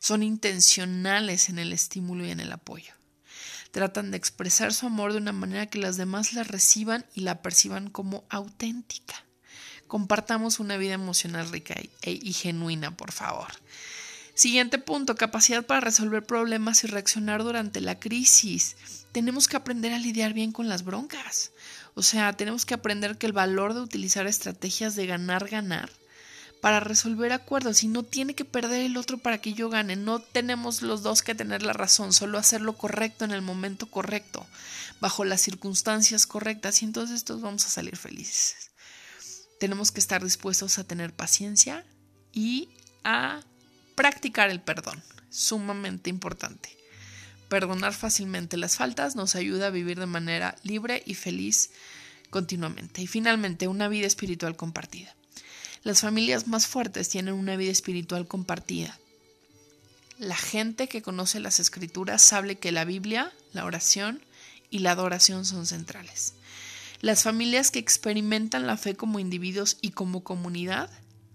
Son 0.00 0.22
intencionales 0.22 1.48
en 1.48 1.58
el 1.58 1.72
estímulo 1.72 2.26
y 2.26 2.30
en 2.30 2.40
el 2.40 2.52
apoyo. 2.52 2.92
Tratan 3.70 4.10
de 4.10 4.16
expresar 4.16 4.72
su 4.72 4.86
amor 4.86 5.12
de 5.12 5.18
una 5.18 5.32
manera 5.32 5.66
que 5.66 5.78
las 5.78 5.96
demás 5.96 6.32
la 6.32 6.44
reciban 6.44 7.04
y 7.14 7.20
la 7.20 7.42
perciban 7.42 7.90
como 7.90 8.24
auténtica. 8.30 9.14
Compartamos 9.86 10.60
una 10.60 10.76
vida 10.76 10.94
emocional 10.94 11.50
rica 11.50 11.74
y, 11.80 12.28
y 12.28 12.32
genuina, 12.32 12.96
por 12.96 13.12
favor. 13.12 13.48
Siguiente 14.34 14.78
punto, 14.78 15.14
capacidad 15.14 15.64
para 15.64 15.80
resolver 15.80 16.26
problemas 16.26 16.84
y 16.84 16.88
reaccionar 16.88 17.42
durante 17.42 17.80
la 17.80 17.98
crisis. 17.98 18.76
Tenemos 19.12 19.48
que 19.48 19.56
aprender 19.56 19.92
a 19.92 19.98
lidiar 19.98 20.34
bien 20.34 20.52
con 20.52 20.68
las 20.68 20.84
broncas. 20.84 21.52
O 21.94 22.02
sea, 22.02 22.34
tenemos 22.34 22.66
que 22.66 22.74
aprender 22.74 23.16
que 23.16 23.26
el 23.26 23.32
valor 23.32 23.72
de 23.72 23.80
utilizar 23.80 24.26
estrategias 24.26 24.94
de 24.94 25.06
ganar, 25.06 25.48
ganar 25.48 25.90
para 26.66 26.80
resolver 26.80 27.32
acuerdos 27.32 27.84
y 27.84 27.86
no 27.86 28.02
tiene 28.02 28.34
que 28.34 28.44
perder 28.44 28.80
el 28.80 28.96
otro 28.96 29.18
para 29.18 29.38
que 29.38 29.52
yo 29.52 29.70
gane. 29.70 29.94
No 29.94 30.18
tenemos 30.18 30.82
los 30.82 31.04
dos 31.04 31.22
que 31.22 31.36
tener 31.36 31.62
la 31.62 31.72
razón, 31.72 32.12
solo 32.12 32.38
hacer 32.38 32.60
lo 32.60 32.76
correcto 32.76 33.24
en 33.24 33.30
el 33.30 33.40
momento 33.40 33.86
correcto, 33.88 34.44
bajo 35.00 35.24
las 35.24 35.40
circunstancias 35.40 36.26
correctas 36.26 36.82
y 36.82 36.86
entonces 36.86 37.22
todos 37.22 37.40
vamos 37.40 37.64
a 37.66 37.68
salir 37.68 37.96
felices. 37.96 38.72
Tenemos 39.60 39.92
que 39.92 40.00
estar 40.00 40.24
dispuestos 40.24 40.80
a 40.80 40.82
tener 40.82 41.14
paciencia 41.14 41.86
y 42.32 42.68
a 43.04 43.42
practicar 43.94 44.50
el 44.50 44.60
perdón, 44.60 45.00
sumamente 45.30 46.10
importante. 46.10 46.76
Perdonar 47.48 47.94
fácilmente 47.94 48.56
las 48.56 48.74
faltas 48.74 49.14
nos 49.14 49.36
ayuda 49.36 49.68
a 49.68 49.70
vivir 49.70 50.00
de 50.00 50.06
manera 50.06 50.56
libre 50.64 51.04
y 51.06 51.14
feliz 51.14 51.70
continuamente. 52.30 53.02
Y 53.02 53.06
finalmente, 53.06 53.68
una 53.68 53.86
vida 53.86 54.08
espiritual 54.08 54.56
compartida. 54.56 55.14
Las 55.82 56.00
familias 56.00 56.46
más 56.46 56.66
fuertes 56.66 57.08
tienen 57.08 57.34
una 57.34 57.56
vida 57.56 57.70
espiritual 57.70 58.26
compartida. 58.26 58.98
La 60.18 60.36
gente 60.36 60.88
que 60.88 61.02
conoce 61.02 61.40
las 61.40 61.60
escrituras 61.60 62.22
sabe 62.22 62.56
que 62.56 62.72
la 62.72 62.84
Biblia, 62.84 63.32
la 63.52 63.64
oración 63.64 64.22
y 64.70 64.78
la 64.78 64.92
adoración 64.92 65.44
son 65.44 65.66
centrales. 65.66 66.32
Las 67.00 67.22
familias 67.22 67.70
que 67.70 67.78
experimentan 67.78 68.66
la 68.66 68.76
fe 68.76 68.96
como 68.96 69.18
individuos 69.18 69.76
y 69.82 69.90
como 69.90 70.24
comunidad 70.24 70.90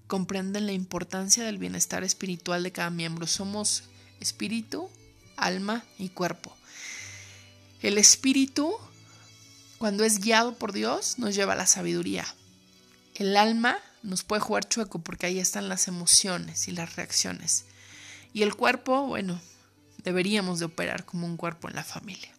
comprenden 0.08 0.66
la 0.66 0.74
importancia 0.74 1.44
del 1.44 1.60
bienestar 1.60 2.04
espiritual 2.04 2.64
de 2.64 2.72
cada 2.72 2.90
miembro. 2.90 3.28
Somos 3.28 3.84
espíritu, 4.20 4.90
alma 5.38 5.86
y 5.98 6.10
cuerpo. 6.10 6.56
El 7.82 7.98
espíritu, 7.98 8.74
cuando 9.78 10.04
es 10.04 10.20
guiado 10.20 10.56
por 10.56 10.74
Dios, 10.74 11.20
nos 11.20 11.36
lleva 11.36 11.54
a 11.54 11.56
la 11.56 11.68
sabiduría. 11.68 12.26
El 13.16 13.38
alma 13.38 13.78
nos 14.04 14.24
puede 14.24 14.42
jugar 14.42 14.68
chueco 14.68 15.00
porque 15.00 15.28
ahí 15.28 15.40
están 15.40 15.70
las 15.70 15.88
emociones 15.88 16.68
y 16.68 16.72
las 16.72 16.96
reacciones. 16.96 17.66
Y 18.34 18.44
el 18.44 18.56
cuerpo, 18.56 19.06
bueno, 19.08 19.40
deberíamos 20.04 20.60
de 20.60 20.66
operar 20.66 21.06
como 21.06 21.28
un 21.28 21.38
cuerpo 21.38 21.70
en 21.70 21.76
la 21.76 21.84
familia. 21.84 22.34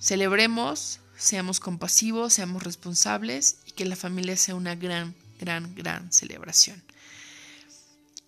Celebremos, 0.00 1.00
seamos 1.16 1.60
compasivos, 1.60 2.32
seamos 2.32 2.62
responsables 2.62 3.58
y 3.66 3.72
que 3.72 3.84
la 3.84 3.96
familia 3.96 4.36
sea 4.36 4.54
una 4.54 4.74
gran, 4.74 5.14
gran, 5.40 5.74
gran 5.74 6.12
celebración. 6.12 6.82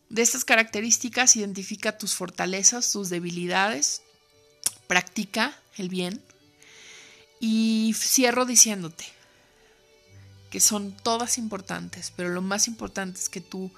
De 0.09 0.22
estas 0.22 0.45
características 0.45 1.36
identifica 1.36 1.97
tus 1.97 2.14
fortalezas, 2.14 2.91
tus 2.91 3.11
debilidades, 3.11 4.03
practica 4.88 5.57
el 5.76 5.88
bien 5.88 6.20
y 7.38 7.95
cierro 7.97 8.45
diciéndote 8.45 9.19
que 10.51 10.61
son 10.61 10.92
todas 10.92 11.38
importantes, 11.38 12.12
pero 12.14 12.28
lo 12.28 12.42
más 12.42 12.68
importante 12.68 13.18
es 13.18 13.28
que 13.28 13.40
tú 13.40 13.70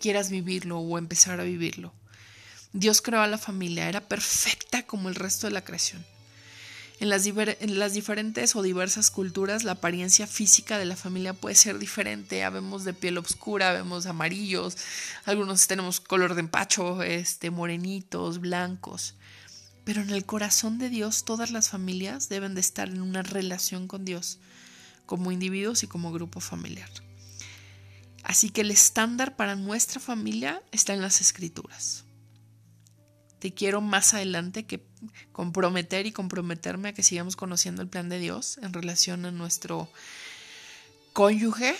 quieras 0.00 0.30
vivirlo 0.30 0.78
o 0.78 0.98
empezar 0.98 1.40
a 1.40 1.44
vivirlo. 1.44 1.92
Dios 2.72 3.02
creó 3.02 3.20
a 3.20 3.26
la 3.26 3.38
familia, 3.38 3.88
era 3.88 4.00
perfecta 4.00 4.84
como 4.84 5.08
el 5.08 5.16
resto 5.16 5.46
de 5.46 5.52
la 5.52 5.64
creación. 5.64 6.04
En 7.00 7.08
las, 7.08 7.24
en 7.26 7.78
las, 7.78 7.94
diferentes 7.94 8.54
o 8.54 8.62
diversas 8.62 9.10
culturas, 9.10 9.64
la 9.64 9.72
apariencia 9.72 10.26
física 10.26 10.78
de 10.78 10.84
la 10.84 10.96
familia 10.96 11.32
puede 11.32 11.54
ser 11.54 11.78
diferente. 11.78 12.44
Habemos 12.44 12.84
de 12.84 12.92
piel 12.92 13.16
oscura, 13.16 13.72
vemos 13.72 14.04
amarillos, 14.04 14.76
algunos 15.24 15.66
tenemos 15.66 15.98
color 15.98 16.34
de 16.34 16.40
empacho, 16.40 17.02
este, 17.02 17.50
morenitos, 17.50 18.38
blancos. 18.38 19.14
Pero 19.84 20.02
en 20.02 20.10
el 20.10 20.26
corazón 20.26 20.78
de 20.78 20.90
Dios, 20.90 21.24
todas 21.24 21.50
las 21.50 21.70
familias 21.70 22.28
deben 22.28 22.54
de 22.54 22.60
estar 22.60 22.90
en 22.90 23.00
una 23.00 23.22
relación 23.22 23.88
con 23.88 24.04
Dios, 24.04 24.38
como 25.10 25.32
individuos 25.32 25.82
y 25.82 25.88
como 25.88 26.12
grupo 26.12 26.38
familiar. 26.38 26.88
Así 28.22 28.50
que 28.50 28.60
el 28.60 28.70
estándar 28.70 29.34
para 29.34 29.56
nuestra 29.56 29.98
familia 29.98 30.62
está 30.70 30.94
en 30.94 31.02
las 31.02 31.20
escrituras 31.20 32.04
te 33.40 33.52
quiero 33.52 33.80
más 33.80 34.14
adelante 34.14 34.66
que 34.66 34.86
comprometer 35.32 36.06
y 36.06 36.12
comprometerme 36.12 36.90
a 36.90 36.92
que 36.92 37.02
sigamos 37.02 37.36
conociendo 37.36 37.82
el 37.82 37.88
plan 37.88 38.08
de 38.08 38.18
Dios 38.18 38.58
en 38.62 38.72
relación 38.72 39.24
a 39.24 39.30
nuestro 39.30 39.90
cónyuge, 41.14 41.74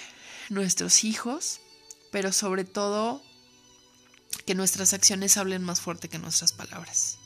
nuestros 0.48 1.04
hijos, 1.04 1.60
pero 2.10 2.32
sobre 2.32 2.64
todo 2.64 3.22
que 4.46 4.54
nuestras 4.54 4.94
acciones 4.94 5.36
hablen 5.36 5.62
más 5.62 5.80
fuerte 5.80 6.08
que 6.08 6.18
nuestras 6.18 6.52
palabras. 6.52 7.18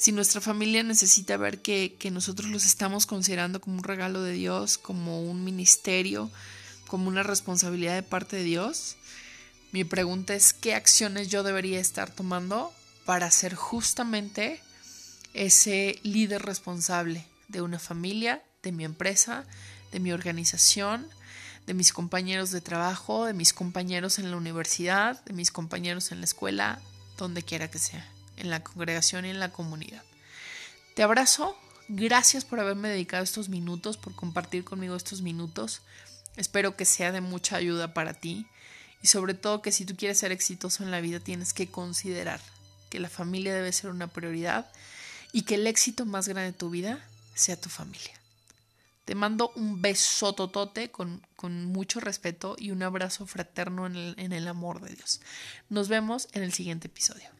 Si 0.00 0.12
nuestra 0.12 0.40
familia 0.40 0.82
necesita 0.82 1.36
ver 1.36 1.60
que, 1.60 1.94
nosotros 2.10 2.50
los 2.50 2.64
estamos 2.64 3.04
considerando 3.04 3.60
como 3.60 3.76
un 3.76 3.84
regalo 3.84 4.22
de 4.22 4.32
Dios, 4.32 4.78
como 4.78 5.22
un 5.22 5.44
ministerio, 5.44 6.30
como 6.86 7.06
una 7.08 7.22
responsabilidad 7.22 7.96
de 7.96 8.02
parte 8.02 8.36
de 8.36 8.44
Dios, 8.44 8.96
mi 9.72 9.84
pregunta 9.84 10.32
es 10.32 10.54
qué 10.54 10.74
acciones 10.74 11.28
yo 11.28 11.42
debería 11.42 11.80
estar 11.80 12.10
tomando 12.10 12.72
para 13.04 13.30
ser 13.30 13.54
justamente 13.54 14.62
ese 15.34 16.00
líder 16.02 16.40
responsable 16.46 17.26
de 17.48 17.60
una 17.60 17.78
familia, 17.78 18.42
de 18.62 18.72
mi 18.72 18.86
empresa, 18.86 19.44
de 19.92 20.00
mi 20.00 20.12
organización, 20.12 21.06
de 21.66 21.74
mis 21.74 21.92
compañeros 21.92 22.50
de 22.52 22.62
trabajo, 22.62 23.26
de 23.26 23.34
mis 23.34 23.52
compañeros 23.52 24.18
en 24.18 24.30
la 24.30 24.38
universidad, 24.38 25.22
de 25.26 25.34
mis 25.34 25.50
compañeros 25.50 26.10
en 26.10 26.20
la 26.20 26.24
escuela, 26.24 26.80
donde 27.18 27.42
quiera 27.42 27.70
que 27.70 27.78
sea, 27.78 28.10
en 28.40 28.50
la 28.50 28.64
congregación 28.64 29.24
y 29.26 29.30
en 29.30 29.38
la 29.38 29.52
comunidad. 29.52 30.02
Te 30.94 31.02
abrazo, 31.02 31.56
gracias 31.88 32.44
por 32.44 32.60
haberme 32.60 32.88
dedicado 32.88 33.22
estos 33.22 33.48
minutos, 33.48 33.96
por 33.96 34.14
compartir 34.14 34.64
conmigo 34.64 34.96
estos 34.96 35.22
minutos. 35.22 35.82
Espero 36.36 36.76
que 36.76 36.84
sea 36.84 37.12
de 37.12 37.20
mucha 37.20 37.56
ayuda 37.56 37.94
para 37.94 38.14
ti 38.14 38.46
y 39.02 39.06
sobre 39.06 39.34
todo 39.34 39.62
que 39.62 39.72
si 39.72 39.84
tú 39.84 39.96
quieres 39.96 40.18
ser 40.18 40.32
exitoso 40.32 40.82
en 40.82 40.90
la 40.90 41.00
vida 41.00 41.20
tienes 41.20 41.52
que 41.52 41.70
considerar 41.70 42.40
que 42.90 43.00
la 43.00 43.08
familia 43.08 43.54
debe 43.54 43.72
ser 43.72 43.90
una 43.90 44.08
prioridad 44.08 44.70
y 45.32 45.42
que 45.42 45.54
el 45.54 45.66
éxito 45.66 46.06
más 46.06 46.28
grande 46.28 46.52
de 46.52 46.58
tu 46.58 46.70
vida 46.70 47.06
sea 47.34 47.60
tu 47.60 47.68
familia. 47.68 48.20
Te 49.04 49.14
mando 49.14 49.52
un 49.56 49.80
beso 49.80 50.34
totote 50.34 50.90
con, 50.90 51.26
con 51.36 51.64
mucho 51.66 52.00
respeto 52.00 52.56
y 52.58 52.70
un 52.70 52.82
abrazo 52.82 53.26
fraterno 53.26 53.86
en 53.86 54.32
el 54.32 54.48
amor 54.48 54.80
de 54.80 54.94
Dios. 54.94 55.20
Nos 55.68 55.88
vemos 55.88 56.28
en 56.32 56.42
el 56.42 56.52
siguiente 56.52 56.88
episodio. 56.88 57.39